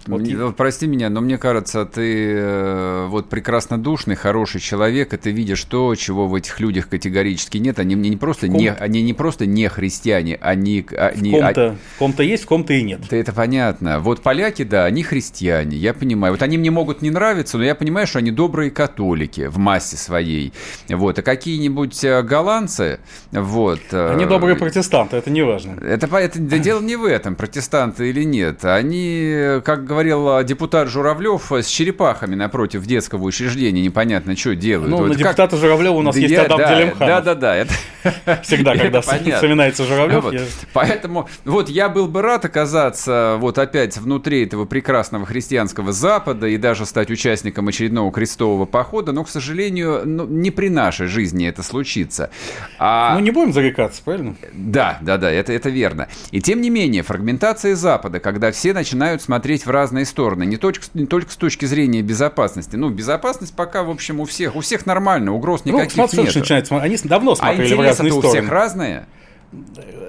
Вот 0.09 0.57
прости 0.57 0.87
меня, 0.87 1.11
но 1.11 1.21
мне 1.21 1.39
кажется, 1.39 1.85
ты 1.85 2.33
э, 2.35 3.07
вот 3.09 3.29
прекрасно 3.29 3.79
душный, 3.79 4.17
хороший 4.17 4.61
человек, 4.61 5.13
и 5.15 5.17
ты 5.17 5.31
видишь 5.31 5.63
то, 5.65 5.95
чего 5.95 6.27
в 6.27 6.35
этих 6.35 6.61
людях 6.61 6.89
категорически 6.89 7.59
нет. 7.59 7.79
Они 7.79 7.97
мне 7.97 8.11
не 8.11 8.17
просто 8.17 8.49
не, 8.49 8.73
они 8.73 9.03
не 9.03 9.15
просто 9.15 9.47
не 9.47 9.69
христиане, 9.69 10.39
они, 10.41 10.87
они 10.97 11.31
в 11.31 11.41
ком-то, 11.41 11.67
а... 11.67 11.77
ком-то 11.99 12.23
есть, 12.23 12.45
в 12.45 12.47
ком-то 12.47 12.73
и 12.73 12.83
нет. 12.83 13.01
Да 13.11 13.17
это 13.17 13.33
понятно. 13.33 14.01
Вот 14.01 14.23
поляки, 14.23 14.65
да, 14.65 14.85
они 14.85 15.03
христиане, 15.03 15.77
я 15.77 15.95
понимаю. 15.95 16.33
Вот 16.33 16.43
они 16.43 16.59
мне 16.59 16.71
могут 16.71 17.03
не 17.03 17.11
нравиться, 17.11 17.59
но 17.59 17.65
я 17.65 17.75
понимаю, 17.75 18.07
что 18.07 18.19
они 18.19 18.31
добрые 18.31 18.71
католики 18.71 19.47
в 19.47 19.59
массе 19.59 19.97
своей. 19.97 20.53
Вот, 20.89 21.19
а 21.19 21.23
какие-нибудь 21.23 22.03
э, 22.05 22.23
голландцы, 22.23 23.01
вот. 23.33 23.81
Э, 23.93 24.13
они 24.13 24.25
добрые 24.25 24.57
протестанты, 24.57 25.17
это 25.17 25.31
не 25.31 25.43
важно. 25.43 25.79
Это, 25.83 26.07
это 26.17 26.39
да, 26.41 26.59
дело 26.59 26.81
не 26.81 26.97
в 26.97 27.05
этом, 27.05 27.35
протестанты 27.37 28.11
или 28.11 28.25
нет. 28.25 28.65
Они, 28.65 29.61
как 29.65 29.85
говорил 29.99 30.45
депутат 30.45 30.89
Журавлев, 30.89 31.51
с 31.51 31.67
черепахами 31.67 32.37
напротив 32.37 32.87
детского 32.87 33.25
учреждения 33.25 33.83
непонятно, 33.83 34.37
что 34.37 34.55
делают. 34.55 34.91
Ну, 34.91 34.99
вот 34.99 35.09
на 35.09 35.15
как... 35.15 35.19
депутата 35.19 35.57
Журавлева 35.57 35.95
у 35.95 36.03
нас 36.03 36.15
да, 36.15 36.21
есть 36.21 36.35
Адам 36.37 36.59
да, 36.59 36.75
Делимханов. 36.75 37.09
Да, 37.09 37.21
да, 37.21 37.35
да. 37.35 37.57
Это... 37.57 37.73
Всегда, 38.45 38.77
когда 38.77 39.01
вспоминается 39.01 39.85
Журавлев. 39.85 40.23
Вот. 40.23 40.35
Я... 40.35 40.43
Поэтому 40.73 41.29
вот 41.45 41.69
я 41.69 41.89
был 41.89 42.07
бы 42.07 42.23
рад 42.23 42.45
оказаться 42.45 43.37
вот 43.41 43.59
опять 43.59 43.97
внутри 43.97 44.45
этого 44.45 44.67
прекрасного 44.67 45.27
христианского 45.27 45.93
Запада 45.93 46.47
и 46.47 46.57
даже 46.59 46.87
стать 46.87 47.11
участником 47.11 47.67
очередного 47.67 48.13
крестового 48.13 48.67
похода, 48.67 49.11
но, 49.11 49.25
к 49.25 49.29
сожалению, 49.29 50.03
ну, 50.05 50.27
не 50.27 50.53
при 50.53 50.69
нашей 50.69 51.09
жизни 51.09 51.49
это 51.49 51.65
случится. 51.65 52.31
А... 52.79 53.15
Ну, 53.15 53.21
не 53.21 53.33
будем 53.33 53.53
зарекаться, 53.53 54.01
правильно? 54.05 54.37
Да, 54.53 54.99
да, 55.01 55.17
да, 55.17 55.31
это, 55.31 55.53
это 55.53 55.71
верно. 55.71 56.07
И 56.31 56.41
тем 56.41 56.61
не 56.61 56.71
менее, 56.71 57.03
фрагментация 57.03 57.75
Запада, 57.75 58.21
когда 58.21 58.53
все 58.53 58.73
начинают 58.73 59.23
смотреть 59.23 59.67
в 59.67 59.71
разные 59.79 60.05
стороны, 60.05 60.45
не 60.45 60.57
только, 60.57 60.81
не 60.95 61.07
только 61.07 61.31
с 61.31 61.37
точки 61.37 61.65
зрения 61.65 62.03
безопасности. 62.03 62.77
Ну, 62.77 62.91
безопасность 62.91 63.55
пока, 63.55 63.83
в 63.83 63.91
общем, 63.91 64.21
у 64.21 64.25
всех, 64.25 64.57
у 64.57 64.61
всех 64.61 64.87
нормально, 64.87 65.33
угроз 65.33 65.63
ну, 65.65 65.73
никаких 65.73 65.97
ну, 65.97 66.23
нет. 66.25 66.35
Начинается, 66.35 66.77
они 66.77 66.97
давно 67.05 67.33
а 67.33 67.37
смотрели 67.37 67.75
а 67.75 67.77
в 67.77 67.81
разные 67.81 68.13
стороны. 68.13 68.29
у 68.29 68.31
всех 68.31 68.51
разные? 68.51 69.07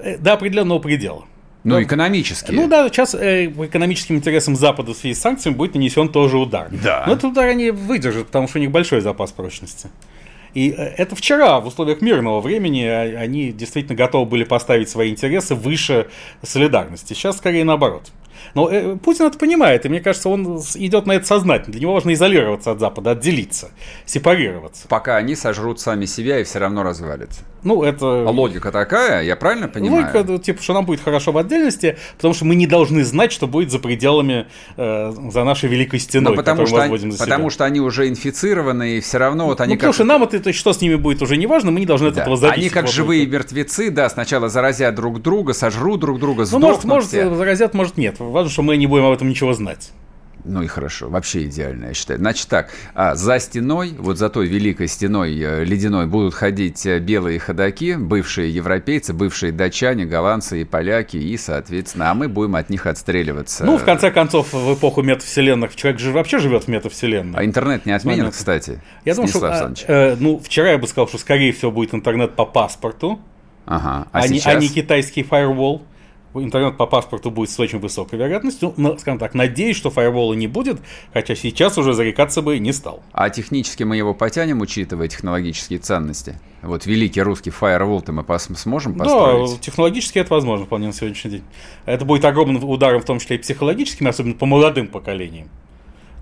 Э, 0.02 0.18
до 0.18 0.32
определенного 0.32 0.78
предела. 0.78 1.24
Ну, 1.62 1.74
Но, 1.74 1.82
экономически. 1.82 2.52
Ну 2.52 2.68
да, 2.68 2.88
сейчас 2.88 3.14
э, 3.14 3.50
по 3.50 3.66
экономическим 3.66 4.16
интересам 4.16 4.56
Запада 4.56 4.94
в 4.94 4.96
связи 4.96 5.14
с 5.14 5.20
санкциями 5.20 5.56
будет 5.56 5.74
нанесен 5.74 6.08
тоже 6.08 6.38
удар. 6.38 6.68
Да. 6.70 7.04
Но 7.06 7.12
этот 7.12 7.32
удар 7.32 7.48
они 7.48 7.70
выдержат, 7.70 8.26
потому 8.26 8.48
что 8.48 8.58
у 8.58 8.60
них 8.62 8.70
большой 8.70 9.02
запас 9.02 9.32
прочности. 9.32 9.90
И 10.54 10.70
э, 10.70 10.94
это 10.96 11.14
вчера, 11.14 11.60
в 11.60 11.66
условиях 11.66 12.00
мирного 12.00 12.40
времени, 12.40 12.84
а, 12.84 13.02
они 13.20 13.52
действительно 13.52 13.94
готовы 13.94 14.24
были 14.26 14.44
поставить 14.44 14.88
свои 14.88 15.10
интересы 15.10 15.54
выше 15.54 16.08
солидарности. 16.42 17.12
Сейчас 17.12 17.36
скорее 17.36 17.64
наоборот. 17.64 18.10
Но 18.54 18.70
э, 18.70 18.96
Путин 18.96 19.26
это 19.26 19.38
понимает, 19.38 19.86
и 19.86 19.88
мне 19.88 20.00
кажется, 20.00 20.28
он 20.28 20.58
идет 20.74 21.06
на 21.06 21.12
это 21.12 21.26
сознательно. 21.26 21.72
Для 21.72 21.82
него 21.82 21.94
важно 21.94 22.12
изолироваться 22.14 22.72
от 22.72 22.80
Запада, 22.80 23.12
отделиться, 23.12 23.70
сепарироваться. 24.06 24.88
Пока 24.88 25.16
они 25.16 25.34
сожрут 25.34 25.80
сами 25.80 26.04
себя 26.04 26.40
и 26.40 26.44
все 26.44 26.58
равно 26.58 26.82
развалятся. 26.82 27.42
Ну, 27.62 27.82
это... 27.82 28.06
Логика 28.06 28.72
такая, 28.72 29.22
я 29.22 29.36
правильно 29.36 29.68
понимаю? 29.68 30.06
Логика, 30.12 30.38
типа, 30.38 30.62
что 30.62 30.74
нам 30.74 30.86
будет 30.86 31.00
хорошо 31.00 31.32
в 31.32 31.38
отдельности, 31.38 31.98
потому 32.16 32.34
что 32.34 32.44
мы 32.44 32.54
не 32.54 32.66
должны 32.66 33.04
знать, 33.04 33.32
что 33.32 33.46
будет 33.46 33.70
за 33.70 33.78
пределами, 33.78 34.46
э, 34.76 35.12
за 35.30 35.44
нашей 35.44 35.68
великой 35.68 36.00
стеной, 36.00 36.32
Но 36.32 36.36
потому 36.36 36.66
что, 36.66 36.82
они, 36.82 37.12
потому 37.18 37.50
что 37.50 37.64
они 37.64 37.80
уже 37.80 38.08
инфицированы, 38.08 38.96
и 38.96 39.00
все 39.00 39.18
равно 39.18 39.46
вот 39.46 39.60
они 39.60 39.74
ну, 39.74 39.74
как... 39.74 39.80
потому 39.80 39.92
что 39.92 40.04
нам 40.04 40.22
это, 40.22 40.52
что 40.52 40.72
с 40.72 40.80
ними 40.80 40.94
будет 40.94 41.22
уже 41.22 41.36
не 41.36 41.46
важно, 41.46 41.70
мы 41.70 41.80
не 41.80 41.86
должны 41.86 42.08
от 42.08 42.14
да. 42.14 42.22
этого 42.22 42.36
зависеть. 42.36 42.60
Они 42.60 42.70
как 42.70 42.88
живые 42.88 43.26
мертвецы, 43.26 43.90
да, 43.90 44.08
сначала 44.08 44.48
заразят 44.48 44.94
друг 44.94 45.20
друга, 45.20 45.52
сожрут 45.52 46.00
друг 46.00 46.18
друга, 46.18 46.44
сдохнут 46.44 46.62
Ну, 46.62 46.74
может, 46.74 46.84
может, 46.84 47.08
все. 47.08 47.34
заразят, 47.34 47.74
может, 47.74 47.96
нет. 47.96 48.16
Важно, 48.30 48.50
что 48.50 48.62
мы 48.62 48.76
не 48.76 48.86
будем 48.86 49.04
об 49.04 49.12
этом 49.12 49.28
ничего 49.28 49.52
знать. 49.52 49.92
Ну 50.44 50.62
и 50.62 50.66
хорошо, 50.66 51.08
вообще 51.08 51.44
идеально, 51.44 51.86
я 51.86 51.94
считаю. 51.94 52.18
Значит 52.18 52.48
так, 52.48 52.70
а 52.94 53.14
за 53.14 53.38
стеной, 53.38 53.94
вот 53.98 54.18
за 54.18 54.30
той 54.30 54.46
великой 54.46 54.88
стеной 54.88 55.38
э, 55.38 55.64
ледяной 55.64 56.06
будут 56.06 56.34
ходить 56.34 56.84
э, 56.86 56.98
белые 56.98 57.38
ходаки, 57.38 57.96
бывшие 57.96 58.52
европейцы, 58.52 59.12
бывшие 59.12 59.52
датчане, 59.52 60.06
голландцы 60.06 60.62
и 60.62 60.64
поляки, 60.64 61.16
и, 61.16 61.36
соответственно, 61.36 62.10
а 62.10 62.14
мы 62.14 62.28
будем 62.28 62.56
от 62.56 62.70
них 62.70 62.86
отстреливаться. 62.86 63.64
Ну, 63.64 63.76
в 63.76 63.84
конце 63.84 64.10
концов, 64.10 64.52
в 64.52 64.74
эпоху 64.74 65.02
метавселенных 65.02 65.76
человек 65.76 66.00
же 66.00 66.10
вообще 66.10 66.38
живет 66.38 66.64
в 66.64 66.68
метавселенной. 66.68 67.38
А 67.38 67.44
интернет 67.44 67.84
не 67.84 67.92
отменен, 67.92 68.20
Понятно. 68.20 68.38
кстати, 68.38 68.80
Я 69.04 69.14
думаю, 69.14 69.28
что, 69.28 69.46
а, 69.46 69.72
э, 69.88 70.16
ну, 70.18 70.38
вчера 70.38 70.70
я 70.70 70.78
бы 70.78 70.86
сказал, 70.86 71.08
что, 71.08 71.18
скорее 71.18 71.52
всего, 71.52 71.70
будет 71.70 71.94
интернет 71.94 72.34
по 72.34 72.46
паспорту, 72.46 73.20
ага. 73.66 74.06
а, 74.12 74.20
а, 74.20 74.28
не, 74.28 74.40
а 74.44 74.54
не 74.54 74.68
китайский 74.68 75.22
фаервол 75.22 75.82
интернет 76.34 76.76
по 76.76 76.86
паспорту 76.86 77.30
будет 77.30 77.50
с 77.50 77.58
очень 77.58 77.78
высокой 77.78 78.18
вероятностью. 78.18 78.72
Но, 78.76 78.96
скажем 78.98 79.18
так, 79.18 79.34
надеюсь, 79.34 79.76
что 79.76 79.90
фаервола 79.90 80.34
не 80.34 80.46
будет, 80.46 80.80
хотя 81.12 81.34
сейчас 81.34 81.78
уже 81.78 81.92
зарекаться 81.92 82.42
бы 82.42 82.58
не 82.58 82.72
стал. 82.72 83.02
А 83.12 83.30
технически 83.30 83.82
мы 83.82 83.96
его 83.96 84.14
потянем, 84.14 84.60
учитывая 84.60 85.08
технологические 85.08 85.78
ценности? 85.78 86.38
Вот 86.62 86.86
великий 86.86 87.22
русский 87.22 87.50
фаервол-то 87.50 88.12
мы 88.12 88.22
пос- 88.22 88.54
сможем 88.54 88.94
построить? 88.94 89.50
Да, 89.52 89.58
технологически 89.58 90.18
это 90.18 90.34
возможно 90.34 90.66
вполне 90.66 90.88
на 90.88 90.92
сегодняшний 90.92 91.30
день. 91.30 91.44
Это 91.86 92.04
будет 92.04 92.24
огромным 92.24 92.62
ударом, 92.62 93.00
в 93.00 93.04
том 93.04 93.18
числе 93.18 93.36
и 93.36 93.38
психологическим, 93.38 94.06
особенно 94.06 94.34
по 94.34 94.46
молодым 94.46 94.86
поколениям. 94.88 95.48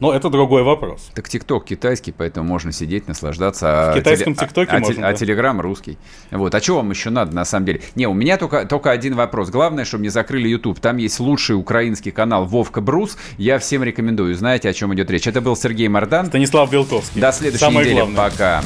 Но 0.01 0.13
это 0.13 0.31
другой 0.31 0.63
вопрос. 0.63 1.11
Так 1.15 1.29
ТикТок 1.29 1.65
китайский, 1.65 2.13
поэтому 2.13 2.47
можно 2.47 2.73
сидеть, 2.73 3.09
наслаждаться. 3.09 3.93
В 3.95 3.99
китайском 3.99 4.35
а 4.37 4.45
ТикТоке 4.45 4.77
а, 4.77 4.79
можно. 4.79 5.09
А, 5.09 5.11
да. 5.11 5.17
Телеграм 5.17 5.61
русский. 5.61 5.99
Вот. 6.31 6.55
А 6.55 6.61
что 6.61 6.77
вам 6.77 6.91
еще 6.91 7.11
надо, 7.11 7.35
на 7.35 7.45
самом 7.45 7.67
деле? 7.67 7.81
Не, 7.95 8.07
у 8.07 8.15
меня 8.15 8.37
только, 8.37 8.65
только 8.65 8.91
один 8.91 9.15
вопрос. 9.15 9.51
Главное, 9.51 9.85
чтобы 9.85 10.03
мне 10.03 10.11
закрыли 10.11 10.49
YouTube. 10.49 10.79
Там 10.81 10.99
есть 10.99 11.19
лучший 11.19 11.57
украинский 11.57 12.13
канал 12.13 12.45
Вовка 12.45 12.81
Брус. 12.81 13.17
Я 13.39 13.59
всем 13.59 13.83
рекомендую. 13.83 14.35
Знаете, 14.35 14.69
о 14.69 14.73
чем 14.73 14.95
идет 14.95 15.11
речь. 15.11 15.27
Это 15.27 15.41
был 15.41 15.57
Сергей 15.57 15.89
Мардан. 15.89 16.27
Станислав 16.27 16.71
Белковский. 16.71 17.21
До 17.21 17.33
следующей 17.33 17.65
Самое 17.65 17.81
недели. 17.87 17.97
Главное. 17.97 18.31
Пока. 18.31 18.63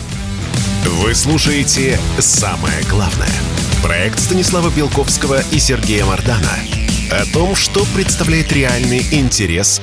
Вы 0.84 1.14
слушаете 1.14 1.98
«Самое 2.18 2.82
главное». 2.90 3.28
Проект 3.82 4.18
Станислава 4.18 4.70
Белковского 4.76 5.40
и 5.52 5.58
Сергея 5.58 6.04
Мардана 6.04 6.50
о 7.10 7.24
том, 7.32 7.54
что 7.54 7.84
представляет 7.94 8.52
реальный 8.52 9.04
интерес 9.12 9.82